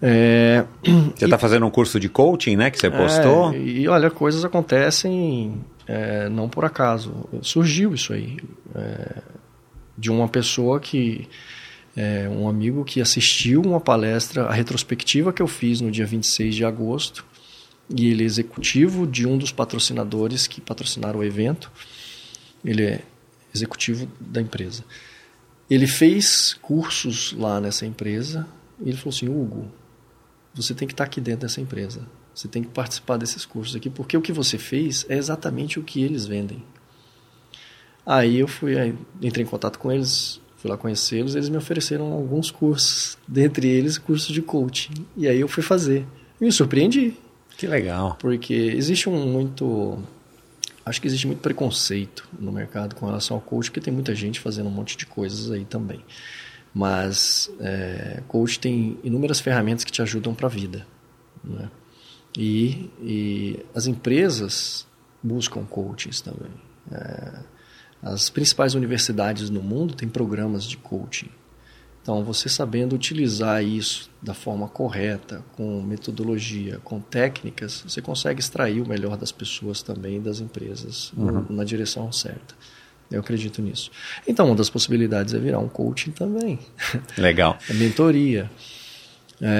[0.00, 0.64] É,
[1.16, 2.70] Você está fazendo um curso de coaching, né?
[2.70, 3.52] Que você postou.
[3.52, 7.28] é, e olha, coisas acontecem é, não por acaso.
[7.42, 8.36] Surgiu isso aí.
[8.76, 9.20] é,
[9.98, 11.28] de uma pessoa que.
[11.96, 16.54] é, um amigo que assistiu uma palestra, a retrospectiva que eu fiz no dia 26
[16.54, 17.24] de agosto.
[17.90, 21.72] E ele é executivo de um dos patrocinadores que patrocinaram o evento.
[22.64, 23.00] Ele é
[23.54, 24.84] executivo da empresa.
[25.68, 28.46] Ele fez cursos lá nessa empresa.
[28.80, 29.70] E ele falou assim: Hugo,
[30.54, 32.06] você tem que estar aqui dentro dessa empresa.
[32.34, 35.82] Você tem que participar desses cursos aqui, porque o que você fez é exatamente o
[35.84, 36.64] que eles vendem.
[38.04, 38.74] Aí eu fui,
[39.22, 43.98] entrei em contato com eles, fui lá conhecê-los, eles me ofereceram alguns cursos, dentre eles
[43.98, 45.06] cursos de coaching.
[45.16, 46.04] E aí eu fui fazer.
[46.40, 47.14] Me surpreendi,
[47.56, 48.16] Que legal.
[48.20, 49.98] porque existe um muito
[50.84, 54.40] acho que existe muito preconceito no mercado com relação ao coach, porque tem muita gente
[54.40, 56.04] fazendo um monte de coisas aí também.
[56.74, 60.86] Mas é, coach tem inúmeras ferramentas que te ajudam para a vida.
[61.42, 61.70] Né?
[62.36, 64.86] E, e as empresas
[65.22, 66.50] buscam coaches também.
[66.90, 67.38] É,
[68.02, 71.30] as principais universidades no mundo têm programas de coaching.
[72.04, 78.82] Então, você sabendo utilizar isso da forma correta, com metodologia, com técnicas, você consegue extrair
[78.82, 82.54] o melhor das pessoas também, das empresas, no- na direção certa.
[83.10, 83.90] Eu acredito nisso.
[84.28, 86.58] Então, uma das possibilidades é virar um coaching também.
[87.16, 87.56] Legal.
[87.70, 88.50] é mentoria.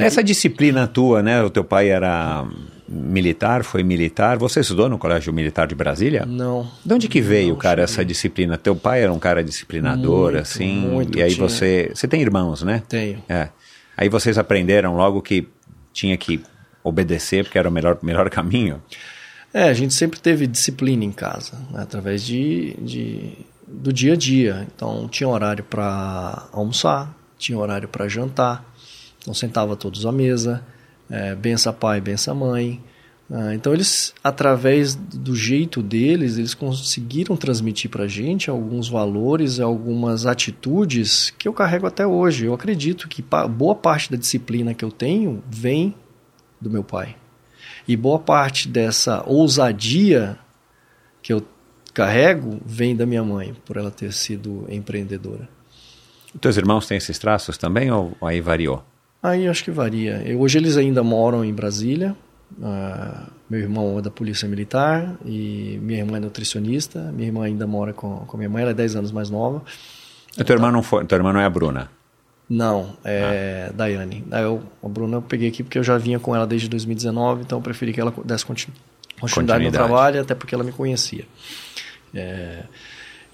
[0.02, 1.42] Essa disciplina tua, né?
[1.42, 2.46] O teu pai era
[2.88, 4.38] militar, foi militar.
[4.38, 6.24] Você estudou no Colégio Militar de Brasília?
[6.26, 6.70] Não.
[6.84, 8.56] De onde que veio, Não cara, essa disciplina?
[8.56, 10.76] Teu pai era um cara disciplinador, Muito, assim.
[10.76, 11.48] muito, e aí tinha.
[11.48, 11.90] você.
[11.94, 12.82] Você tem irmãos, né?
[12.88, 13.22] Tenho.
[13.28, 13.48] É.
[13.96, 15.48] Aí vocês aprenderam logo que
[15.92, 16.42] tinha que
[16.82, 18.82] obedecer porque era o melhor, melhor caminho.
[19.52, 23.32] É, a gente sempre teve disciplina em casa, né, através de, de-
[23.68, 24.66] do dia a dia.
[24.74, 28.64] Então, tinha horário para almoçar, tinha horário para jantar,
[29.24, 30.62] então sentava todos à mesa,
[31.08, 32.84] é, bença pai, bença mãe.
[33.30, 39.60] Ah, então, eles, através do jeito deles, eles conseguiram transmitir para a gente alguns valores,
[39.60, 42.44] algumas atitudes que eu carrego até hoje.
[42.44, 45.94] Eu acredito que boa parte da disciplina que eu tenho vem
[46.60, 47.16] do meu pai.
[47.88, 50.38] E boa parte dessa ousadia
[51.22, 51.42] que eu
[51.94, 55.48] carrego vem da minha mãe, por ela ter sido empreendedora.
[56.38, 58.84] Teus irmãos têm esses traços também ou aí variou?
[59.24, 60.22] Aí acho que varia.
[60.24, 62.14] Eu- hoje eles ainda moram em Brasília.
[62.62, 67.10] Ah, meu irmão é da Polícia Militar e minha irmã é nutricionista.
[67.12, 69.62] Minha irmã ainda mora com, com minha mãe, ela é 10 anos mais nova.
[70.38, 71.88] A tua irmã não foi, tua irmã não é a Bruna.
[72.50, 74.22] Não, é Daiane.
[74.30, 77.40] Aí eu, a Bruna eu peguei aqui porque eu já vinha com ela desde 2019,
[77.42, 78.76] então eu preferi que ela desse continu-
[79.18, 79.72] continuidade no Continuidade.
[79.88, 81.24] trabalho, até porque ela me conhecia.
[82.14, 82.64] É,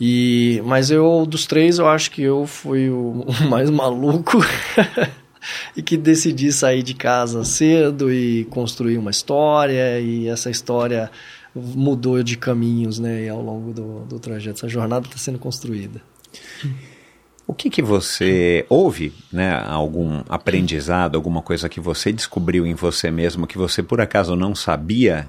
[0.00, 4.38] e, mas eu, dos três, eu acho que eu fui o, o mais maluco
[5.76, 11.10] e que decidi sair de casa cedo e construir uma história, e essa história
[11.54, 14.58] mudou de caminhos né, ao longo do, do trajeto.
[14.58, 16.00] Essa jornada está sendo construída.
[17.46, 23.10] O que que você houve, né, algum aprendizado, alguma coisa que você descobriu em você
[23.10, 25.28] mesmo que você por acaso não sabia?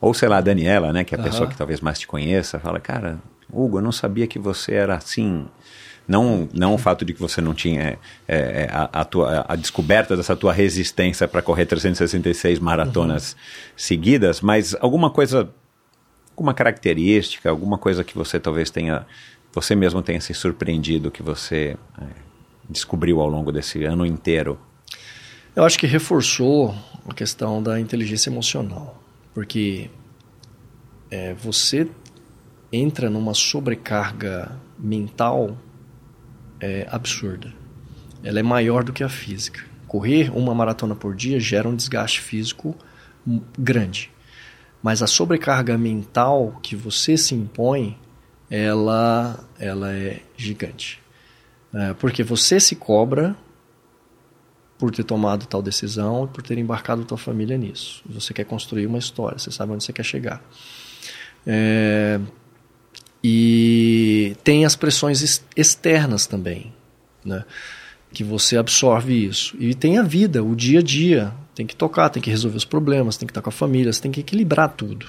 [0.00, 1.50] Ou sei lá, a Daniela, né, que é a pessoa Aham.
[1.50, 3.18] que talvez mais te conheça, fala, cara,
[3.52, 5.46] Hugo, eu não sabia que você era assim.
[6.08, 9.54] Não, não o fato de que você não tinha é, é, a, a tua, a
[9.54, 13.36] descoberta dessa tua resistência para correr 366 maratonas
[13.76, 15.50] seguidas, mas alguma coisa
[16.38, 19.04] alguma característica, alguma coisa que você talvez tenha,
[19.52, 22.04] você mesmo tenha se surpreendido, que você é,
[22.70, 24.56] descobriu ao longo desse ano inteiro?
[25.56, 26.72] Eu acho que reforçou
[27.08, 29.02] a questão da inteligência emocional,
[29.34, 29.90] porque
[31.10, 31.88] é, você
[32.72, 35.56] entra numa sobrecarga mental
[36.60, 37.52] é, absurda.
[38.22, 39.64] Ela é maior do que a física.
[39.86, 42.76] Correr uma maratona por dia gera um desgaste físico
[43.58, 44.10] grande,
[44.82, 47.98] mas a sobrecarga mental que você se impõe,
[48.50, 51.00] ela, ela é gigante.
[51.72, 53.36] É, porque você se cobra
[54.78, 58.02] por ter tomado tal decisão e por ter embarcado tua família nisso.
[58.08, 60.42] Você quer construir uma história, você sabe onde você quer chegar.
[61.46, 62.20] É,
[63.22, 66.72] e tem as pressões ex- externas também,
[67.24, 67.44] né?
[68.12, 69.56] que você absorve isso.
[69.58, 71.32] E tem a vida, o dia a dia.
[71.54, 74.00] Tem que tocar, tem que resolver os problemas, tem que estar com a família, você
[74.00, 75.06] tem que equilibrar tudo.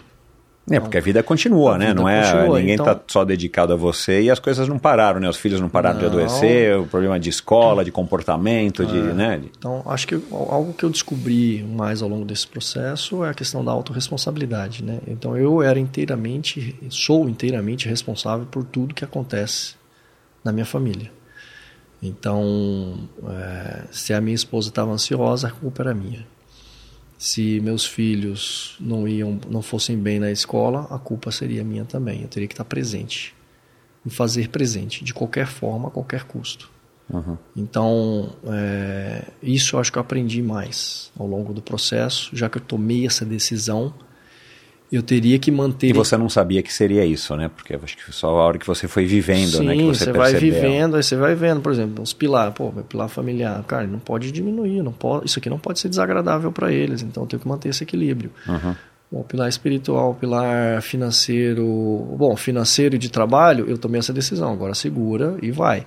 [0.69, 1.87] É, porque a vida continua, A né?
[1.87, 4.77] vida Não é continua, ninguém então- tá só dedicado a você e as coisas não
[4.77, 5.27] pararam, né?
[5.29, 6.11] Os filhos não pararam de Não.
[6.11, 9.01] adoecer, o problema de escola, de comportamento, de, É.
[9.13, 9.37] né?
[9.39, 13.33] de- Então, acho que algo que eu descobri mais ao longo desse processo é a
[13.33, 14.99] questão da autorresponsabilidade, né?
[15.07, 19.73] Então, eu era inteiramente, sou inteiramente responsável por tudo que acontece
[20.43, 21.11] na minha família.
[22.01, 22.95] Então,
[23.29, 26.25] é, se a minha esposa estava ansiosa, a culpa era minha.
[27.19, 32.21] Se meus filhos não iam, não fossem bem na escola, a culpa seria minha também.
[32.21, 33.35] Eu teria que estar presente,
[34.05, 36.71] me fazer presente de qualquer forma, a qualquer custo.
[37.57, 42.57] Então, é, isso eu acho que eu aprendi mais ao longo do processo, já que
[42.57, 43.93] eu tomei essa decisão,
[44.91, 45.87] eu teria que manter.
[45.87, 47.49] E você não sabia que seria isso, né?
[47.55, 49.75] Porque acho que só a hora que você foi vivendo, Sim, né?
[49.75, 50.61] Que você, você vai percebeu.
[50.61, 53.99] vivendo, aí você vai vendo, por exemplo, os pilares, pô, meu pilar familiar, cara, não
[53.99, 57.39] pode diminuir, não pode, isso aqui não pode ser desagradável para eles, então eu tenho
[57.39, 58.31] que manter esse equilíbrio.
[58.47, 58.75] Uhum.
[59.11, 61.65] Bom, pilar espiritual, pilar financeiro,
[62.17, 65.85] bom, financeiro e de trabalho, eu tomei essa decisão, agora segura e vai.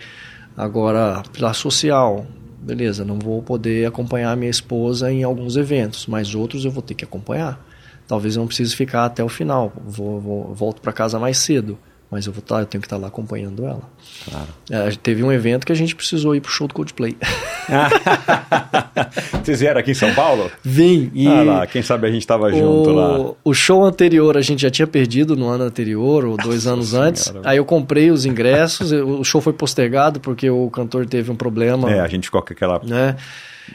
[0.56, 2.26] Agora, pilar social,
[2.60, 6.94] beleza, não vou poder acompanhar minha esposa em alguns eventos, mas outros eu vou ter
[6.94, 7.71] que acompanhar.
[8.12, 11.78] Talvez eu não precise ficar até o final, vou, vou- volto para casa mais cedo,
[12.10, 13.80] mas eu vou tá, eu tenho que estar lá acompanhando ela.
[14.28, 14.48] Claro.
[14.70, 17.16] É, teve um evento que a gente precisou ir pro show do Coldplay.
[19.42, 20.50] Vocês vieram aqui em São Paulo?
[20.62, 23.32] Vim e Ah lá, quem sabe a gente tava junto lá.
[23.42, 27.22] o, show anterior a gente já tinha perdido no ano anterior, ou dois anos antes.
[27.24, 27.48] Senhora.
[27.48, 31.90] Aí eu comprei os ingressos, o show foi postergado porque o cantor teve um problema.
[31.90, 33.16] É, a gente ficou com aquela, Né?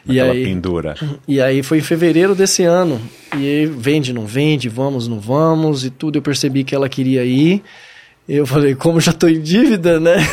[0.06, 0.96] E aí, pendura.
[1.28, 3.00] e aí foi em fevereiro desse ano.
[3.36, 6.18] E aí, vende, não vende, vamos, não vamos, e tudo.
[6.18, 7.64] Eu percebi que ela queria ir.
[8.28, 10.18] Eu falei, como já tô em dívida, né?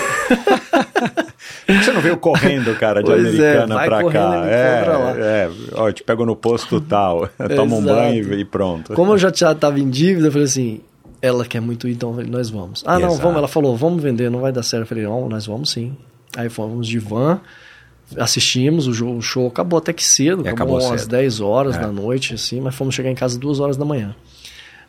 [1.66, 4.47] Você não veio correndo, cara, de Pois é, americana vai pra correndo cá?
[4.47, 5.11] É, lá.
[5.19, 8.93] é, ó, te pego no posto tal, toma um banho e pronto.
[8.95, 10.81] Como eu já já tava em dívida, eu falei assim,
[11.23, 12.82] ela quer muito ir, então nós vamos.
[12.86, 13.23] Ah, não, Exato.
[13.23, 13.39] vamos.
[13.39, 14.82] Ela falou, vamos vender, não vai dar certo.
[14.82, 15.97] Eu falei, não, nós vamos sim.
[16.36, 17.41] Aí fomos de van,
[18.18, 21.10] assistimos, o show, o show acabou até que cedo, E acabou, acabou às cedo.
[21.10, 21.81] 10 horas É.
[21.81, 24.14] da noite, assim, mas fomos chegar em casa duas horas da manhã.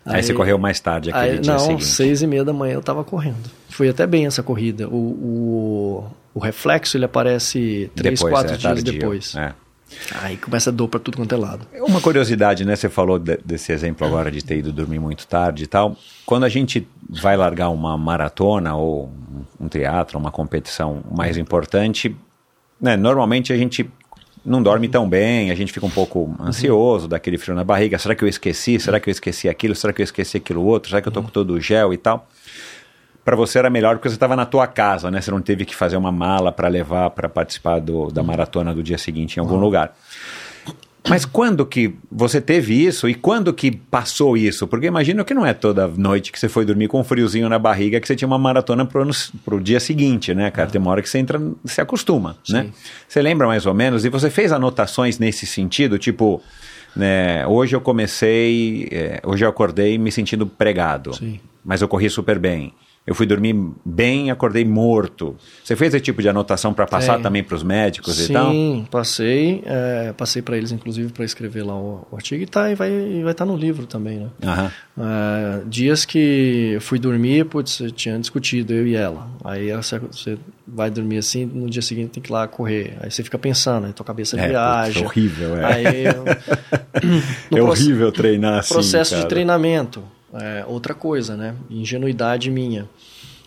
[0.05, 1.85] Aí, você correu mais tarde aquele Aí, dia não, seguinte.
[1.85, 3.49] seis e meia da manhã eu tava correndo.
[3.69, 4.87] Foi até bem essa corrida.
[4.87, 6.05] O, o,
[6.35, 9.35] o reflexo ele aparece três, Depois, quatro é, dias depois.
[9.35, 9.53] é.
[10.21, 11.65] Aí começa a dor pra tudo quanto é lado.
[11.81, 12.75] Uma curiosidade, né?
[12.75, 15.95] Você falou de- desse exemplo agora de ter ido dormir muito tarde e tal.
[16.25, 19.05] Quando a gente vai largar uma maratona ou
[19.59, 22.15] um, um teatro, uma competição mais importante,
[22.80, 22.95] né?
[22.95, 23.89] Normalmente a gente
[24.45, 27.97] não dorme tão bem, a gente fica um pouco ansioso, dá aquele frio na barriga.
[27.97, 28.80] Será que eu esqueci?
[28.80, 29.73] Será que eu esqueci aquilo?
[29.76, 30.89] Será que eu esqueci aquilo outro?
[30.89, 32.27] Será que eu tô com todo o gel e tal?
[33.23, 35.19] Para você era melhor porque você estava na tua casa, né?
[35.19, 38.84] Você não teve que fazer uma mala para levar para participar do, da maratona do
[38.84, 39.95] dia seguinte em algum lugar.
[41.07, 44.68] Mas quando que você teve isso e quando que passou isso?
[44.68, 47.60] Porque imagino que não é toda noite que você foi dormir com um friozinho na
[47.60, 49.11] barriga que você tinha uma maratona pro, ano,
[49.44, 50.69] pro dia seguinte, né, cara?
[50.69, 52.68] Tem uma hora que você entra, se acostuma, né?
[53.07, 54.03] Você lembra mais ou menos?
[54.03, 55.99] E você fez anotações nesse sentido?
[55.99, 56.41] Tipo,
[56.95, 61.40] né, hoje eu comecei, é, hoje eu acordei me sentindo pregado, Sim.
[61.64, 62.73] mas eu corri super bem.
[63.07, 63.56] Eu fui dormir
[63.86, 65.36] bem, acordei morto.
[65.64, 68.52] Você fez esse tipo de anotação para passar também para os médicos e tal?
[68.52, 69.61] Sim, passei.
[69.64, 72.41] é, passei para eles, inclusive, para escrever lá o, o artigo.
[72.41, 74.30] E, tá, e vai estar vai tá no livro também, né?
[74.44, 74.72] Aham.
[74.98, 79.30] É, dias que eu fui dormir, putz, eu tinha discutido, eu e ela.
[79.44, 80.38] Aí você,
[80.68, 82.98] vai dormir assim, no dia seguinte tem que ir lá correr.
[83.02, 84.94] Aí você fica pensando, aí tua cabeça É, viaja.
[84.94, 85.65] putz, é horrível, é.
[85.65, 86.26] Aí, eu-
[87.56, 89.23] É horrível treinar assim, processo cara.
[89.23, 90.02] de treinamento.
[90.35, 91.55] É, outra coisa, né?
[91.69, 92.89] Ingenuidade minha.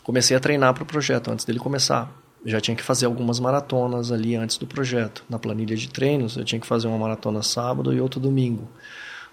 [0.02, 2.10] Comecei a treinar para o projeto antes dele começar.
[2.44, 5.22] Eu já tinha que fazer algumas maratonas ali antes do projeto.
[5.28, 8.68] Na planilha de treinos, eu tinha que fazer uma maratona sábado e outra domingo.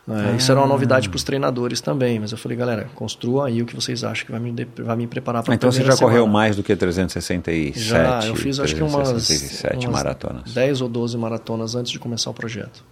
[0.07, 0.69] É, Isso era uma Ah.
[0.69, 4.25] novidade para os treinadores também, mas eu falei, galera, construa aí o que vocês acham
[4.25, 6.61] que vai me, de- vai me preparar para Ah, Então você já correu mais do
[6.61, 7.79] que 367?
[7.79, 10.53] Já, eu fiz acho que umas, 367 umas maratonas.
[10.53, 12.83] 10 ou 12 maratonas antes de começar o projeto.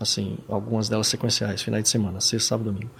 [0.00, 2.90] Assim, algumas delas sequenciais, finais de semana, sexta, sábado, domingo.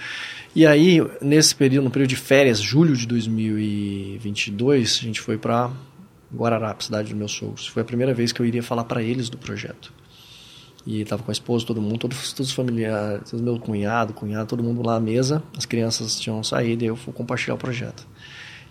[0.55, 5.69] E aí, nesse período, no período de férias, julho de 2022, a gente foi para
[6.33, 7.67] Guararapes, cidade dos meus sogros.
[7.67, 9.93] Foi a primeira vez que eu iria falar para eles do projeto.
[10.87, 14.63] E tava com a esposa, todo mundo, todos, todos os familiares, meu cunhado, cunhado, todo
[14.63, 15.43] mundo lá à mesa.
[15.57, 18.07] As crianças tinham saído e eu fui compartilhar o projeto.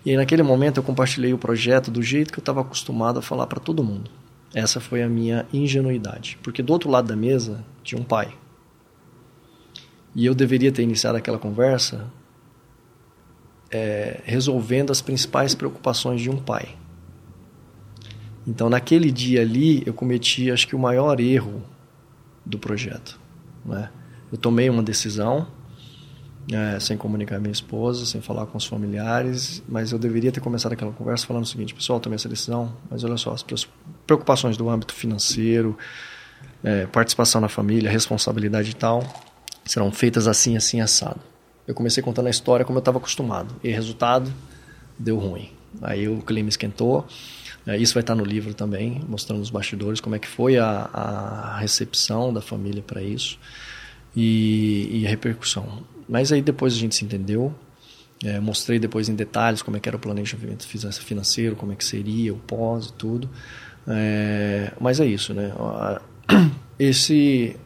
[0.06, 3.22] E aí, naquele momento, eu compartilhei o projeto do jeito que eu estava acostumado a
[3.22, 4.10] falar para todo mundo.
[4.54, 6.38] Essa foi a minha ingenuidade.
[6.42, 8.32] Porque do outro lado da mesa tinha um pai.
[10.14, 12.10] E eu deveria ter iniciado aquela conversa
[13.70, 16.76] é, resolvendo as principais preocupações de um pai.
[18.46, 21.62] Então, naquele dia ali, eu cometi, acho que, o maior erro
[22.44, 23.18] do projeto.
[23.64, 23.90] Né?
[24.30, 25.48] Eu tomei uma decisão
[26.52, 30.72] é, sem comunicar minha esposa, sem falar com os familiares, mas eu deveria ter começado
[30.72, 33.44] aquela conversa falando o seguinte, pessoal, tomei essa decisão, mas olha só, as
[34.06, 35.76] preocupações do âmbito financeiro,
[36.62, 39.02] é, participação na família, responsabilidade e tal,
[39.64, 41.20] serão feitas assim, assim, assado.
[41.66, 44.32] Eu comecei contando a história como eu estava acostumado, e resultado,
[44.98, 45.50] deu ruim.
[45.82, 47.06] Aí o clima esquentou,
[47.66, 50.88] é, isso vai estar no livro também, mostrando os bastidores como é que foi a,
[50.92, 53.38] a recepção da família para isso
[54.14, 55.82] e, e a repercussão.
[56.08, 57.54] Mas aí depois a gente se entendeu,
[58.22, 61.84] é, mostrei depois em detalhes como é que era o planejamento financeiro, como é que
[61.84, 63.30] seria o pós e tudo.
[63.86, 65.52] É, mas é isso, né?
[66.78, 67.56] Esse,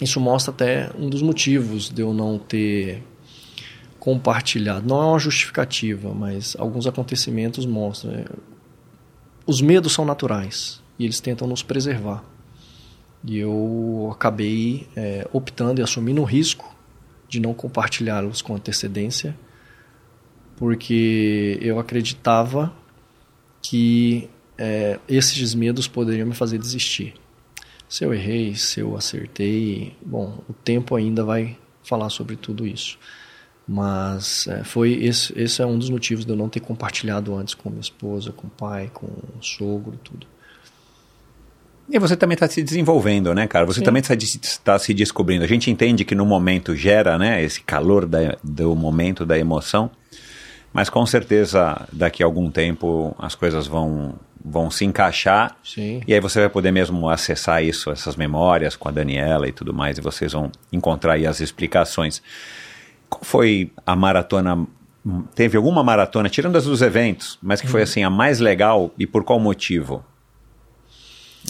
[0.00, 3.02] isso mostra até um dos motivos de eu não ter
[3.98, 4.86] compartilhado.
[4.86, 8.12] Não é uma justificativa, mas alguns acontecimentos mostram.
[8.12, 8.24] Né?
[9.46, 12.24] Os medos são naturais e eles tentam nos preservar.
[13.24, 16.74] E eu acabei é, optando e assumindo o risco
[17.28, 19.36] de não compartilhá-los com antecedência,
[20.56, 22.72] porque eu acreditava
[23.60, 27.14] que é, esses medos poderiam me fazer desistir.
[27.88, 32.98] Se eu errei, se eu acertei, bom, o tempo ainda vai falar sobre tudo isso.
[33.66, 37.54] Mas é, foi esse, esse é um dos motivos de eu não ter compartilhado antes
[37.54, 40.26] com minha esposa, com o pai, com o sogro, tudo.
[41.90, 43.64] E você também está se desenvolvendo, né, cara?
[43.64, 43.84] Você Sim.
[43.84, 44.14] também está
[44.62, 45.44] tá se descobrindo.
[45.44, 49.90] A gente entende que no momento gera, né, esse calor da, do momento, da emoção,
[50.72, 56.00] mas com certeza daqui a algum tempo as coisas vão, vão se encaixar Sim.
[56.06, 59.74] e aí você vai poder mesmo acessar isso, essas memórias com a Daniela e tudo
[59.74, 62.22] mais, e vocês vão encontrar aí as explicações.
[63.08, 64.66] Qual foi a maratona?
[65.34, 67.84] Teve alguma maratona, tirando as dos eventos, mas que foi uhum.
[67.84, 70.04] assim a mais legal e por qual motivo?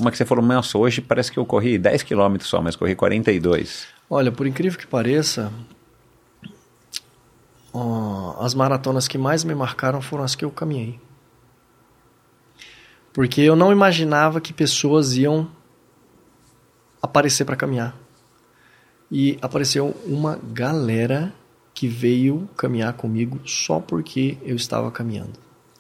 [0.01, 2.95] Uma que você falou, nossa, hoje parece que eu corri 10 km só, mas corri
[2.95, 3.87] 42.
[4.09, 5.53] Olha, por incrível que pareça,
[8.41, 11.01] as maratonas que mais me marcaram foram as que eu caminhei.
[13.19, 15.51] Porque eu não imaginava que pessoas iam
[17.03, 17.97] aparecer para caminhar.
[19.11, 21.35] E apareceu uma galera
[21.75, 25.33] que veio caminhar comigo só porque eu estava caminhando.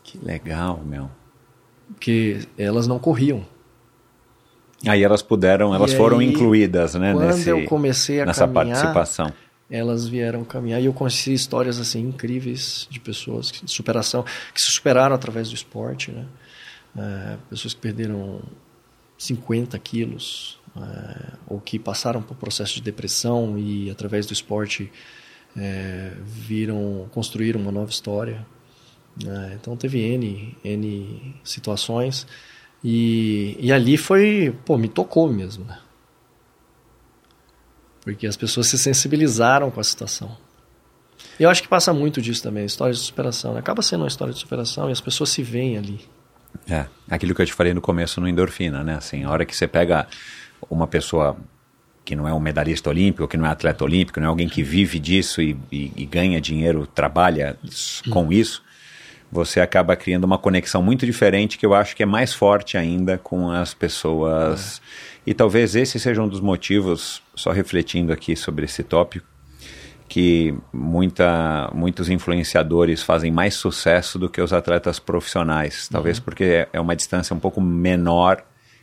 [0.02, 1.08] Que legal, meu.
[1.86, 3.46] Porque elas não corriam.
[4.84, 7.12] Aí elas puderam, elas e foram aí, incluídas, né?
[7.12, 9.32] Quando nesse, eu comecei a nessa caminhar, participação.
[9.70, 14.72] Elas vieram caminhar e eu conheci histórias assim incríveis de pessoas de superação, que se
[14.72, 16.26] superaram através do esporte, né?
[16.98, 18.42] É, pessoas que perderam
[19.16, 24.90] 50 quilos, é, ou que passaram por processo de depressão e através do esporte
[25.56, 28.46] é, viram, construíram uma nova história.
[29.22, 29.58] Né?
[29.60, 32.26] então teve N, N situações.
[32.84, 35.80] E, e ali foi, pô, me tocou mesmo, né?
[38.00, 40.36] Porque as pessoas se sensibilizaram com a situação.
[41.38, 43.54] Eu acho que passa muito disso também, história de superação.
[43.54, 43.60] Né?
[43.60, 46.00] Acaba sendo uma história de superação e as pessoas se veem ali.
[46.68, 48.96] É, aquilo que eu te falei no começo no endorfina, né?
[48.96, 50.06] Assim, a hora que você pega
[50.70, 51.36] uma pessoa
[52.04, 54.62] que não é um medalhista olímpico, que não é atleta olímpico, não é alguém que
[54.62, 57.58] vive disso e, e, e ganha dinheiro, trabalha
[58.10, 58.32] com hum.
[58.32, 58.62] isso,
[59.30, 63.18] você acaba criando uma conexão muito diferente que eu acho que é mais forte ainda
[63.18, 64.80] com as pessoas.
[65.26, 65.30] É.
[65.30, 69.26] E talvez esse seja um dos motivos, só refletindo aqui sobre esse tópico,
[70.08, 75.88] que muita, muitos influenciadores fazem mais sucesso do que os atletas profissionais.
[75.88, 76.24] Talvez uhum.
[76.24, 78.42] porque é uma distância um pouco menor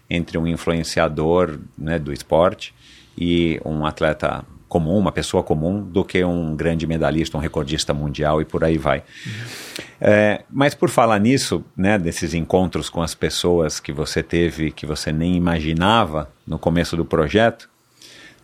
[0.10, 2.73] entre um influenciador né, do esporte
[3.18, 8.41] e um atleta comum, uma pessoa comum, do que um grande medalhista, um recordista mundial
[8.41, 8.99] e por aí vai.
[8.99, 9.85] Uhum.
[10.02, 14.85] É, mas por falar nisso, né, desses encontros com as pessoas que você teve, que
[14.85, 17.69] você nem imaginava no começo do projeto,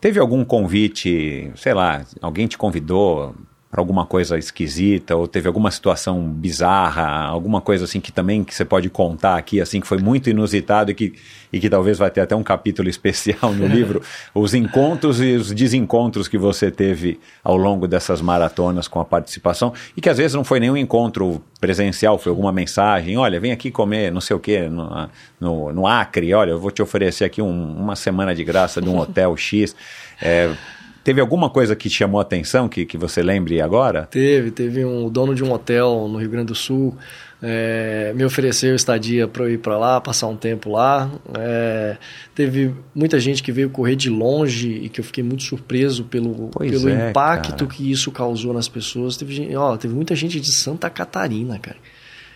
[0.01, 3.35] teve algum convite, sei lá, alguém te convidou
[3.71, 8.53] para alguma coisa esquisita ou teve alguma situação bizarra, alguma coisa assim que também que
[8.53, 11.13] você pode contar aqui, assim que foi muito inusitado e que,
[11.53, 14.01] e que talvez vai ter até um capítulo especial no livro,
[14.35, 19.73] os encontros e os desencontros que você teve ao longo dessas maratonas com a participação
[19.95, 23.71] e que às vezes não foi nenhum encontro presencial, foi alguma mensagem, olha, vem aqui
[23.71, 27.41] comer não sei o que no, no, no, Acre, olha, eu vou te oferecer aqui
[27.41, 29.73] um, uma semana de graça de um hotel X.
[30.21, 30.53] É,
[31.03, 34.03] Teve alguma coisa que te chamou a atenção, que, que você lembre agora?
[34.03, 36.95] Teve, teve um dono de um hotel no Rio Grande do Sul,
[37.41, 41.09] é, me ofereceu estadia para eu ir para lá, passar um tempo lá.
[41.39, 41.97] É,
[42.35, 46.49] teve muita gente que veio correr de longe e que eu fiquei muito surpreso pelo,
[46.49, 47.71] pelo é, impacto cara.
[47.71, 49.17] que isso causou nas pessoas.
[49.17, 51.77] Teve, ó, teve muita gente de Santa Catarina, cara,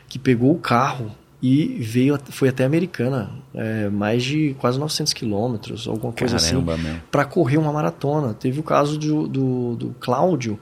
[0.09, 1.11] que pegou o carro
[1.47, 6.73] e veio, foi até a Americana, é, mais de quase 900 quilômetros, alguma coisa Caramba,
[6.73, 8.33] assim, para correr uma maratona.
[8.33, 10.59] Teve o caso do, do, do Cláudio,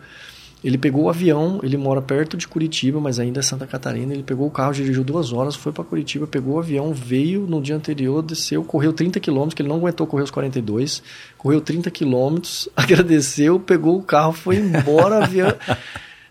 [0.61, 4.13] ele pegou o avião, ele mora perto de Curitiba, mas ainda é Santa Catarina.
[4.13, 7.61] Ele pegou o carro, dirigiu duas horas, foi para Curitiba, pegou o avião, veio no
[7.61, 11.01] dia anterior, desceu, correu 30 quilômetros, que ele não aguentou correr os 42,
[11.37, 15.47] correu 30 quilômetros, agradeceu, pegou o carro, foi embora, avião.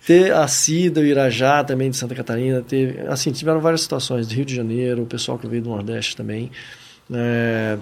[0.06, 4.34] Ter a Cida, o Irajá também de Santa Catarina, teve, assim, tiveram várias situações, do
[4.34, 6.50] Rio de Janeiro, o pessoal que veio do Nordeste também.
[7.12, 7.78] É,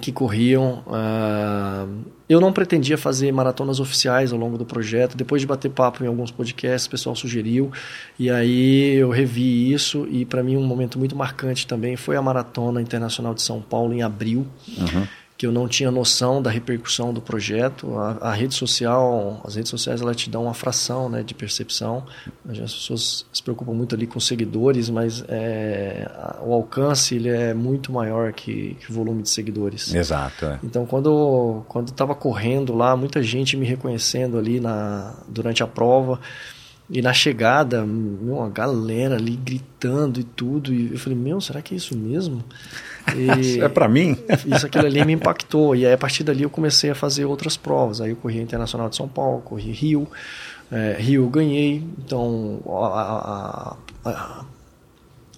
[0.00, 0.82] que corriam.
[0.88, 1.86] ah,
[2.28, 5.16] eu não pretendia fazer maratonas oficiais ao longo do projeto.
[5.16, 7.70] Depois de bater papo em alguns podcasts, o pessoal sugeriu.
[8.18, 10.06] E aí eu revi isso.
[10.10, 13.92] E para mim, um momento muito marcante também foi a Maratona Internacional de São Paulo
[13.92, 14.46] em abril.
[15.42, 17.98] Que eu não tinha noção da repercussão do projeto.
[17.98, 22.06] A, a rede social, as redes sociais, ela te dão uma fração né, de percepção.
[22.48, 26.08] As pessoas se preocupam muito ali com seguidores, mas é,
[26.46, 29.92] o alcance ele é muito maior que, que o volume de seguidores.
[29.92, 30.60] Exato, é.
[30.62, 36.20] Então, quando quando estava correndo lá, muita gente me reconhecendo ali na, durante a prova.
[36.88, 40.72] E na chegada, uma galera ali gritando e tudo.
[40.72, 42.44] E eu falei, meu, será que é isso mesmo?
[43.16, 44.16] E É pra mim?
[44.46, 45.74] isso aquilo ali me impactou.
[45.76, 48.00] E aí, a partir dali, eu comecei a fazer outras provas.
[48.00, 50.06] Aí eu corri Internacional de São Paulo, corri Rio.
[50.70, 51.84] É, Rio eu ganhei.
[51.98, 54.44] Então, a, a- a-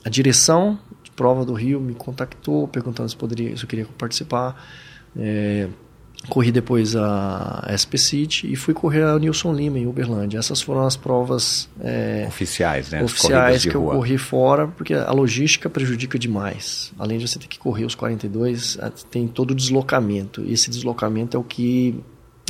[0.05, 4.63] a direção de prova do Rio me contactou, perguntando se, poderia, se eu queria participar.
[5.17, 5.69] É,
[6.29, 10.39] corri depois a SP City e fui correr a Nilson Lima em Uberlândia.
[10.39, 13.03] Essas foram as provas é, Oficiais, né?
[13.03, 13.95] Oficiais que eu rua.
[13.97, 16.93] corri fora, porque a logística prejudica demais.
[16.99, 20.43] Além de você ter que correr os 42, a- tem todo o deslocamento.
[20.45, 21.95] E esse deslocamento é o que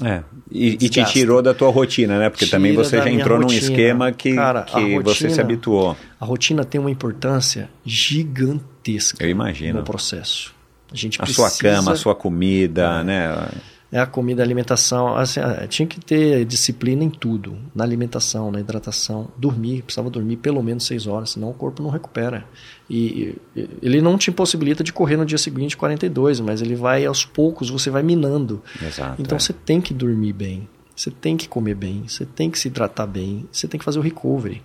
[0.03, 0.23] É.
[0.51, 2.29] E, e te tirou da tua rotina, né?
[2.29, 3.61] Porque também Tira você da já entrou num rotina.
[3.63, 5.97] esquema que, Cara, que você se rotina- habituou.
[6.21, 9.79] a rotina tem uma importância gigantesca Eu imagino.
[9.81, 10.54] no processo.
[10.95, 13.49] A gente A sua cama, a sua comida, né?
[13.93, 15.17] É a comida, a alimentação.
[15.17, 17.57] Assim, ah, tinha que ter disciplina em tudo.
[17.75, 19.29] Na alimentação, na hidratação.
[19.37, 22.45] Dormir, precisava dormir pelo menos seis horas, senão o corpo não recupera.
[22.89, 27.05] E, e- ele não te impossibilita de correr no dia seguinte 42, mas ele vai
[27.05, 28.63] aos poucos, você vai minando.
[28.83, 29.21] Exato.
[29.21, 29.41] Então é.
[29.41, 33.07] você tem que dormir bem, você tem que comer bem, você tem que se hidratar
[33.07, 34.63] bem, você tem que fazer o recovery.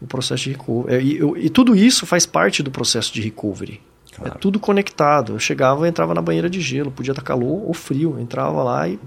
[0.00, 0.94] O processo de recovery.
[0.96, 3.80] É, E, eu- e tudo isso faz parte do processo de recovery.
[4.12, 4.34] Claro.
[4.34, 5.32] É tudo conectado.
[5.34, 8.12] Eu chegava e entrava na banheira de gelo, podia estar calor ou frio.
[8.12, 8.98] Eu entrava lá e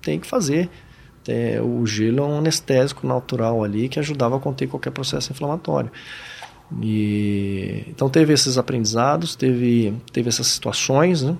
[0.00, 0.68] tem que fazer.
[1.28, 5.90] É, o gelo é um anestésico natural ali que ajudava a conter qualquer processo inflamatório.
[6.80, 11.36] E, então teve esses aprendizados, teve, teve essas situações, né?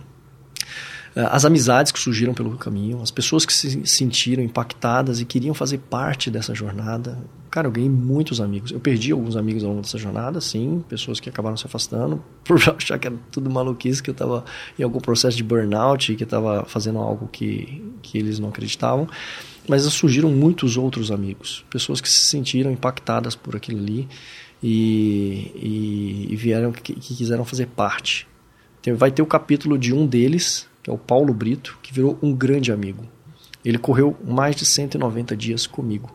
[1.14, 5.54] Eh, as amizades que surgiram pelo caminho, as pessoas que se sentiram impactadas e queriam
[5.54, 7.18] fazer parte dessa jornada.
[7.50, 8.70] Cara, eu ganhei muitos amigos.
[8.70, 12.56] Eu perdi alguns amigos ao longo dessa jornada, sim, pessoas que acabaram se afastando por
[12.68, 14.44] achar que era tudo maluquice, que eu estava
[14.78, 19.06] em algum processo de burnout, que estava fazendo algo que, que eles não acreditavam.
[19.68, 24.08] Mas surgiram muitos outros amigos, pessoas que se sentiram impactadas por aquilo ali
[24.60, 28.26] e, e, e vieram que, que quiseram fazer parte.
[28.96, 32.32] Vai ter o capítulo de um deles, que é o Paulo Brito, que virou um
[32.32, 33.04] grande amigo.
[33.64, 36.10] Ele correu mais de 190 dias comigo.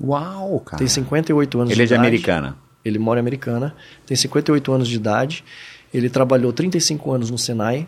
[0.00, 0.78] Uau, cara.
[0.78, 2.06] Tem 58 anos Ele é de de idade.
[2.08, 2.56] americana.
[2.84, 3.74] Ele mora em Americana,
[4.04, 5.44] tem 58 anos de idade.
[5.94, 7.86] Ele trabalhou 35 anos no Senai,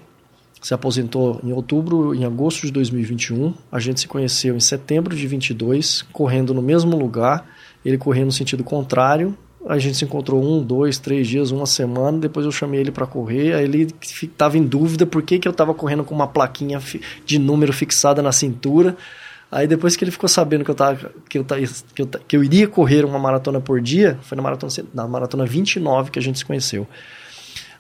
[0.63, 3.53] se aposentou em outubro, em agosto de 2021.
[3.73, 7.45] A gente se conheceu em setembro de 22, correndo no mesmo lugar.
[7.85, 9.37] Ele correndo no sentido contrário.
[9.67, 12.19] A gente se encontrou um, dois, três dias, uma semana.
[12.19, 13.55] Depois eu chamei ele para correr.
[13.55, 16.81] Aí ele estava em dúvida por que, que eu estava correndo com uma plaquinha
[17.25, 18.97] de número fixada na cintura.
[19.51, 22.45] Aí depois que ele ficou sabendo que eu, tava, que, eu, que, eu, que eu
[22.45, 26.39] iria correr uma maratona por dia, foi na maratona, na maratona 29 que a gente
[26.39, 26.87] se conheceu.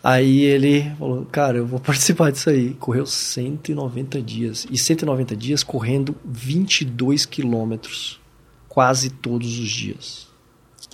[0.03, 2.75] Aí ele falou, cara, eu vou participar disso aí.
[2.75, 4.67] Correu 190 dias.
[4.71, 8.21] E 190 dias correndo 22 quilômetros.
[8.69, 10.34] Quase todos os dias.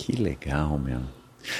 [0.05, 0.99] Que legal, meu.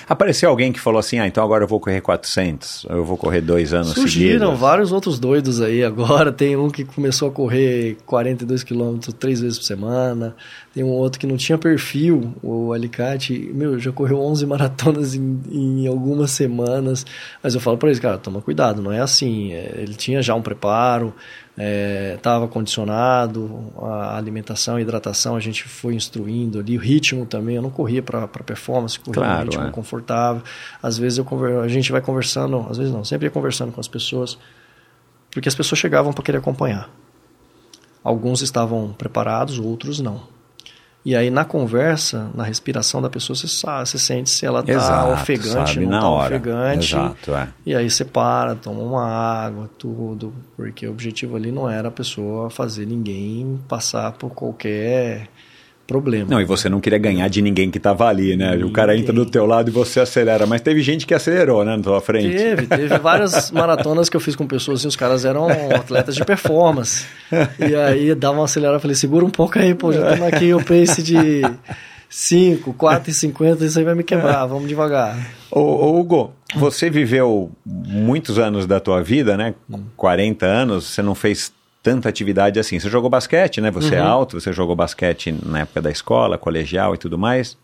[0.08, 3.42] Apareceu alguém que falou assim, ah, então agora eu vou correr 400, eu vou correr
[3.42, 4.60] dois anos Surgiram seguidos.
[4.60, 6.32] vários outros doidos aí agora.
[6.32, 10.36] Tem um que começou a correr 42 quilômetros três vezes por semana.
[10.72, 13.34] Tem um outro que não tinha perfil, o Alicate.
[13.56, 17.04] Meu, já correu 11 maratonas em, em algumas semanas.
[17.42, 19.52] Mas eu falo pra eles, cara, toma cuidado, não é assim.
[19.52, 21.12] É, Ele tinha já um preparo,
[21.58, 26.78] estava condicionado, a alimentação e hidratação a gente foi instruindo ali.
[26.78, 29.72] O ritmo também, eu não corria para performance, corria Claro, no ritmo é.
[29.72, 30.42] confortável.
[30.82, 31.60] Às vezes eu conver...
[31.60, 34.38] a gente vai conversando, às vezes não, sempre ia conversando com as pessoas,
[35.30, 36.90] porque as pessoas chegavam para querer acompanhar.
[38.04, 40.31] Alguns estavam preparados, outros não.
[41.04, 44.72] E aí na conversa, na respiração da pessoa, você sabe, você sente se ela tá
[44.72, 46.36] Exato, ofegante, sabe não tá hora.
[46.36, 46.96] ofegante.
[46.96, 47.48] Exato, é.
[47.66, 51.92] E aí você para, toma uma água, tudo, porque o objetivo ali não era a
[51.92, 55.28] pessoa fazer ninguém passar por qualquer
[55.92, 56.28] problema.
[56.30, 58.56] Não, e você não queria ganhar de ninguém que tava ali, né?
[58.64, 60.46] O cara entra do teu lado e você acelera.
[60.46, 62.36] Mas teve gente que acelerou, né, na tua frente.
[62.36, 66.24] Teve, teve várias maratonas que eu fiz com pessoas e os caras eram atletas de
[66.24, 67.06] performance.
[67.60, 70.64] E aí dava uma acelerada, falei, segura um pouco aí, pô, já estamos aqui o
[70.64, 71.42] pace de
[72.10, 75.18] 5, 4 e 50, isso aí vai me quebrar, vamos devagar.
[75.50, 79.54] Ô, ô, Hugo, você viveu muitos anos da tua vida, né?
[79.98, 81.52] 40 anos, você não fez
[81.82, 82.80] tanta atividade assim.
[82.80, 83.72] Você jogou basquete, né?
[83.72, 87.58] Você é alto, você jogou basquete na época da escola, colegial e tudo mais.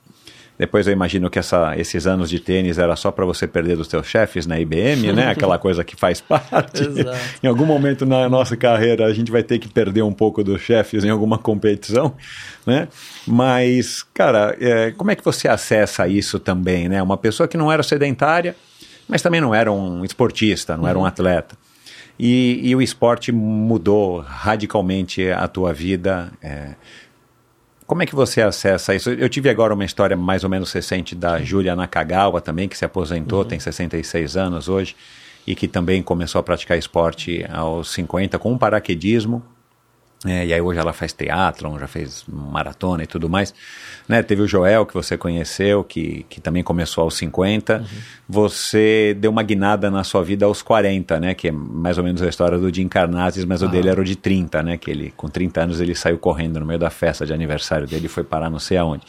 [0.58, 3.88] Depois eu imagino que essa, esses anos de tênis era só para você perder dos
[3.88, 5.28] teus chefes na IBM, né?
[5.30, 6.84] Aquela coisa que faz parte.
[7.44, 10.62] Em algum momento na nossa carreira a gente vai ter que perder um pouco dos
[10.62, 12.16] chefes em alguma competição,
[12.66, 12.88] né?
[13.28, 17.04] Mas, cara, é, como é que você acessa isso também, né?
[17.04, 18.56] Uma pessoa que não era sedentária,
[19.08, 21.56] mas também não era um esportista, não era um atleta.
[22.20, 26.32] E, e o esporte mudou radicalmente a tua vida.
[26.42, 26.76] é,
[27.88, 29.10] como é que você acessa isso?
[29.10, 32.84] Eu tive agora uma história mais ou menos recente da Júlia Nakagawa também, que se
[32.84, 34.94] aposentou, tem 66 anos hoje,
[35.48, 39.42] e que também começou a praticar esporte aos 50 com um paraquedismo.
[40.26, 43.54] É, e aí hoje ela faz teatro, já fez maratona e tudo mais.
[44.08, 47.86] Né, teve o Joel, que você conheceu, que, que também começou aos 50.
[48.28, 51.34] Você deu uma guinada na sua vida aos 40, né?
[51.36, 54.04] Que é mais ou menos a história do Jim Carnazes, mas o dele era o
[54.04, 54.78] de 30, né?
[54.78, 58.08] Que ele, com 30 anos, ele saiu correndo no meio da festa de aniversário dele
[58.08, 59.06] e foi parar não sei aonde.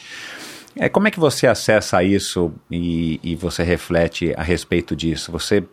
[0.75, 5.31] É, como é que você acessa isso e, e você reflete a respeito disso?
[5.31, 5.63] Você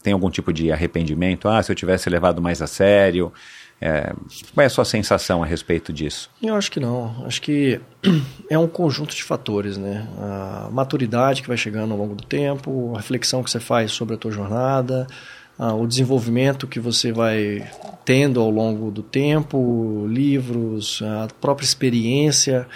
[0.00, 1.48] tem algum tipo de arrependimento?
[1.48, 3.32] Ah, se eu tivesse levado mais a sério...
[3.80, 4.14] É,
[4.54, 6.30] qual é a sua sensação a respeito disso?
[6.42, 7.24] Eu acho que não.
[7.26, 7.80] Acho que
[8.48, 10.06] é um conjunto de fatores, né?
[10.18, 14.14] A maturidade que vai chegando ao longo do tempo, a reflexão que você faz sobre
[14.14, 15.06] a tua jornada,
[15.58, 17.66] o desenvolvimento que você vai
[18.04, 22.66] tendo ao longo do tempo, livros, a própria experiência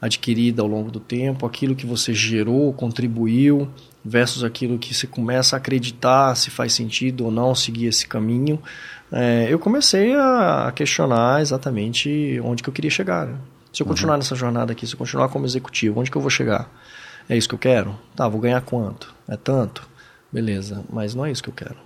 [0.00, 3.68] adquirida ao longo do tempo, aquilo que você gerou, contribuiu,
[4.04, 8.60] versus aquilo que você começa a acreditar se faz sentido ou não seguir esse caminho.
[9.12, 13.26] É, eu comecei a questionar exatamente onde que eu queria chegar.
[13.26, 13.36] né?
[13.72, 16.30] Se eu continuar nessa jornada aqui, se eu continuar como executivo, onde que eu vou
[16.30, 16.68] chegar?
[17.28, 17.94] É isso que eu quero?
[18.14, 19.14] Tá, vou ganhar quanto?
[19.28, 19.86] É tanto?
[20.32, 21.76] Beleza, mas não é isso que eu quero.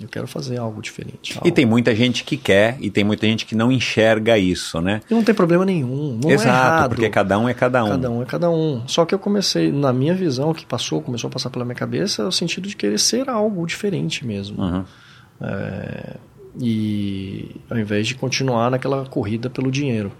[0.00, 1.34] Eu quero fazer algo diferente.
[1.34, 4.80] E algo- tem muita gente que quer e tem muita gente que não enxerga isso,
[4.80, 5.02] né?
[5.10, 6.18] E não tem problema nenhum.
[6.22, 6.88] Não Exato, é errado.
[6.88, 7.88] porque cada um é cada um.
[7.90, 8.82] Cada um é cada um.
[8.88, 11.74] Só que eu comecei, na minha visão, o que passou, começou a passar pela minha
[11.74, 14.62] cabeça, é o sentido de querer ser algo diferente mesmo.
[14.62, 14.84] Uhum.
[15.42, 16.16] É,
[16.60, 20.12] e ao invés de continuar naquela corrida pelo dinheiro.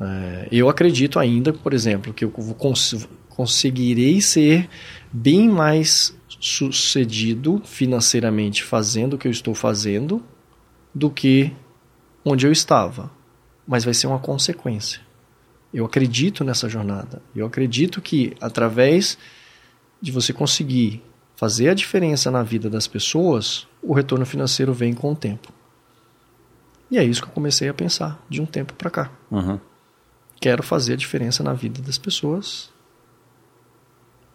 [0.00, 4.68] É, eu acredito ainda, por exemplo, que eu cons conseguirei ser
[5.12, 10.22] bem mais sucedido financeiramente fazendo o que eu estou fazendo
[10.94, 11.52] do que
[12.24, 13.10] onde eu estava.
[13.66, 15.00] Mas vai ser uma consequência.
[15.72, 17.22] Eu acredito nessa jornada.
[17.34, 19.16] Eu acredito que através
[20.02, 21.02] de você conseguir
[21.36, 25.59] fazer a diferença na vida das pessoas, o retorno financeiro vem com o tempo.
[26.90, 29.10] E é isso que eu comecei a pensar de um tempo para cá.
[29.30, 29.58] Uhum.
[30.40, 32.70] Quero fazer a diferença na vida das pessoas.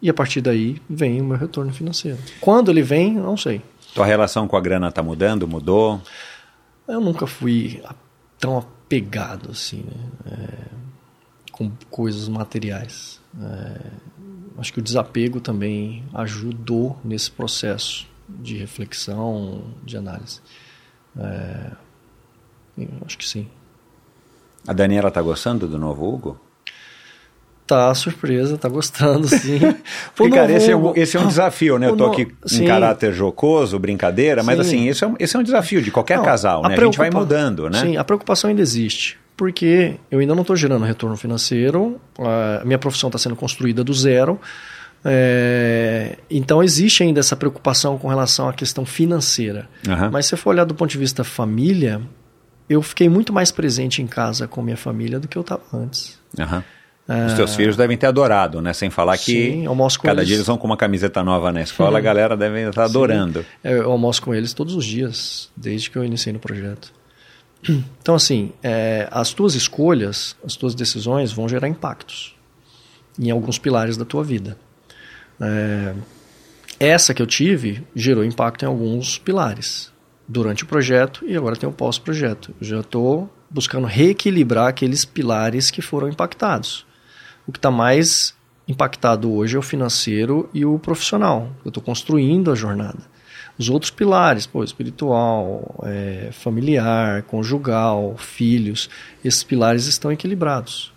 [0.02, 2.20] E a partir daí vem o meu retorno financeiro.
[2.40, 3.62] Quando ele vem, não sei.
[3.94, 5.48] Tua relação com a grana tá mudando?
[5.48, 6.02] Mudou?
[6.88, 7.82] Eu nunca fui
[8.40, 10.10] tão apegado assim, né?
[10.32, 10.66] É,
[11.52, 13.20] com coisas materiais.
[13.42, 13.92] É,
[14.60, 20.42] acho que o desapego também ajudou nesse processo de reflexão, de análise.
[21.18, 21.72] É,
[22.78, 23.48] eu acho que sim.
[24.68, 26.40] A Daniela tá gostando do novo Hugo?
[27.68, 29.60] Tá surpresa, tá gostando, sim.
[30.32, 31.88] Cara, esse é, um, esse é um desafio, né?
[31.88, 32.66] Eu tô aqui em sim.
[32.66, 34.62] caráter jocoso, brincadeira, mas Sim.
[34.62, 36.68] assim, esse é, um, esse é um desafio de qualquer Não, casal, né?
[36.68, 37.80] A, gente vai preocupa- mudando, né?
[37.82, 39.18] Sim, a preocupação ainda existe.
[39.36, 43.94] Porque eu ainda não estou gerando retorno financeiro, a minha profissão está sendo construída do
[43.96, 44.40] zero.
[45.04, 49.68] é, então existe ainda essa preocupação com relação à questão financeira.
[49.88, 50.10] Aham.
[50.12, 52.00] Mas se você for olhar do ponto de vista família,
[52.70, 56.20] eu fiquei muito mais presente em casa com minha família do que eu estava antes.
[56.40, 56.64] Aham.
[57.28, 58.74] Os teus filhos devem ter adorado, né?
[58.74, 59.52] Sem falar que.
[59.52, 59.68] Sim,
[60.00, 60.28] com cada eles.
[60.28, 63.46] dia eles vão com uma camiseta nova na escola, a galera deve estar adorando.
[63.64, 66.92] É, Eu almoço com eles todos os dias, desde que eu iniciei no projeto.
[68.02, 72.36] Então, assim, é, as tuas escolhas, as tuas decisões vão gerar impactos
[73.20, 74.56] em alguns pilares da tua vida.
[75.42, 75.94] É,
[76.80, 79.92] essa que eu tive gerou impacto em alguns pilares
[80.28, 82.54] durante o projeto e agora tem o pós-projeto.
[82.60, 86.86] Já estou buscando reequilibrar aqueles pilares que foram impactados.
[87.48, 88.34] O que está mais
[88.68, 91.50] impactado hoje é o financeiro e o profissional.
[91.64, 93.00] Eu estou construindo a jornada.
[93.58, 98.90] Os outros pilares, pô, espiritual, é, familiar, conjugal, filhos,
[99.24, 100.92] esses pilares estão equilibrados.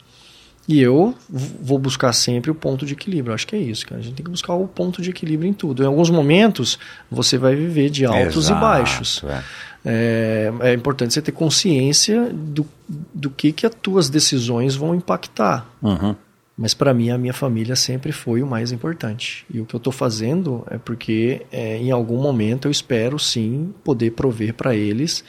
[0.68, 3.34] E eu vou buscar sempre o ponto de equilíbrio.
[3.34, 4.02] Acho que é isso, cara.
[4.02, 5.82] A gente tem que buscar o ponto de equilíbrio em tudo.
[5.82, 6.78] Em alguns momentos,
[7.10, 9.24] você vai viver de altos Exato, e baixos.
[9.24, 9.42] é.
[9.84, 12.66] É, é importante você ter consciência do,
[13.14, 15.66] do que, que as tuas decisões vão impactar.
[15.80, 16.14] Uhum.
[16.58, 19.46] Mas para mim, a minha família sempre foi o mais importante.
[19.48, 23.72] E o que eu estou fazendo é porque, é, em algum momento, eu espero sim
[23.84, 25.24] poder prover para eles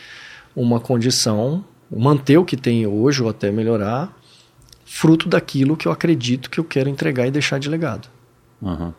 [0.55, 4.18] uma condição, manter o que tem hoje ou até melhorar,
[4.91, 8.09] fruto daquilo que eu acredito que eu quero entregar e deixar de legado.
[8.59, 8.91] Uhum.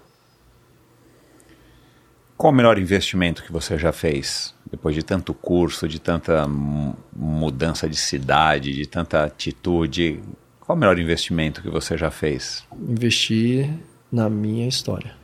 [2.37, 4.55] Qual o melhor investimento que você já fez?
[4.71, 10.23] Depois de tanto curso, de tanta mu- mudança de cidade, de tanta atitude,
[10.61, 12.65] qual o melhor investimento que você já fez?
[12.73, 13.69] Investir
[14.13, 15.15] na minha história,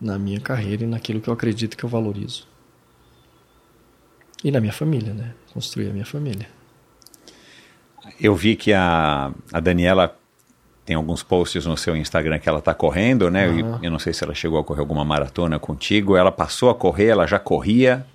[0.00, 2.46] na minha carreira e naquilo que eu acredito que eu valorizo.
[4.44, 5.34] E na minha família, né?
[5.52, 6.48] Construir a minha família.
[8.20, 10.16] Eu vi que a, a Daniela
[10.84, 13.46] tem alguns posts no seu Instagram que ela está correndo, né?
[13.46, 13.58] Aham.
[13.58, 16.16] Eu, eu não sei se ela chegou a correr alguma maratona contigo.
[16.16, 18.06] Ela passou a correr, ela já corria.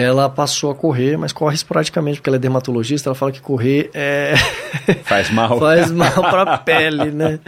[0.00, 3.08] Ela passou a correr, mas corre esporadicamente, porque ela é dermatologista.
[3.08, 4.34] Ela fala que correr é...
[5.02, 5.58] Faz mal.
[5.58, 7.40] faz mal para a pele, né?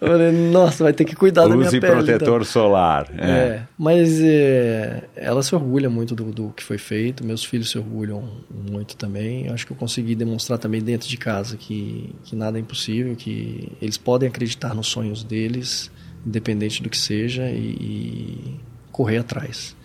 [0.00, 1.92] Eu falei, Nossa, vai ter que cuidar da minha Use pele.
[1.92, 3.08] protetor solar.
[3.12, 3.24] então.
[3.24, 3.46] É.
[3.46, 7.78] É, mas é, ela se orgulha muito do, do que foi feito, meus filhos se
[7.78, 9.46] orgulham muito também.
[9.46, 13.16] Eu acho que eu consegui demonstrar também dentro de casa que, que nada é impossível,
[13.16, 15.90] que eles podem acreditar nos sonhos deles,
[16.24, 18.60] independente do que seja, e, e
[18.92, 19.75] correr atrás.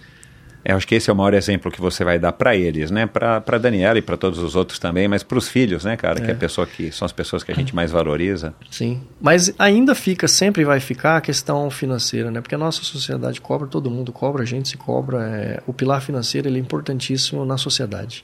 [0.64, 3.08] Eu acho que esse é o maior exemplo que você vai dar para eles, né?
[3.08, 6.22] Para Daniela e para todos os outros também, mas para os filhos, né, cara?
[6.22, 8.54] Que é a pessoa que são as pessoas que a gente mais valoriza.
[8.70, 12.42] Sim, mas ainda fica, sempre vai ficar a questão financeira, né?
[12.42, 15.24] Porque a nossa sociedade cobra, todo mundo cobra, a gente se cobra.
[15.28, 18.24] É, o pilar financeiro ele é importantíssimo na sociedade.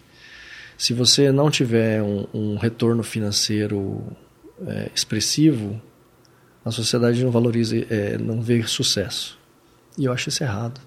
[0.77, 4.03] Se você não tiver um, um retorno financeiro
[4.67, 5.81] é, expressivo,
[6.63, 9.39] a sociedade não valoriza, é, não vê sucesso.
[9.97, 10.79] E eu acho isso errado.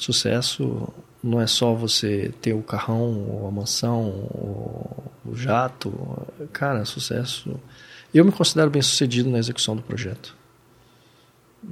[0.00, 0.88] Sucesso
[1.22, 4.02] não é só você ter o carrão, ou a mansão,
[4.32, 5.92] ou o jato.
[6.54, 7.60] Cara, sucesso.
[8.12, 10.34] Eu me considero bem sucedido na execução do projeto.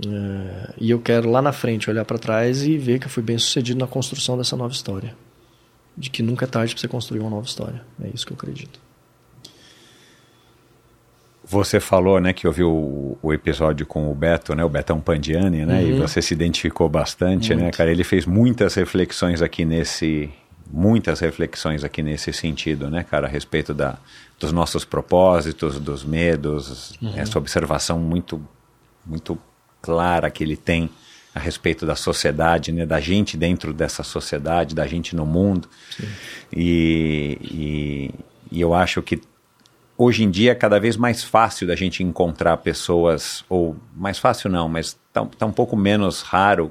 [0.07, 3.23] É, e eu quero lá na frente olhar para trás e ver que eu fui
[3.23, 5.17] bem sucedido na construção dessa nova história.
[5.97, 7.83] De que nunca é tarde para você construir uma nova história.
[8.03, 8.79] É isso que eu acredito.
[11.51, 15.65] Você falou, né, que ouviu o, o episódio com o Beto, né, o Betão Pandiani,
[15.65, 15.99] né, e Uhum.
[16.07, 17.77] você se identificou bastante, né, Muito.
[17.79, 17.91] cara?
[17.91, 20.29] Ele fez muitas reflexões aqui nesse,
[20.71, 23.97] muitas reflexões aqui nesse sentido, né, cara, a respeito da,
[24.39, 27.13] dos nossos propósitos, dos medos, Uhum.
[27.17, 28.41] essa observação muito,
[29.07, 29.39] muito
[29.81, 30.91] clara que ele tem
[31.35, 35.67] a respeito da sociedade, né, da gente dentro dessa sociedade, da gente no mundo.
[36.53, 38.11] E, e,
[38.53, 39.21] e eu acho que
[39.99, 44.49] hoje em dia é cada vez mais fácil da gente encontrar pessoas, ou mais fácil
[44.49, 46.71] não, mas tá, tá um pouco menos raro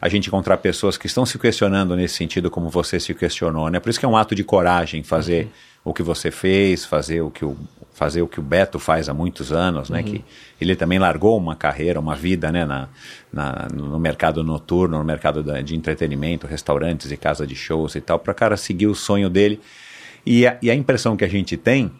[0.00, 3.80] a gente encontrar pessoas que estão se questionando nesse sentido como você se questionou, né?
[3.80, 5.48] Por isso que é um ato de coragem fazer
[5.84, 7.56] o que você fez, fazer o que o
[7.92, 10.02] fazer o que o Beto faz há muitos anos, né?
[10.02, 10.24] Que
[10.58, 12.64] ele também largou uma carreira, uma vida, né?
[12.64, 12.88] Na,
[13.30, 18.00] na- no mercado noturno, no mercado da- de entretenimento, restaurantes e casa de shows e
[18.00, 19.60] tal, para cara seguir o sonho dele.
[20.24, 21.92] E a, e a impressão que a gente tem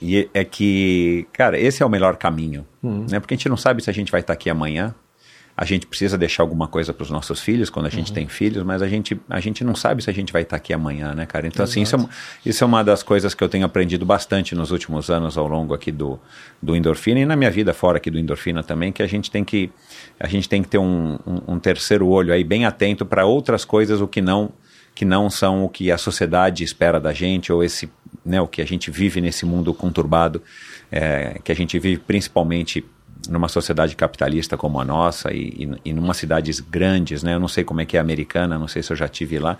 [0.00, 2.66] e é que, cara, esse é o melhor caminho,
[3.10, 3.18] né?
[3.20, 4.94] Porque a gente não sabe se a gente vai estar aqui amanhã.
[5.60, 8.62] A gente precisa deixar alguma coisa para os nossos filhos quando a gente tem filhos,
[8.62, 11.26] mas a gente, a gente não sabe se a gente vai estar aqui amanhã, né,
[11.26, 11.48] cara?
[11.48, 12.10] Então, assim, isso é, uma-
[12.46, 15.74] isso é uma das coisas que eu tenho aprendido bastante nos últimos anos ao longo
[15.74, 16.16] aqui do,
[16.62, 19.42] do Endorfina e na minha vida fora aqui do Endorfina também, que a gente tem
[19.44, 19.68] que,
[20.20, 23.64] a gente tem que ter um, um, um terceiro olho aí bem atento para outras
[23.64, 24.50] coisas, o que não
[24.98, 27.88] que não são o que a sociedade espera da gente ou esse
[28.26, 30.42] né, o que a gente vive nesse mundo conturbado
[30.90, 32.84] é, que a gente vive principalmente
[33.28, 35.48] numa sociedade capitalista como a nossa e,
[35.84, 37.34] e, e numa cidades grandes, né?
[37.34, 39.38] Eu não sei como é que é a americana, não sei se eu já tive
[39.38, 39.58] lá,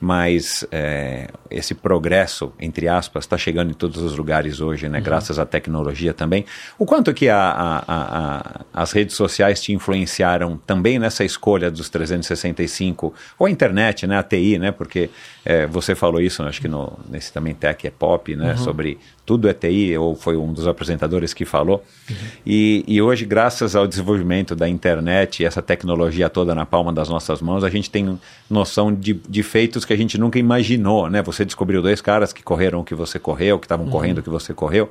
[0.00, 5.00] mas é, esse progresso, entre aspas, está chegando em todos os lugares hoje, né?
[5.00, 6.44] Graças à tecnologia também.
[6.78, 11.88] O quanto que a, a- a- as redes sociais te influenciaram também nessa escolha dos
[11.88, 14.18] 365, ou a internet, né?
[14.18, 14.70] A TI, né?
[14.72, 15.10] Porque
[15.44, 18.56] é, você falou isso, acho que no, nesse também Tech é Pop, né?
[18.56, 18.98] Sobre
[19.28, 21.84] tudo é TI, ou foi um dos apresentadores que falou.
[22.08, 22.16] Uhum.
[22.46, 27.10] E, e hoje, graças ao desenvolvimento da internet e essa tecnologia toda na palma das
[27.10, 28.18] nossas mãos, a gente tem
[28.48, 31.20] noção de, de feitos que a gente nunca imaginou, né?
[31.20, 33.92] Você descobriu dois caras que correram o que você correu, que estavam uhum.
[33.92, 34.90] correndo o que você correu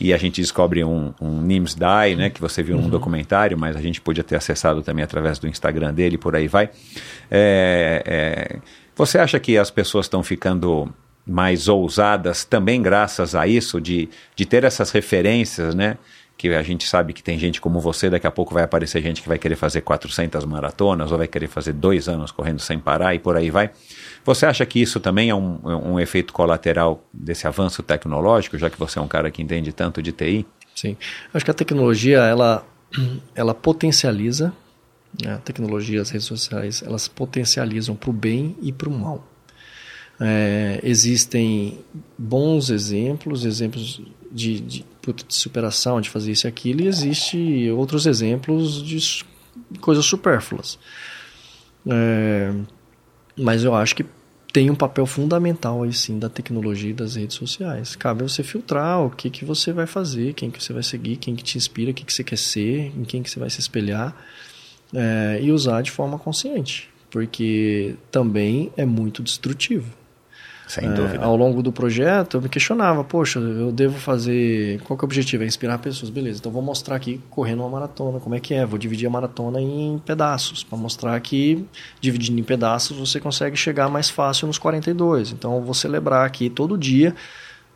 [0.00, 2.82] e a gente descobre um, um Nims Die, né, que você viu uhum.
[2.82, 6.46] num documentário, mas a gente podia ter acessado também através do Instagram dele, por aí
[6.46, 6.70] vai.
[7.30, 8.58] É, é,
[8.94, 10.88] você acha que as pessoas estão ficando
[11.28, 15.98] mais ousadas também graças a isso, de, de ter essas referências, né?
[16.36, 19.20] Que a gente sabe que tem gente como você, daqui a pouco vai aparecer gente
[19.20, 23.14] que vai querer fazer 400 maratonas ou vai querer fazer dois anos correndo sem parar
[23.14, 23.70] e por aí vai.
[24.24, 28.78] Você acha que isso também é um, um efeito colateral desse avanço tecnológico, já que
[28.78, 30.46] você é um cara que entende tanto de TI?
[30.74, 30.96] Sim.
[31.34, 32.64] Acho que a tecnologia, ela,
[33.34, 34.52] ela potencializa,
[35.20, 35.40] né?
[36.00, 39.26] as redes sociais, elas potencializam para o bem e para o mal.
[40.20, 41.78] É, existem
[42.16, 44.00] bons exemplos, exemplos
[44.32, 49.24] de, de, de, superação, de fazer isso e aquilo, e existe outros exemplos de
[49.80, 50.78] coisas supérfluas.
[51.86, 52.52] É,
[53.36, 54.04] mas eu acho que
[54.52, 57.94] tem um papel fundamental aí sim da tecnologia e das redes sociais.
[57.94, 61.36] Cabe você filtrar o que, que você vai fazer, quem que você vai seguir, quem
[61.36, 63.60] que te inspira, o que, que você quer ser, em quem que você vai se
[63.60, 64.16] espelhar
[64.92, 69.97] é, e usar de forma consciente, porque também é muito destrutivo.
[70.68, 71.24] Sem é, dúvida.
[71.24, 74.78] Ao longo do projeto, eu me questionava, poxa, eu devo fazer.
[74.82, 75.42] Qual que é o objetivo?
[75.42, 76.10] É inspirar pessoas.
[76.10, 78.66] Beleza, então vou mostrar aqui correndo uma maratona, como é que é.
[78.66, 81.64] Vou dividir a maratona em pedaços, para mostrar que
[82.00, 85.32] dividindo em pedaços você consegue chegar mais fácil nos 42.
[85.32, 87.14] Então vou celebrar aqui todo dia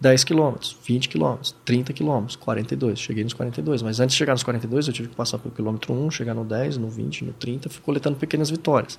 [0.02, 2.98] 10 quilômetros, 20 quilômetros, 30 quilômetros, 42.
[2.98, 3.82] Cheguei nos 42.
[3.82, 6.44] Mas antes de chegar nos 42, eu tive que passar pelo quilômetro 1, chegar no
[6.44, 8.98] 10, no 20, no 30, fui coletando pequenas vitórias.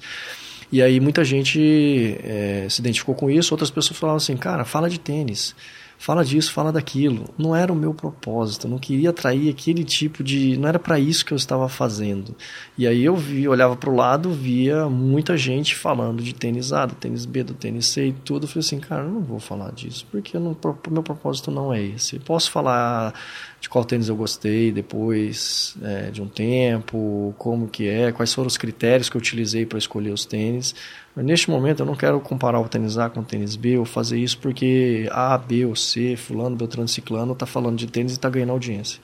[0.74, 4.90] E aí muita gente é, se identificou com isso, outras pessoas falavam assim, cara, fala
[4.90, 5.56] de tênis
[6.04, 7.34] fala disso, fala daquilo.
[7.38, 10.58] Não era o meu propósito, eu não queria atrair aquele tipo de.
[10.58, 12.36] Não era para isso que eu estava fazendo.
[12.78, 16.86] E aí eu vi, olhava para o lado, via muita gente falando de tênis A,
[16.86, 18.44] do tênis B, do tênis C e tudo.
[18.44, 20.58] Eu falei assim, cara, eu não vou falar disso, porque o
[20.92, 22.20] meu propósito não é esse.
[22.20, 23.14] Posso falar
[23.64, 28.48] de qual tênis eu gostei depois é, de um tempo, como que é, quais foram
[28.48, 30.76] os critérios que eu utilizei para escolher os tênis.
[31.16, 33.86] Mas neste momento eu não quero comparar o tênis A com o tênis B ou
[33.86, 38.16] fazer isso porque A, B ou C, fulano, beltrano, ciclano está falando de tênis e
[38.16, 39.00] está ganhando audiência.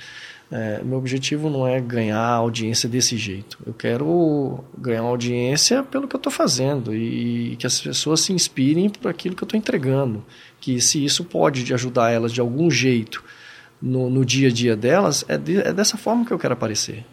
[0.52, 3.58] É, meu objetivo não é ganhar audiência desse jeito.
[3.66, 8.90] Eu quero ganhar audiência pelo que eu estou fazendo e que as pessoas se inspirem
[8.90, 10.22] por aquilo que eu estou entregando.
[10.60, 13.24] Que se isso pode ajudar elas de algum jeito
[13.82, 17.06] no, no dia a dia delas, é, de, é dessa forma que eu quero aparecer.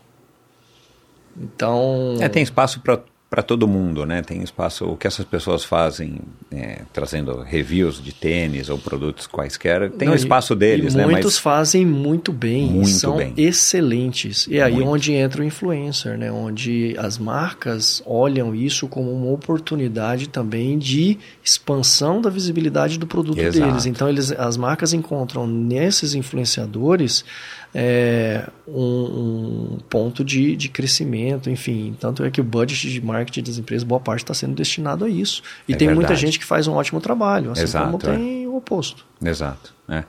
[1.37, 2.17] Então.
[2.21, 3.01] É, tem espaço para
[3.37, 4.23] para todo mundo, né?
[4.23, 4.87] Tem espaço.
[4.87, 10.15] O que essas pessoas fazem, é, trazendo reviews de tênis ou produtos quaisquer, tem o
[10.15, 11.05] espaço deles, e né?
[11.05, 13.35] Muitos Mas fazem muito bem, muito são bem.
[13.37, 14.47] excelentes.
[14.51, 14.89] E aí muito.
[14.89, 16.33] onde entra o influencer, né?
[16.33, 23.39] Onde as marcas olham isso como uma oportunidade também de expansão da visibilidade do produto
[23.39, 23.67] Exato.
[23.67, 23.85] deles.
[23.85, 27.23] Então eles, as marcas encontram nesses influenciadores
[27.78, 31.94] é, um, um, ponto de, de crescimento, enfim.
[32.01, 35.11] Tanto é que o budget de marketing das empresas, boa parte está sendo destinado a
[35.11, 35.43] isso.
[35.69, 36.07] E é tem verdade.
[36.07, 38.48] muita gente que faz um ótimo trabalho, assim Exato, como tem é.
[38.48, 39.05] o oposto.
[39.23, 39.74] Exato.
[39.90, 40.05] É.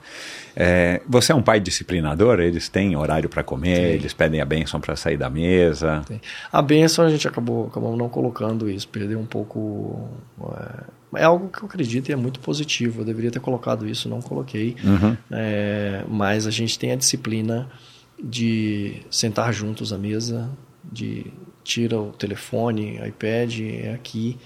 [0.56, 2.40] É, você é um pai disciplinador?
[2.40, 3.76] Eles têm horário para comer?
[3.76, 3.92] Tem.
[3.92, 6.02] Eles pedem a bênção para sair da mesa?
[6.08, 6.22] Tem.
[6.50, 10.08] A bênção a gente acabou, acabou não colocando isso, perdeu um pouco.
[11.14, 13.00] É, algo que eu acredito e é muito positivo.
[13.00, 14.76] Eu deveria ter colocado isso, não coloquei.
[14.84, 15.16] Uhum.
[15.30, 17.68] É, mas a gente tem a disciplina
[18.22, 20.50] de sentar juntos à mesa,
[20.84, 21.26] de
[21.62, 24.38] tira o telefone, iPad, é aqui,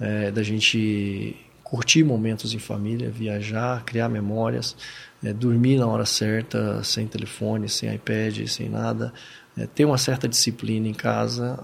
[0.00, 4.76] é, da gente curtir momentos em família, viajar, criar memórias,
[5.22, 9.12] é, dormir na hora certa, sem telefone, sem iPad, sem nada,
[9.60, 11.58] é, ter uma certa disciplina em casa.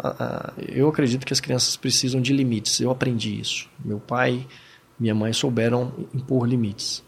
[0.68, 2.80] eu acredito que as crianças precisam de limites.
[2.80, 3.68] Eu aprendi isso.
[3.82, 4.46] Meu pai,
[5.00, 7.02] minha mãe souberam impor limites.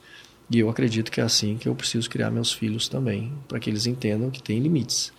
[0.51, 3.69] E eu acredito que é assim que eu preciso criar meus filhos também, para que
[3.69, 5.12] eles entendam que tem limites.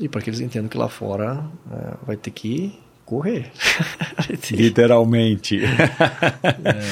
[0.00, 2.78] E para que eles entendam que lá fora é, vai ter que
[3.08, 3.50] correr.
[4.52, 5.58] Literalmente.
[5.64, 6.82] É.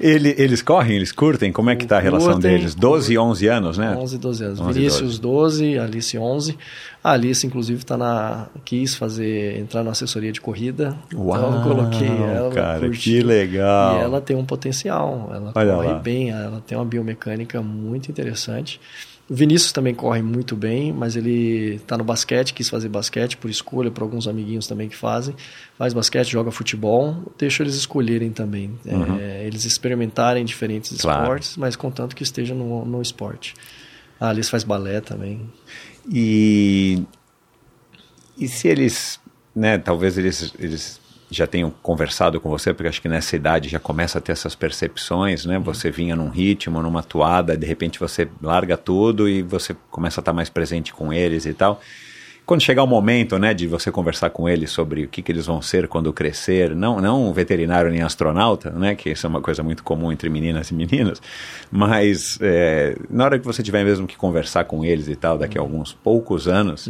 [0.00, 1.52] Ele, eles correm, eles curtem?
[1.52, 2.74] Como é que está a relação curtem, deles?
[2.74, 3.94] 12 e 11 anos, né?
[3.94, 4.60] 11 e 12 anos.
[4.60, 5.60] 11, Vinícius 12.
[5.74, 6.58] 12, Alice 11.
[7.04, 10.96] A Alice, inclusive, tá na, quis fazer, entrar na assessoria de corrida.
[11.14, 12.50] Uau, então eu coloquei ela.
[12.50, 13.98] Cara, que legal.
[13.98, 15.30] E ela tem um potencial.
[15.32, 15.98] Ela Olha corre lá.
[15.98, 18.80] bem, ela tem uma biomecânica muito interessante.
[19.28, 23.50] O Vinícius também corre muito bem, mas ele tá no basquete, quis fazer basquete por
[23.50, 25.34] escolha, por alguns amiguinhos também que fazem.
[25.76, 28.78] Faz basquete, joga futebol, deixa eles escolherem também.
[28.86, 29.18] Uhum.
[29.18, 31.22] É, eles experimentarem diferentes Claro.
[31.22, 33.54] esportes, mas contanto que esteja no, no esporte.
[34.20, 35.50] A Alice faz balé também.
[36.08, 37.02] E,
[38.38, 39.18] e se eles,
[39.54, 41.00] né, talvez eles, eles
[41.30, 44.54] já tenham conversado com você, porque acho que nessa idade já começa a ter essas
[44.54, 45.58] percepções, né?
[45.58, 50.22] Você vinha num ritmo, numa toada, de repente você larga tudo e você começa a
[50.22, 51.80] estar mais presente com eles e tal.
[52.46, 55.46] Quando chegar o momento, né, de você conversar com eles sobre o que, que eles
[55.46, 59.64] vão ser quando crescer, não, não veterinário nem astronauta, né, que isso é uma coisa
[59.64, 61.20] muito comum entre meninas e meninos,
[61.72, 65.58] mas é, na hora que você tiver mesmo que conversar com eles e tal, daqui
[65.58, 66.86] a alguns poucos anos,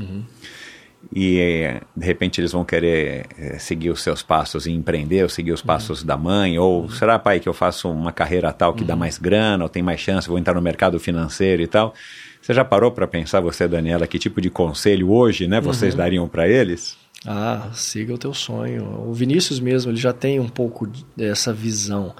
[1.15, 5.29] e eh, de repente eles vão querer eh, seguir os seus passos e empreender, ou
[5.29, 8.85] seguir os passos da mãe, ou será, pai, que eu faço uma carreira tal que
[8.85, 11.95] dá mais grana, ou tem mais chance, vou entrar no mercado financeiro e tal.
[12.41, 16.29] Você já parou para pensar, você, Daniela, que tipo de conselho hoje, né, vocês dariam
[16.29, 16.97] para eles?
[17.27, 18.85] Ah, siga o teu sonho.
[19.09, 22.15] O Vinícius mesmo, ele já tem um pouco dessa visão.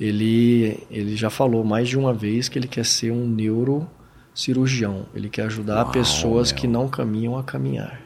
[0.00, 5.06] Ele, ele já falou mais de uma vez que ele quer ser um neurocirurgião.
[5.14, 6.60] Ele quer ajudar Uau, pessoas meu.
[6.60, 8.05] que não caminham a caminhar.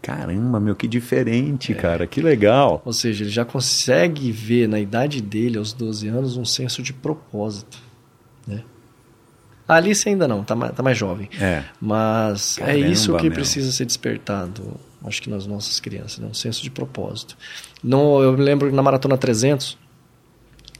[0.00, 2.80] Caramba, meu, que diferente, cara, que legal.
[2.84, 6.92] Ou seja, ele já consegue ver na idade dele, aos 12 anos, um senso de
[6.92, 7.78] propósito.
[8.46, 8.62] Né?
[9.66, 11.28] A Alice ainda não, tá mais, tá mais jovem.
[11.40, 11.64] É.
[11.80, 13.32] Mas Caramba, é isso que meu.
[13.32, 16.28] precisa ser despertado, acho que nas nossas crianças, né?
[16.30, 17.36] um senso de propósito.
[17.82, 19.76] No, eu me lembro na Maratona 300,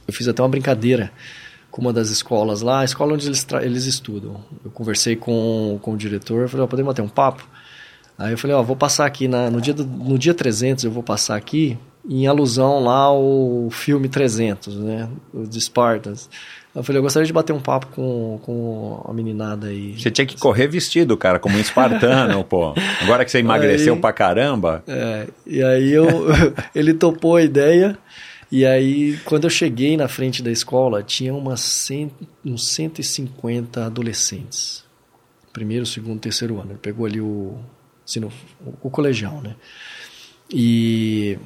[0.07, 1.11] eu fiz até uma brincadeira
[1.69, 4.43] com uma das escolas lá, a escola onde eles, eles estudam.
[4.65, 7.47] Eu conversei com, com o diretor, falei, ó, podemos bater um papo?
[8.19, 10.91] Aí eu falei, ó, vou passar aqui, na, no, dia do, no dia 300 eu
[10.91, 11.77] vou passar aqui
[12.07, 16.29] em alusão lá ao filme 300, né, de Spartans.
[16.75, 19.97] Eu falei, eu gostaria de bater um papo com, com a meninada aí.
[19.97, 22.73] Você tinha que correr vestido, cara, como um espartano, pô.
[23.01, 26.05] Agora que você emagreceu Aí- pra caramba, É, e aí eu,
[26.75, 27.97] ele topou a ideia.
[28.51, 32.11] E aí, quando eu cheguei na frente da escola, tinha umas cem,
[32.43, 34.83] uns 150 adolescentes.
[35.53, 36.71] Primeiro, segundo, terceiro ano.
[36.71, 37.57] Ele pegou ali o,
[38.09, 38.31] ensino,
[38.65, 39.55] o, o colegial, né?
[40.51, 41.37] E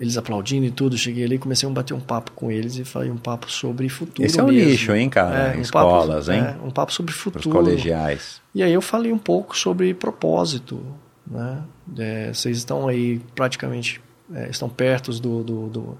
[0.00, 0.96] eles aplaudindo e tudo.
[0.98, 4.26] Cheguei ali, comecei a bater um papo com eles e falei um papo sobre futuro
[4.26, 4.70] Esse é o mesmo.
[4.70, 5.56] nicho, hein, cara?
[5.56, 6.44] um Escolas, papo, hein?
[6.62, 7.50] é, um papo sobre futuro.
[7.50, 8.40] colegiais.
[8.54, 10.84] E aí eu falei um pouco sobre propósito,
[11.26, 11.62] né?
[11.96, 14.00] É, vocês estão aí praticamente,
[14.34, 15.98] é, estão perto do, do, do-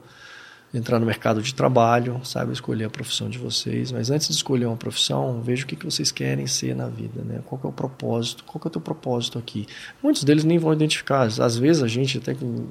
[0.73, 4.67] entrar no mercado de trabalho, sabe escolher a profissão de vocês, mas antes de escolher
[4.67, 7.41] uma profissão, veja o que, que vocês querem ser na vida, né?
[7.47, 8.45] Qual que é o propósito?
[8.45, 9.67] Qual que é o teu propósito aqui?
[10.03, 11.23] Muitos deles nem vão identificar.
[11.23, 12.67] Às vezes a gente até com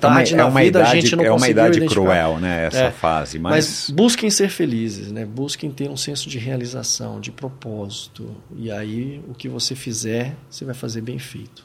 [0.00, 2.02] tarde na vida idade, a gente não é uma idade identificar.
[2.02, 2.66] cruel, né?
[2.66, 5.24] Essa É, fase, Mas mas, busquem ser felizes, né?
[5.24, 8.28] Busquem ter um senso de realização, de propósito.
[8.56, 11.64] E aí, o que você fizer, você vai fazer bem feito.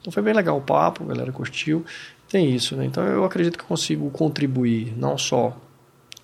[0.00, 1.84] Então foi bem legal o papo, a galera curtiu.
[2.30, 2.84] Tem isso, né?
[2.84, 5.56] Então eu acredito que eu consigo contribuir não só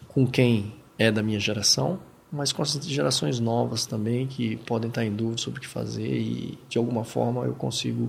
[0.06, 1.98] com quem é da minha geração,
[2.30, 6.08] mas com as gerações novas também que podem estar em dúvida sobre o que fazer
[6.08, 8.08] e de alguma forma eu consigo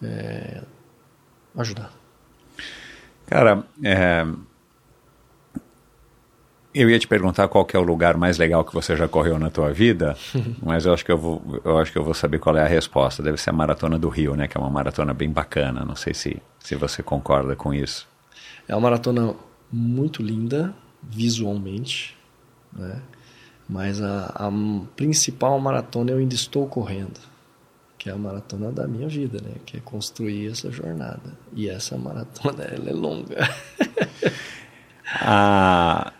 [0.00, 0.62] é,
[1.56, 1.92] ajudar.
[3.26, 4.24] cara, é,
[6.74, 9.50] eu ia te perguntar qual é o lugar mais legal que você já correu na
[9.50, 10.16] tua vida,
[10.62, 12.66] mas eu acho que eu vou, eu acho que eu vou saber qual é a
[12.66, 13.22] resposta.
[13.22, 14.48] Deve ser a maratona do Rio, né?
[14.48, 15.84] Que é uma maratona bem bacana.
[15.84, 18.06] Não sei se se você concorda com isso.
[18.68, 19.34] É uma maratona
[19.70, 22.16] muito linda visualmente,
[22.72, 23.02] né?
[23.68, 24.50] Mas a, a
[24.96, 27.18] principal maratona eu ainda estou correndo,
[27.98, 29.54] que é a maratona da minha vida, né?
[29.64, 31.36] Que é construir essa jornada.
[31.54, 33.48] E essa maratona ela é longa.
[35.20, 36.12] Ah,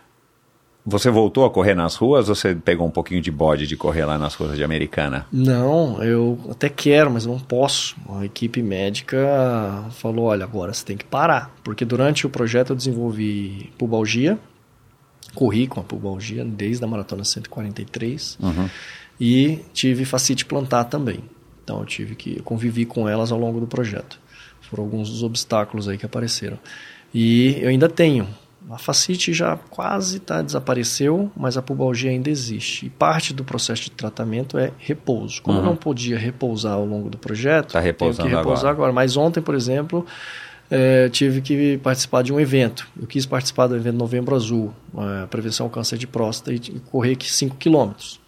[0.85, 4.05] você voltou a correr nas ruas ou você pegou um pouquinho de bode de correr
[4.05, 5.25] lá nas ruas de Americana?
[5.31, 7.95] Não, eu até quero, mas não posso.
[8.17, 9.17] A equipe médica
[9.91, 11.53] falou: olha, agora você tem que parar.
[11.63, 14.37] Porque durante o projeto eu desenvolvi pubalgia,
[15.33, 18.69] corri com a pubalgia desde a maratona 143 Uhum.
[19.19, 21.19] e tive facite plantar também.
[21.63, 24.19] Então eu tive que eu convivi com elas ao longo do projeto.
[24.61, 26.57] Foram alguns dos obstáculos aí que apareceram.
[27.13, 28.27] E eu ainda tenho.
[28.69, 32.85] A facite já quase tá, desapareceu, mas a pubalgia ainda existe.
[32.85, 35.41] E parte do processo de tratamento é repouso.
[35.41, 38.69] Como eu não podia repousar ao longo do projeto, Tá tenho que repousar agora.
[38.69, 38.93] agora.
[38.93, 40.05] Mas ontem, por exemplo,
[40.71, 42.87] eh, tive que participar de um evento.
[42.99, 46.59] Eu quis participar do evento Novembro Azul, eh, prevenção ao câncer de próstata, e
[46.89, 48.19] correr aqui 5 quilômetros.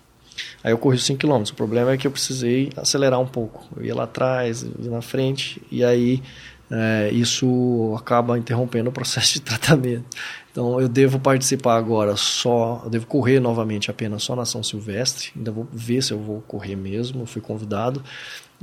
[0.62, 1.44] Aí eu corri os 5 km.
[1.50, 3.66] O problema é que eu precisei acelerar um pouco.
[3.78, 6.22] Eu ia lá atrás, ia na frente, e aí
[6.70, 10.06] é, isso acaba interrompendo o processo de tratamento.
[10.52, 15.32] Então eu devo participar agora só, eu devo correr novamente apenas só na São Silvestre.
[15.36, 17.22] Ainda vou ver se eu vou correr mesmo.
[17.22, 18.02] Eu fui convidado.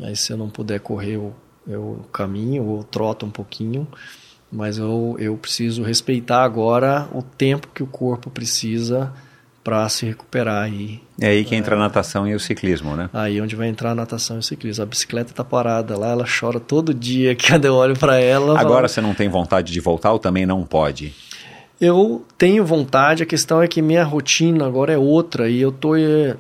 [0.01, 1.35] Aí se eu não puder correr, eu,
[1.67, 3.87] eu caminho ou troto um pouquinho.
[4.51, 9.13] Mas eu, eu preciso respeitar agora o tempo que o corpo precisa
[9.63, 11.01] para se recuperar aí.
[11.21, 13.09] É aí que entra a natação e o ciclismo, né?
[13.13, 14.83] Aí onde vai entrar a natação e o ciclismo.
[14.83, 18.59] A bicicleta tá parada lá, ela chora todo dia que eu olho para ela.
[18.59, 21.15] Agora falo, você não tem vontade de voltar ou também não pode?
[21.81, 25.97] Eu tenho vontade, a questão é que minha rotina agora é outra e eu tô
[25.97, 26.37] é,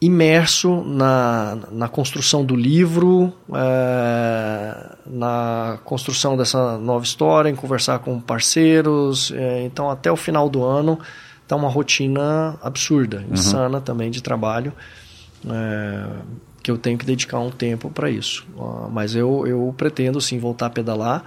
[0.00, 8.18] imerso na, na construção do livro, é, na construção dessa nova história, em conversar com
[8.18, 9.30] parceiros.
[9.36, 10.98] É, então, até o final do ano,
[11.50, 14.72] tá uma rotina absurda, insana também de trabalho,
[15.48, 16.06] é,
[16.62, 18.46] que eu tenho que dedicar um tempo para isso.
[18.58, 21.24] Ah, mas eu, eu pretendo sim voltar a pedalar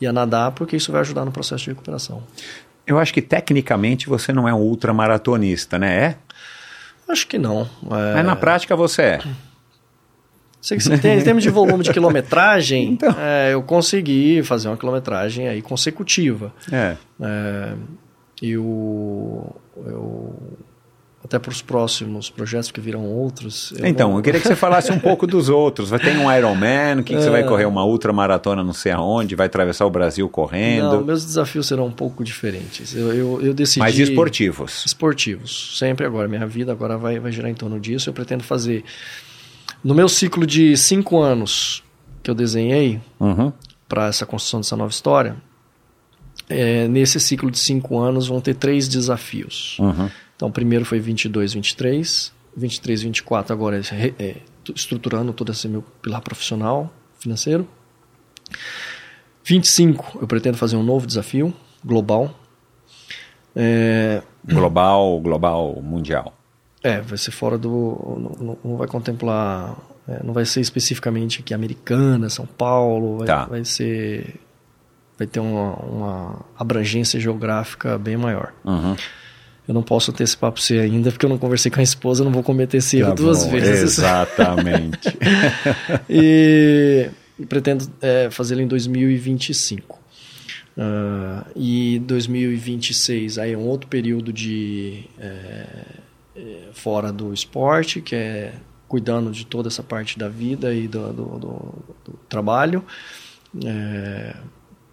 [0.00, 2.22] e a nadar, porque isso vai ajudar no processo de recuperação.
[2.86, 6.04] Eu acho que tecnicamente você não é um ultramaratonista, né?
[6.04, 6.16] É?
[7.12, 7.62] Acho que não.
[7.90, 9.20] É, Mas na prática você é.
[10.60, 13.14] sei que sim, tem- em termos de volume de quilometragem, Então.
[13.18, 16.52] é, eu consegui fazer uma quilometragem aí consecutiva.
[16.72, 16.96] É.
[17.20, 17.74] É,
[18.42, 20.34] eu, eu
[21.24, 23.72] até para os próximos projetos que virão outros.
[23.76, 25.90] eu Então, vou- eu queria que você falasse um pouco dos outros.
[25.90, 27.44] Vai ter um Ironman, que, que você vai É.
[27.44, 27.64] correr?
[27.66, 31.04] Uma ultramaratona não sei aonde, vai atravessar o Brasil Não, correndo.
[31.04, 32.94] meus desafios serão um pouco diferentes.
[32.94, 33.80] Eu, eu, eu decidi.
[33.80, 34.84] Mas esportivos.
[34.86, 35.76] esportivos.
[35.76, 36.28] Sempre agora.
[36.28, 38.08] Minha vida agora vai, vai girar em torno disso.
[38.08, 38.84] Eu pretendo fazer.
[39.82, 41.82] No meu ciclo de cinco anos
[42.22, 43.52] que eu desenhei Uhum.
[43.88, 45.34] para essa construção dessa nova história,
[46.48, 49.76] é, nesse ciclo de cinco anos vão ter três desafios.
[49.78, 50.08] Uhum.
[50.36, 52.32] Então, o primeiro foi 22, 23.
[52.56, 57.66] 23, 24 agora é, é tu- estruturando todo esse meu pilar profissional, financeiro.
[59.44, 61.54] 25, eu pretendo fazer um novo desafio
[61.84, 62.34] global.
[63.54, 66.36] É, Global, global, mundial.
[66.82, 67.68] É, vai ser fora do.
[68.38, 69.76] Não, não- não vai contemplar.
[70.08, 73.18] é, não vai ser especificamente aqui Americana, São Paulo.
[73.18, 73.44] Vai, Tá.
[73.46, 74.36] vai ser.
[75.18, 78.52] Vai ter uma, uma abrangência geográfica bem maior.
[78.64, 78.94] Uhum.
[79.66, 82.24] Eu não posso antecipar para você ainda, porque eu não conversei com a esposa, eu
[82.26, 83.98] não vou cometer esse erro Tá duas bom, vezes.
[83.98, 85.16] Exatamente.
[86.08, 87.10] e,
[87.40, 89.98] e pretendo é, fazê-lo em 2025.
[90.78, 95.66] Ah, e 2026 aí é um outro período de é,
[96.36, 98.52] é, fora do esporte, que é
[98.86, 101.74] cuidando de toda essa parte da vida e do, do, do-
[102.04, 102.84] do trabalho,
[103.64, 104.36] é,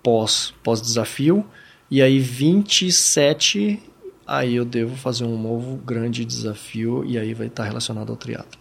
[0.03, 1.45] pós, pós desafio.
[1.89, 3.81] E aí 27
[4.25, 8.59] aí eu devo fazer um novo grande desafio e aí vai estar relacionado ao triatlo.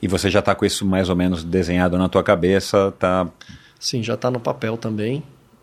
[0.00, 3.28] e você já está com isso mais ou menos desenhado na tua cabeça, tá?
[3.78, 5.22] Sim, já está no papel também,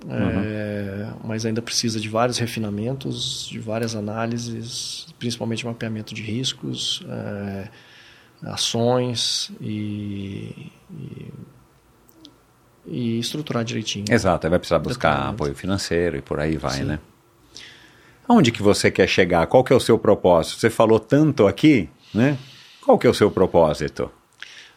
[0.09, 7.69] é, mas ainda precisa de vários refinamentos, de várias análises, principalmente mapeamento de riscos, é,
[8.43, 11.31] ações e, e,
[12.89, 14.05] e estruturar direitinho.
[14.09, 16.83] Exato, aí vai precisar buscar apoio financeiro e por aí vai, Sim.
[16.83, 16.99] né?
[18.27, 19.47] Aonde que você quer chegar?
[19.47, 20.59] Qual que é o seu propósito?
[20.59, 22.37] Você falou tanto aqui, né?
[22.81, 24.11] Qual que é o seu propósito?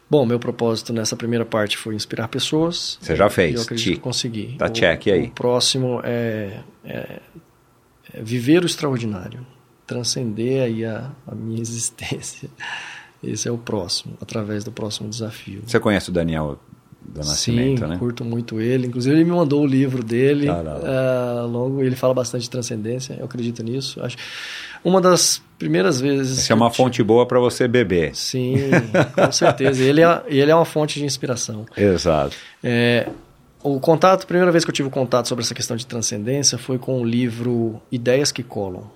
[0.09, 2.99] Bom, meu propósito nessa primeira parte foi inspirar pessoas.
[3.01, 3.95] Você já fez, eu acredito check.
[3.97, 4.55] que consegui.
[4.59, 5.25] Tá o, check aí.
[5.27, 7.21] O próximo é, é-
[8.13, 9.47] é viver o extraordinário.
[9.87, 12.51] Transcender aí a, a minha existência.
[13.23, 15.63] Esse é o próximo, através do próximo desafio.
[15.67, 16.59] Você conhece o Daniel
[17.05, 17.97] do Nascimento, Sim, né?
[17.99, 18.87] curto muito ele.
[18.87, 20.49] Inclusive, ele me mandou o livro dele.
[20.49, 24.03] Ah, longo, ele fala bastante de transcendência, eu acredito nisso.
[24.03, 24.17] Acho
[24.85, 26.39] uma das primeiras vezes.
[26.39, 28.15] Essa é uma fonte boa para você beber.
[28.15, 28.57] Sim,
[29.15, 29.83] com certeza.
[29.83, 31.67] Ele é, ele é uma fonte de inspiração.
[31.77, 32.37] Exato.
[32.63, 33.09] É,
[33.63, 36.79] o contato, a primeira vez que eu tive contato sobre essa questão de transcendência foi
[36.79, 38.91] com o livro Ideias que Colam,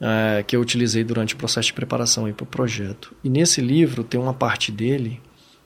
[0.00, 3.12] é, que eu utilizei durante o processo de preparação para o projeto.
[3.24, 5.20] E nesse livro tem uma parte dele,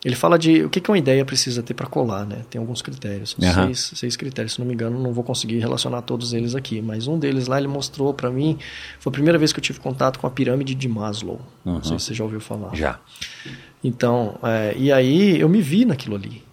[0.05, 2.45] ele fala de o que, que uma ideia precisa ter para colar, né?
[2.49, 3.67] Tem alguns critérios, Aham.
[3.67, 7.09] seis, seis critérios, se não me engano, não vou conseguir relacionar todos eles aqui, mas
[7.09, 8.59] um deles lá ele mostrou para mim,
[9.01, 11.41] foi a primeira vez que eu tive contato com a pirâmide de Maslow.
[11.65, 12.75] Não sei se você já ouviu falar.
[12.75, 13.01] Já.
[13.83, 16.48] Então, é, e aí eu me vi naquilo ali.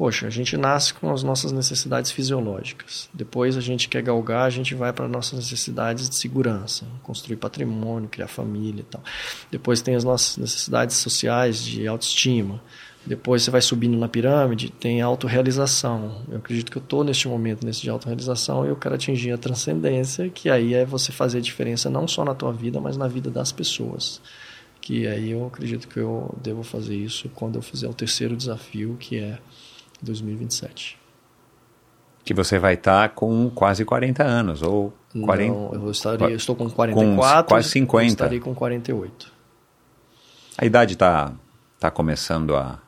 [0.00, 3.10] Poxa, a gente nasce com as nossas necessidades fisiológicas.
[3.12, 8.08] Depois a gente quer galgar, a gente vai para nossas necessidades de segurança, construir patrimônio,
[8.08, 9.02] criar família e tal.
[9.50, 12.62] Depois tem as nossas necessidades sociais de autoestima.
[13.04, 16.22] Depois você vai subindo na pirâmide, tem autorrealização.
[16.30, 19.36] Eu acredito que eu estou neste momento nesse de autorrealização e eu quero atingir a
[19.36, 23.30] transcendência, que aí é você fazer diferença não só na tua vida, mas na vida
[23.30, 24.18] das pessoas
[24.80, 28.96] que aí eu acredito que eu devo fazer isso quando eu fizer o terceiro desafio,
[28.98, 29.38] que é
[30.04, 30.98] 2027.
[32.24, 35.52] Que você vai estar com quase 40 anos, ou 40...
[35.52, 38.04] Não, eu, estaria, eu estou com 44, quase 50.
[38.04, 39.32] Eu estarei com 48.
[40.58, 41.32] A idade está
[41.78, 42.78] tá começando a,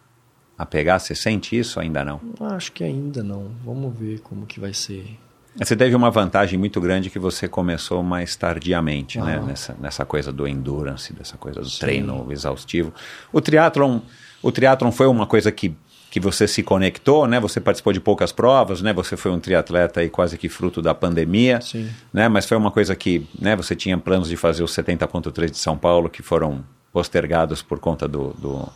[0.59, 2.21] a pegar, você sente isso ainda não?
[2.41, 3.51] Acho que ainda não.
[3.65, 5.19] Vamos ver como que vai ser.
[5.57, 9.39] Você teve uma vantagem muito grande que você começou mais tardiamente, né?
[9.41, 9.47] Ah.
[9.47, 11.81] Nessa, nessa coisa do endurance, dessa coisa do Sim.
[11.81, 12.93] treino exaustivo.
[13.33, 14.01] O triatlon,
[14.43, 15.75] o triatlon foi uma coisa que,
[16.13, 17.41] que você se conectou, né?
[17.41, 18.93] Você participou de poucas provas, né?
[18.93, 21.89] Você foi um triatleta aí quase que fruto da pandemia, Sim.
[22.13, 22.29] né?
[22.29, 23.57] Mas foi uma coisa que, né?
[23.57, 26.63] Você tinha planos de fazer os 70.3 de São Paulo que foram
[26.93, 28.69] postergados por conta do, do,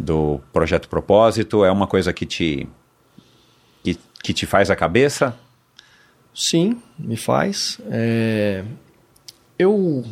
[0.00, 1.62] do projeto Propósito.
[1.62, 2.66] É uma coisa que te
[3.84, 5.36] que, que te faz a cabeça?
[6.34, 7.78] Sim, me faz.
[7.90, 8.64] É,
[9.58, 10.06] Eu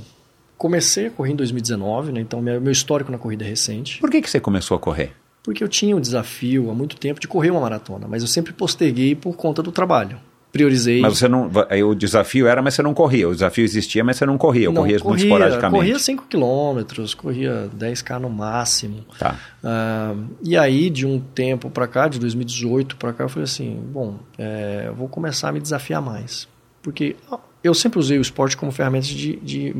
[0.58, 2.20] comecei a correr em 2019, né?
[2.20, 3.98] então meu meu histórico na corrida é recente.
[3.98, 5.23] Por que, que você começou a correr?
[5.44, 8.52] Porque eu tinha o desafio há muito tempo de correr uma maratona, mas eu sempre
[8.52, 10.18] posterguei por conta do trabalho.
[10.50, 11.00] Priorizei.
[11.00, 11.50] Mas você não.
[11.68, 13.28] aí O desafio era, mas você não corria.
[13.28, 14.66] O desafio existia, mas você não corria.
[14.66, 15.80] Eu Não, corria, muito esporadicamente.
[15.80, 19.04] Corria 5 quilômetros, corria 10k no máximo.
[19.18, 19.36] Tá.
[19.64, 23.82] Ah, e aí, de um tempo para cá, de 2018 para cá, eu falei assim:
[23.92, 26.46] bom, é, eu vou começar a me desafiar mais.
[26.80, 27.16] Porque
[27.62, 29.76] eu sempre usei o esporte como ferramenta de, de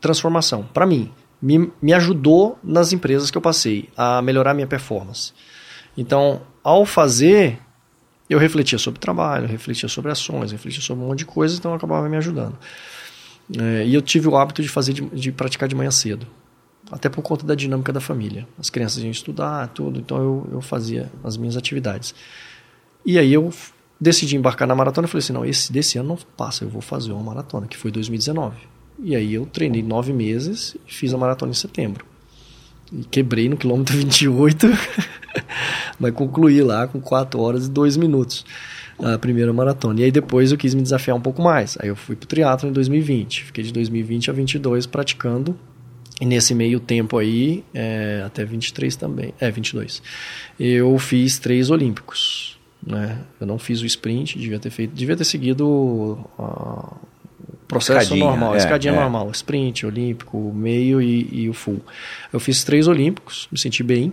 [0.00, 0.64] transformação.
[0.74, 5.32] Para mim, me, me ajudou nas empresas que eu passei a melhorar minha performance.
[5.96, 7.58] Então, ao fazer,
[8.28, 12.08] eu refletia sobre trabalho, refletia sobre ações, refletia sobre um monte de coisa, então acabava
[12.08, 12.58] me ajudando.
[13.58, 16.26] É, e eu tive o hábito de fazer de, de praticar de manhã cedo,
[16.90, 18.46] até por conta da dinâmica da família.
[18.58, 22.14] As crianças iam estudar, tudo, então eu, eu fazia as minhas atividades.
[23.06, 23.50] E aí eu
[24.00, 26.82] decidi embarcar na maratona e falei assim, não, esse desse ano não passa, eu vou
[26.82, 28.56] fazer uma maratona, que foi 2019.
[29.02, 32.04] E aí eu treinei nove meses e fiz a maratona em setembro.
[32.92, 34.66] E quebrei no quilômetro 28,
[35.98, 38.44] mas concluí lá com 4 horas e 2 minutos
[39.00, 40.00] a primeira maratona.
[40.00, 41.76] E aí depois eu quis me desafiar um pouco mais.
[41.80, 43.44] Aí eu fui pro triatlo em 2020.
[43.44, 45.56] Fiquei de 2020 a 22 praticando.
[46.20, 50.02] E nesse meio tempo aí, é, até 23 também, é 22,
[50.58, 52.58] eu fiz três olímpicos.
[52.84, 53.20] Né?
[53.40, 56.96] Eu não fiz o sprint, devia ter feito, devia ter seguido o
[57.68, 58.96] processo Escadinha, normal, é, escadinha é.
[58.96, 61.80] normal, sprint, olímpico, meio e, e o full.
[62.32, 64.12] Eu fiz três olímpicos, me senti bem.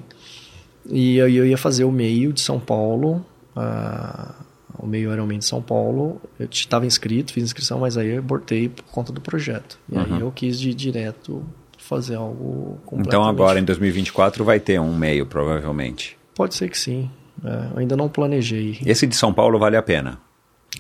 [0.87, 3.25] E aí eu ia fazer o meio de São Paulo,
[3.55, 4.35] ah,
[4.77, 6.21] o meio Ironman de São Paulo.
[6.37, 9.79] Eu estava inscrito, fiz inscrição, mas aí eu abortei por conta do projeto.
[9.89, 11.43] E aí eu quis de ir direto
[11.77, 13.07] fazer algo completamente...
[13.07, 16.17] Então agora em 2024 vai ter um meio, provavelmente.
[16.35, 17.09] Pode ser que sim.
[17.43, 18.79] É, eu ainda não planejei.
[18.85, 20.19] Esse de São Paulo vale a pena.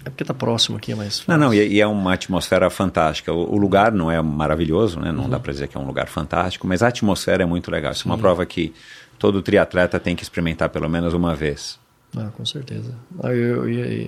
[0.03, 3.31] É porque tá próximo aqui, é mais Não, não, e, e é uma atmosfera fantástica.
[3.33, 5.11] O, o lugar não é maravilhoso, né?
[5.11, 5.29] Não Uhum.
[5.29, 7.91] dá para dizer que é um lugar fantástico, mas a atmosfera é muito legal.
[7.91, 8.73] Isso é uma prova que
[9.17, 11.79] todo triatleta tem que experimentar pelo menos uma vez.
[12.17, 12.93] Ah, com certeza.
[13.23, 13.63] Ah, eu,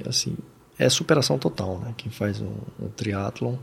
[0.08, 0.38] assim,
[0.78, 1.94] é superação total, né?
[1.98, 3.56] Quem faz um, um triatlon,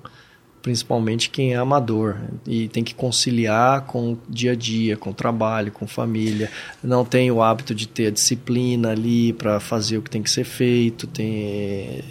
[0.64, 2.16] principalmente quem é amador
[2.46, 6.50] e tem que conciliar com o dia a dia, com o trabalho, com família,
[6.82, 10.30] não tem o hábito de ter a disciplina ali para fazer o que tem que
[10.30, 12.02] ser feito, tem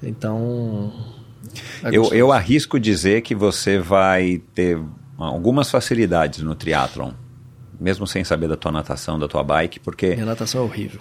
[0.00, 0.92] então
[1.82, 4.80] é Eu, eu arrisco dizer que você vai ter
[5.18, 7.10] algumas facilidades no triatlon,
[7.80, 11.00] mesmo sem saber da tua natação, da tua bike, porque Minha natação é horrível.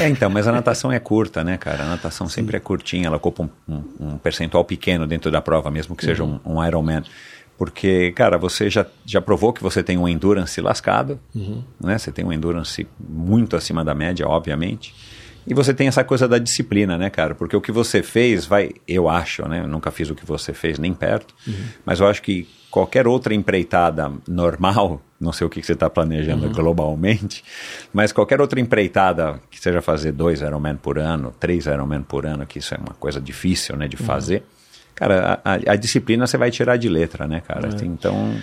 [0.00, 1.84] É, então, mas a natação é curta, né, cara?
[1.84, 3.84] A natação sempre é curtinha, ela ocupa um, um-
[4.14, 7.02] um percentual pequeno dentro da prova, mesmo que seja um, um Ironman.
[7.56, 11.20] Porque, cara, você já, já provou que você tem um endurance lascado,
[11.80, 11.96] né?
[11.96, 14.92] Você tem um endurance muito acima da média, obviamente.
[15.46, 17.34] E você tem essa coisa da disciplina, né, cara?
[17.34, 19.60] Porque o que você fez vai, eu acho, né?
[19.60, 21.32] Eu nunca fiz o que você fez nem perto,
[21.86, 25.88] mas eu acho que qualquer outra empreitada normal, não sei o que que você está
[25.88, 27.44] planejando globalmente,
[27.92, 32.44] mas qualquer outra empreitada que seja fazer dois Ironman por ano, três Ironman por ano,
[32.44, 34.42] que isso é uma coisa difícil, né, de fazer.
[34.92, 37.68] Cara, a, a- disciplina você vai tirar de letra, né, cara?
[37.82, 38.34] Então,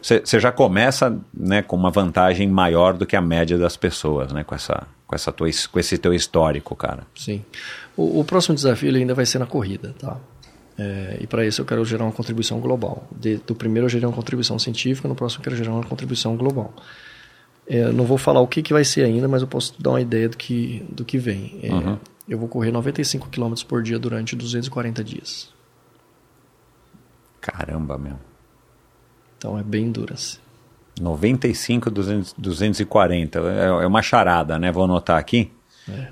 [0.00, 4.42] você já começa, né, com uma vantagem maior do que a média das pessoas, né,
[4.44, 7.02] com essa, com essa tua, com esse teu histórico, cara.
[7.16, 7.44] Sim.
[7.96, 10.16] O, o próximo desafio ainda vai ser na corrida, tá?
[10.82, 13.06] É, e para isso eu quero gerar uma contribuição global.
[13.14, 16.36] De- do primeiro eu gerei uma contribuição científica, no próximo eu quero gerar uma contribuição
[16.36, 16.72] global.
[17.68, 20.00] É, não vou falar o que, que vai ser ainda, mas eu posso dar uma
[20.00, 21.60] ideia do que, do que vem.
[21.62, 21.68] É,
[22.28, 25.52] Eu vou correr 95 km por dia durante 240 dias.
[27.40, 28.16] Caramba, meu.
[29.38, 30.38] Então é bem endurance.
[31.00, 33.38] 95, 200, 240.
[33.40, 34.70] É, é uma charada, né?
[34.70, 35.50] Vou anotar aqui.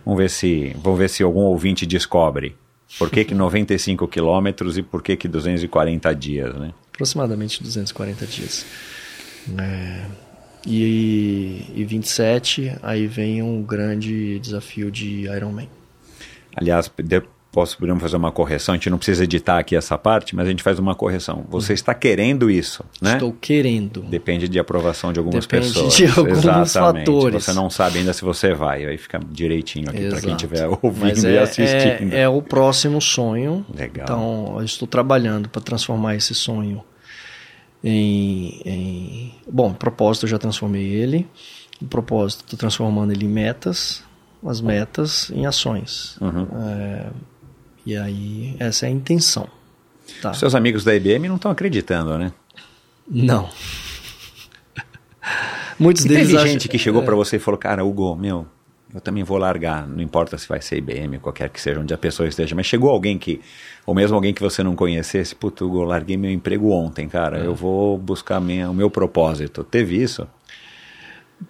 [0.05, 2.57] Vamos ver se, vamos ver se algum ouvinte descobre.
[2.97, 6.73] Por que, que 95 quilômetros e por que, que 240 dias, né?
[6.93, 8.65] Aproximadamente 240 dias.
[9.59, 10.07] É,
[10.67, 15.69] E, e 27, aí vem um grande desafio de Ironman.
[16.57, 18.75] Aliás, de, posso podemos fazer uma correção.
[18.75, 21.45] A gente não precisa editar aqui essa parte, mas a gente faz uma correção.
[21.49, 23.15] Você está querendo isso, né?
[23.15, 24.03] Estou querendo.
[24.03, 25.95] Depende de aprovação de algumas Depende pessoas.
[25.97, 27.07] de alguns Exatamente.
[27.07, 27.45] fatores.
[27.45, 28.85] Você não sabe ainda se você vai.
[28.87, 32.13] Aí fica direitinho aqui para quem estiver ouvindo Mas e é, assistindo.
[32.13, 33.65] É, é o próximo sonho.
[33.75, 34.05] Legal.
[34.05, 36.85] Então, eu estou trabalhando para transformar esse sonho
[37.83, 41.27] em, em- Bom, propósito eu já transformei ele.
[41.81, 44.03] O propósito, estou transformando ele em metas.
[44.47, 46.17] As metas em ações.
[46.21, 46.47] Uhum.
[46.69, 47.07] É,
[47.93, 49.49] e aí, essa é a intenção.
[50.23, 50.33] Tá.
[50.35, 52.33] Seus amigos da IBM não estão acreditando, né?
[53.11, 53.49] Não.
[55.79, 58.47] Muitos E deles teve acham- gente que chegou para você e falou, cara, Hugo, meu,
[58.95, 61.99] eu também vou largar, não importa se vai ser IBM, qualquer que seja, onde a
[61.99, 63.41] pessoa esteja, mas chegou alguém que,
[63.87, 67.09] ou mesmo alguém que você não conhecesse, puto, Hugo, eu larguei meu emprego ontem, É.
[67.09, 69.63] cara, eu vou buscar minha, o meu propósito.
[69.63, 70.27] Teve isso?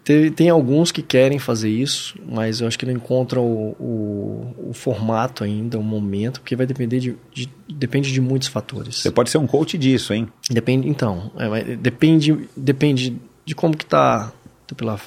[0.04, 4.70] Tem, tem alguns que querem fazer isso, mas eu acho que não encontram o, o,
[4.70, 8.96] o formato ainda, o momento, porque vai depender de, de- depende de muitos fatores.
[8.96, 10.28] Você pode ser um coach disso, hein?
[10.50, 13.16] Depende, então, é, depende, depende
[13.46, 14.30] de como que tá,
[14.66, 15.00] tá pela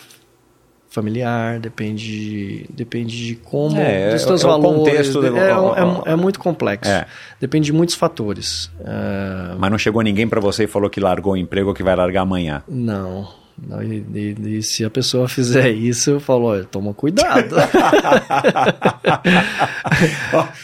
[0.90, 6.12] familiar, depende, depende de como, É, dos é- teus é o valores, é, do- é-
[6.12, 6.92] é muito complexo.
[6.92, 7.06] É.
[7.40, 8.70] Depende de muitos fatores.
[8.84, 11.84] É, Mas não chegou ninguém para você e falou que largou o emprego ou que
[11.84, 12.62] vai largar amanhã.
[12.68, 13.40] Não.
[13.68, 17.56] Não, e, e- e se a pessoa fizer isso, eu falo, olha, toma cuidado.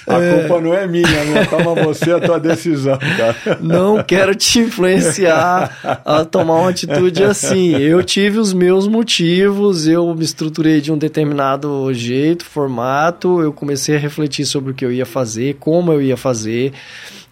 [0.07, 1.45] A culpa não é minha, né?
[1.45, 3.35] Toma você a tua decisão, cara.
[3.61, 7.75] Não quero te influenciar a tomar uma atitude assim.
[7.75, 13.95] Eu tive os meus motivos, eu me estruturei de um determinado jeito, formato, eu comecei
[13.95, 16.73] a refletir sobre o que eu ia fazer, como eu ia fazer.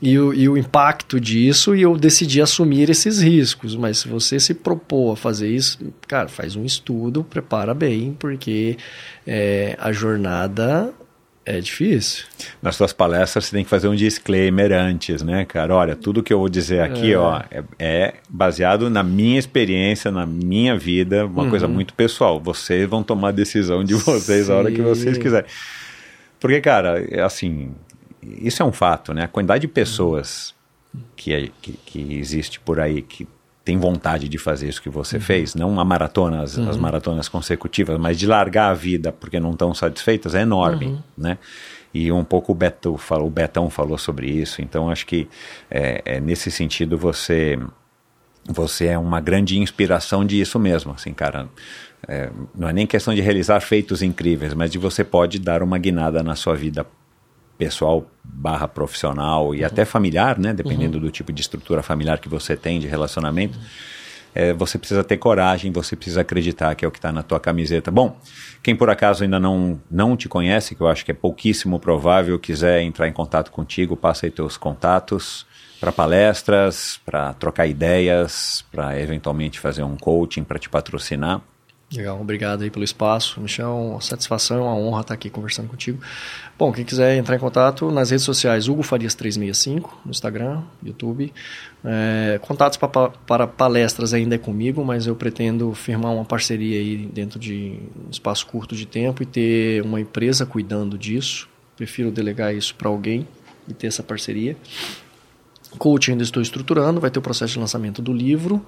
[0.01, 3.75] E o, e o impacto disso, e eu decidi assumir esses riscos.
[3.75, 8.77] Mas se você se propor a fazer isso, cara, faz um estudo, prepara bem, porque
[9.25, 10.93] é, a jornada
[11.45, 12.25] é difícil.
[12.61, 15.75] Nas suas palestras você tem que fazer um disclaimer antes, né, cara?
[15.75, 20.25] Olha, tudo que eu vou dizer aqui, ó, é, é baseado na minha experiência, na
[20.25, 22.39] minha vida, uma coisa muito pessoal.
[22.39, 24.83] Vocês vão tomar a decisão de vocês a hora que Sim.
[24.83, 25.49] vocês quiserem.
[26.39, 27.71] Porque, cara, é assim,
[28.41, 29.23] isso é um fato, né?
[29.23, 30.53] A quantidade de pessoas
[31.15, 33.27] que, é- que, que existe por aí que
[33.63, 37.97] tem vontade de fazer isso que você fez, não a maratona, as, as maratonas consecutivas,
[37.99, 41.37] mas de largar a vida porque não estão satisfeitas, é enorme, né?
[41.91, 45.27] E um pouco o, Beto falou, o Betão falou sobre isso, então acho que
[45.71, 47.57] é, é, nesse sentido você
[48.47, 51.47] você é uma grande inspiração disso mesmo, assim, cara.
[52.07, 55.79] É, não é nem questão de realizar feitos incríveis, mas de você pode dar uma
[55.79, 56.85] guinada na sua vida
[57.57, 60.53] pessoal barra profissional e até familiar, né?
[60.53, 63.57] Dependendo do tipo de estrutura familiar que você tem de relacionamento.
[64.33, 67.39] É, você precisa ter coragem, você precisa acreditar que é o que está na tua
[67.39, 67.89] camiseta.
[67.89, 68.19] Bom,
[68.61, 72.37] quem por acaso ainda não, não te conhece, que eu acho que é pouquíssimo provável,
[72.37, 75.45] quiser entrar em contato contigo, passa aí teus contatos
[75.79, 81.41] para palestras, para trocar ideias, para eventualmente fazer um coaching, para te patrocinar.
[81.93, 83.39] Legal, obrigado aí pelo espaço.
[83.39, 86.01] Michel, uma satisfação, uma honra estar aqui conversando contigo.
[86.57, 91.31] Bom, quem quiser entrar em contato nas redes sociais, Hugo Farias 365, no Instagram, YouTube.
[91.83, 96.97] É, contatos pa- para palestras ainda é comigo, mas eu pretendo firmar uma parceria aí
[97.13, 101.47] dentro de um espaço curto de tempo e ter uma empresa cuidando disso.
[101.77, 103.27] Prefiro delegar isso para alguém
[103.67, 104.57] e ter essa parceria.
[105.77, 108.65] Coaching ainda estou estruturando, vai ter o processo de lançamento do livro,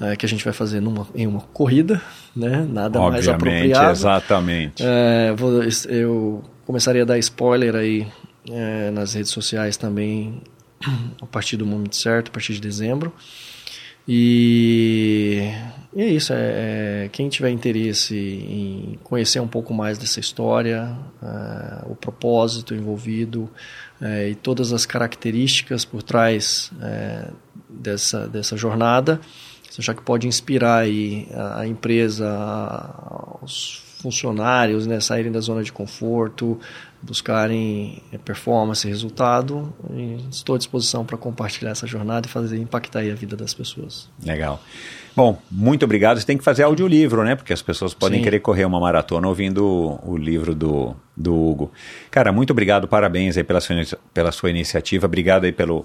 [0.00, 2.00] eh, que a gente vai fazer numa, em uma corrida,
[2.34, 2.66] né?
[2.68, 3.92] Nada mais Obviamente, apropriado.
[3.92, 4.82] exatamente.
[4.84, 8.06] É, vou- eu começaria a dar spoiler aí
[8.50, 10.42] é, nas redes sociais também
[11.20, 13.12] a partir do momento certo, a partir de dezembro.
[14.06, 15.50] E,
[15.94, 16.32] e é isso.
[16.32, 16.36] É,
[17.04, 23.48] é, quem tiver interesse em conhecer um pouco mais dessa história, é, o propósito envolvido
[24.02, 27.28] é, e todas as características por trás é,
[27.68, 29.20] dessa, dessa jornada,
[29.74, 31.26] você achar que pode inspirar aí
[31.56, 32.28] a, empresa,
[33.42, 36.60] os funcionários, né, saírem da zona de conforto,
[37.02, 39.74] buscarem eh, performance, resultado,
[40.30, 44.08] estou à disposição para compartilhar essa jornada e fazer impactar a vida das pessoas.
[44.24, 44.62] Legal.
[45.16, 46.20] Bom, muito obrigado.
[46.20, 47.34] Você tem que fazer audiolivro, né?
[47.34, 48.24] Porque as pessoas podem Sim.
[48.24, 51.72] querer correr uma maratona ouvindo o, livro do, do Hugo.
[52.12, 53.76] Cara, muito obrigado, parabéns aí pela sua,
[54.12, 55.06] pela sua iniciativa.
[55.06, 55.84] Obrigado aí pelo,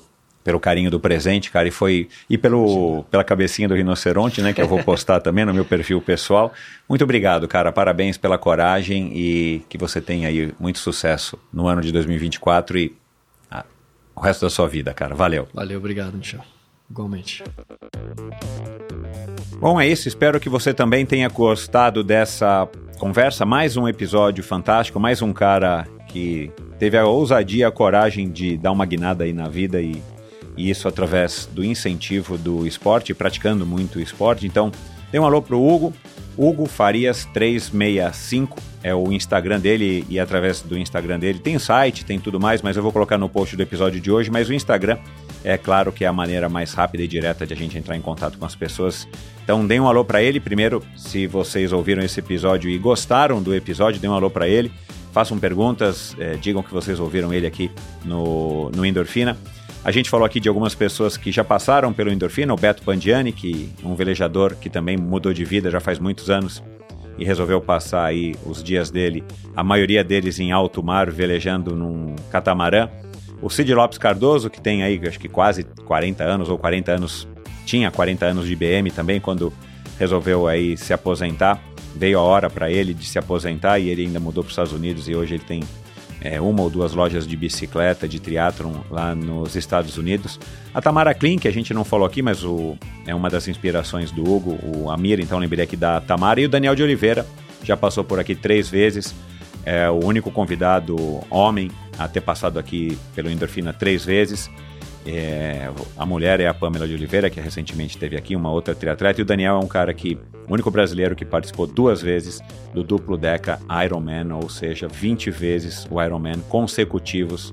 [0.50, 1.68] pelo carinho do presente, cara.
[1.68, 2.10] E foi.
[2.28, 4.52] E pelo, pela cabecinha do rinoceronte, né?
[4.52, 6.52] Que eu vou postar também no meu perfil pessoal.
[6.88, 7.72] Muito obrigado, cara.
[7.72, 12.96] Parabéns pela coragem e que você tenha aí muito sucesso no ano de 2024 e
[13.52, 13.64] ah,
[14.16, 15.14] o resto da sua vida, cara.
[15.14, 15.48] Valeu.
[15.54, 16.42] Valeu, obrigado, Michel.
[16.90, 17.44] Igualmente.
[19.60, 20.08] Bom, é isso.
[20.08, 22.68] Espero que você também tenha gostado dessa
[22.98, 23.46] conversa.
[23.46, 28.72] Mais um episódio fantástico, mais um cara que teve a ousadia, a coragem de dar
[28.72, 30.02] uma guinada aí na vida e,
[30.60, 34.46] e isso através do incentivo do esporte, praticando muito esporte.
[34.46, 34.70] Então,
[35.10, 35.94] dê um alô pro Hugo.
[36.38, 42.20] Hugo Farias 365 é o Instagram dele e através do Instagram dele tem site, tem
[42.20, 44.98] tudo mais, mas eu vou colocar no post do episódio de hoje, mas o Instagram
[45.44, 48.02] é claro que é a maneira mais rápida e direta de a gente entrar em
[48.02, 49.08] contato com as pessoas.
[49.44, 53.56] Então, dê um alô para ele primeiro, se vocês ouviram esse episódio e gostaram do
[53.56, 54.72] episódio, dê um alô para ele.
[55.14, 57.72] Façam perguntas, é, digam que vocês ouviram ele aqui
[58.06, 59.38] no, no Endorfina.
[59.84, 63.32] A gente falou aqui de algumas pessoas que já passaram pelo Endorfina, o Beto Pandiani,
[63.32, 66.62] que um velejador que também mudou de vida já faz muitos anos
[67.18, 69.24] e resolveu passar aí os dias dele,
[69.56, 72.90] a maioria deles em alto mar, velejando num catamarã.
[73.42, 77.28] O Cid Lopes Cardoso, que tem aí acho que quase 40 anos ou 40 anos,
[77.66, 79.52] tinha 40 anos de BM também quando
[79.98, 81.62] resolveu aí se aposentar.
[81.96, 84.74] Veio a hora para ele de se aposentar e ele ainda mudou para os Estados
[84.74, 85.64] Unidos e hoje ele tem
[86.22, 90.40] é, uma ou duas lojas de bicicleta, de triatlon lá nos Estados Unidos.
[90.74, 94.12] A Tamara Klein, que a gente não falou aqui, mas o, é uma das inspirações
[94.12, 97.26] do Hugo, o Amir, então lembrei aqui da Tamara, e o Daniel de Oliveira,
[97.64, 99.14] já passou por aqui três vezes,
[99.66, 100.96] é o único convidado
[101.30, 104.50] homem a ter passado aqui pelo Endorfina três vezes.
[105.12, 109.20] É, a mulher é a Pamela de Oliveira, que recentemente esteve aqui, uma outra triatleta,
[109.20, 112.40] e o Daniel é um cara que, o único brasileiro que participou duas vezes
[112.76, 117.52] do duplo Deca Ironman, ou seja, 20 vezes o Ironman consecutivos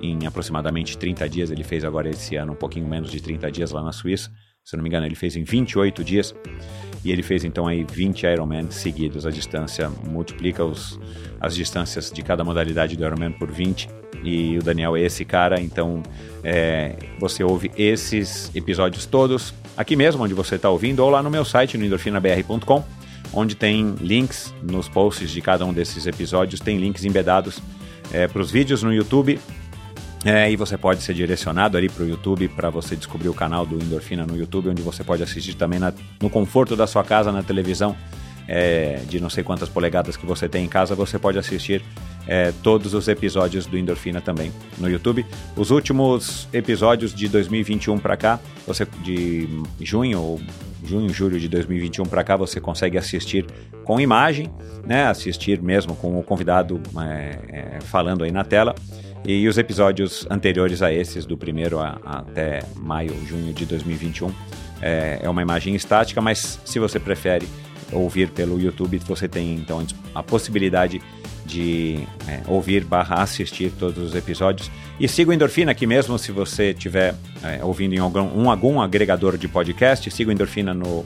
[0.00, 1.50] em aproximadamente 30 dias.
[1.50, 4.30] Ele fez agora esse ano um pouquinho menos de 30 dias lá na Suíça.
[4.64, 6.34] Se não me engano, ele fez em 28 dias.
[7.04, 9.26] E ele fez então aí 20 Ironman seguidos.
[9.26, 10.98] A distância multiplica os,
[11.44, 13.88] as distâncias de cada modalidade do Ironman por 20.
[14.22, 16.02] E o Daniel é esse cara, então
[16.42, 21.30] é, você ouve esses episódios todos aqui mesmo, onde você está ouvindo, ou lá no
[21.30, 22.84] meu site, no endorfinabr.com,
[23.32, 27.60] onde tem links nos posts de cada um desses episódios, tem links embedados
[28.12, 29.38] é, para os vídeos no YouTube
[30.24, 33.66] é, e você pode ser direcionado ali para o YouTube para você descobrir o canal
[33.66, 37.30] do Endorfina no YouTube, onde você pode assistir também na, no conforto da sua casa,
[37.30, 37.94] na televisão
[38.46, 41.82] é, de não sei quantas polegadas que você tem em casa, você pode assistir
[42.26, 45.24] é, todos os episódios do Endorfina também no YouTube.
[45.56, 49.48] Os últimos episódios de 2021 para cá, você de
[49.80, 50.40] junho ou
[50.84, 53.46] junho, julho de 2021 para cá, você consegue assistir
[53.84, 54.50] com imagem,
[54.86, 55.06] né?
[55.06, 58.74] Assistir mesmo com o convidado é, é, falando aí na tela.
[59.26, 64.30] E os episódios anteriores a esses, do primeiro a, até maio, junho de 2021,
[64.82, 67.48] é, é uma imagem estática, mas se você prefere
[67.94, 69.84] ouvir pelo YouTube, você tem então
[70.14, 71.00] a possibilidade
[71.44, 74.70] de é, ouvir barra assistir todos os episódios.
[74.98, 78.80] E siga o Endorfina aqui mesmo, se você estiver é, ouvindo em algum, um, algum
[78.80, 81.04] agregador de podcast, siga o Endorfina no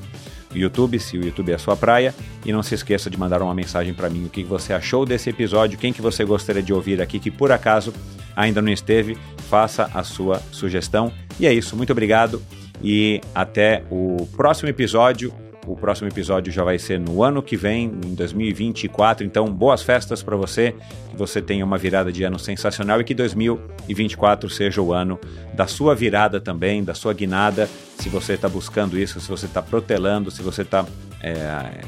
[0.54, 2.14] YouTube, se o YouTube é a sua praia.
[2.44, 5.28] E não se esqueça de mandar uma mensagem para mim, o que você achou desse
[5.28, 7.92] episódio, quem que você gostaria de ouvir aqui, que por acaso
[8.36, 11.12] ainda não esteve, faça a sua sugestão.
[11.40, 12.40] E é isso, muito obrigado
[12.82, 15.32] e até o próximo episódio.
[15.68, 19.26] O próximo episódio já vai ser no ano que vem, em 2024.
[19.26, 20.74] Então, boas festas para você,
[21.10, 25.20] que você tenha uma virada de ano sensacional e que 2024 seja o ano
[25.52, 27.68] da sua virada também, da sua guinada.
[27.98, 30.86] Se você está buscando isso, se você está protelando, se você está
[31.22, 31.36] é,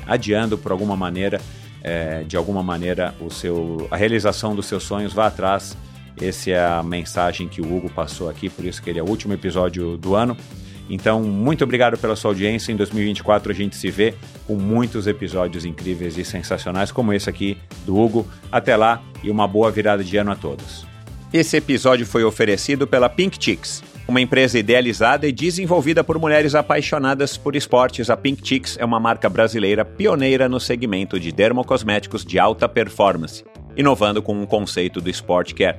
[0.07, 1.41] adiando por alguma maneira,
[1.83, 5.75] é, de alguma maneira, o seu, a realização dos seus sonhos, vá atrás.
[6.21, 9.09] Essa é a mensagem que o Hugo passou aqui, por isso que ele é o
[9.09, 10.37] último episódio do ano.
[10.91, 12.73] Então, muito obrigado pela sua audiência.
[12.73, 14.13] Em 2024 a gente se vê
[14.45, 17.57] com muitos episódios incríveis e sensacionais como esse aqui
[17.87, 18.27] do Hugo.
[18.51, 20.85] Até lá e uma boa virada de ano a todos.
[21.33, 27.37] Esse episódio foi oferecido pela Pink Chicks, uma empresa idealizada e desenvolvida por mulheres apaixonadas
[27.37, 28.11] por esportes.
[28.11, 33.45] A Pink Chicks é uma marca brasileira pioneira no segmento de dermocosméticos de alta performance,
[33.77, 35.79] inovando com um conceito do Sport Care.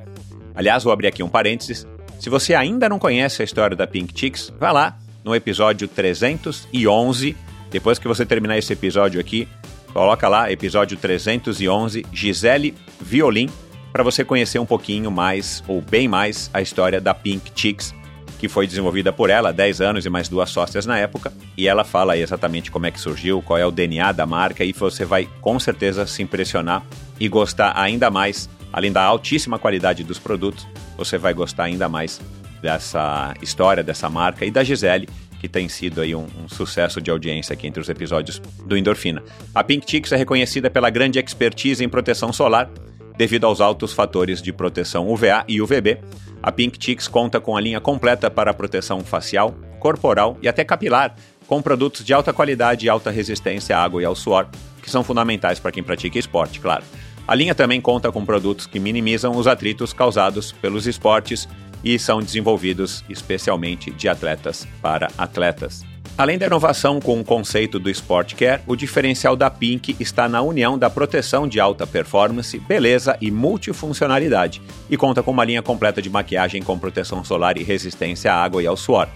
[0.56, 1.86] Aliás, vou abrir aqui um parênteses.
[2.18, 7.35] Se você ainda não conhece a história da Pink Chicks, vá lá no episódio 311.
[7.69, 9.48] Depois que você terminar esse episódio aqui,
[9.93, 13.49] coloca lá episódio 311 Gisele Violin
[13.91, 17.93] para você conhecer um pouquinho mais ou bem mais a história da Pink Chicks,
[18.39, 21.68] que foi desenvolvida por ela há 10 anos e mais duas sócias na época, e
[21.68, 24.72] ela fala aí exatamente como é que surgiu, qual é o DNA da marca e
[24.72, 26.84] você vai com certeza se impressionar
[27.19, 30.65] e gostar ainda mais, além da altíssima qualidade dos produtos,
[30.98, 32.19] você vai gostar ainda mais
[32.62, 35.08] dessa história, dessa marca e da Gisele,
[35.40, 39.24] que tem sido aí um, um, sucesso de audiência aqui entre os episódios do Endorfina.
[39.56, 42.70] A Pink Chicks é reconhecida pela grande expertise em proteção solar,
[43.18, 45.98] devido aos altos fatores de proteção UVA e UVB.
[46.44, 51.16] A Pink Chicks conta com a linha completa para proteção facial, corporal e até capilar,
[51.48, 54.48] com produtos de alta qualidade e alta resistência à água e ao suor,
[54.82, 56.84] que são fundamentais para quem pratica esporte, claro.
[57.28, 61.48] A linha também conta com produtos que minimizam os atritos causados pelos esportes
[61.84, 65.84] e são desenvolvidos especialmente de atletas para atletas.
[66.18, 70.41] Além da inovação com o conceito do Sport Care, o diferencial da Pink está na
[70.41, 76.02] união da proteção de alta performance, beleza e multifuncionalidade, e conta com uma linha completa
[76.02, 79.08] de maquiagem com proteção solar e resistência à água e ao suor.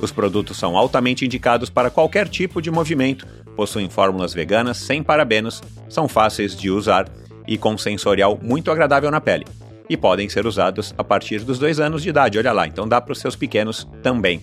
[0.00, 5.60] Os produtos são altamente indicados para qualquer tipo de movimento, possuem fórmulas veganas sem parabenos,
[5.88, 7.08] são fáceis de usar
[7.46, 9.44] e com sensorial muito agradável na pele.
[9.88, 13.00] E podem ser usados a partir dos dois anos de idade, olha lá, então dá
[13.00, 14.40] para os seus pequenos também.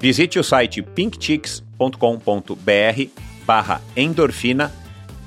[0.00, 3.10] Visite o site pinkchicks.com.br
[3.46, 4.72] barra endorfina,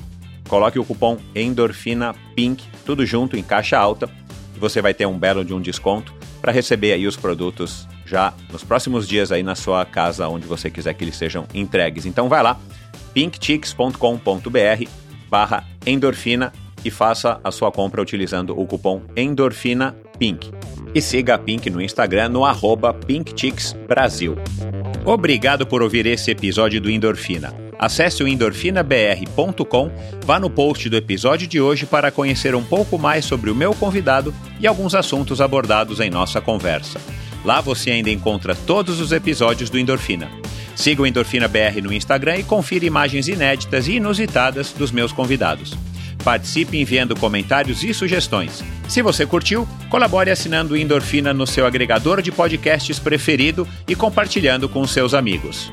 [0.50, 4.10] coloque o cupom endorfina pink, tudo junto em caixa alta,
[4.56, 8.34] e você vai ter um belo de um desconto para receber aí os produtos já
[8.52, 12.06] nos próximos dias aí na sua casa, onde você quiser que eles sejam entregues.
[12.06, 12.60] Então vai lá,
[13.14, 14.88] pinkchicks.com.br
[15.30, 16.54] barra endorfina
[16.86, 20.52] e faça a sua compra utilizando o cupom ENDORFINAPINK.
[20.94, 24.36] E siga a Pink no Instagram no arroba PinkChicksBrasil.
[25.06, 27.54] Obrigado por ouvir esse episódio do Endorfina.
[27.80, 29.92] Acesse o endorfinabr.com,
[30.24, 33.74] vá no post do episódio de hoje para conhecer um pouco mais sobre o meu
[33.74, 37.02] convidado e alguns assuntos abordados em nossa conversa.
[37.44, 40.30] Lá você ainda encontra todos os episódios do Endorfina.
[40.76, 45.74] Siga o Endorfina BR no Instagram e confira imagens inéditas e inusitadas dos meus convidados.
[46.24, 48.64] Participe enviando comentários e sugestões.
[48.88, 54.70] Se você curtiu, colabore assinando o Endorfina no seu agregador de podcasts preferido e compartilhando
[54.70, 55.72] com seus amigos.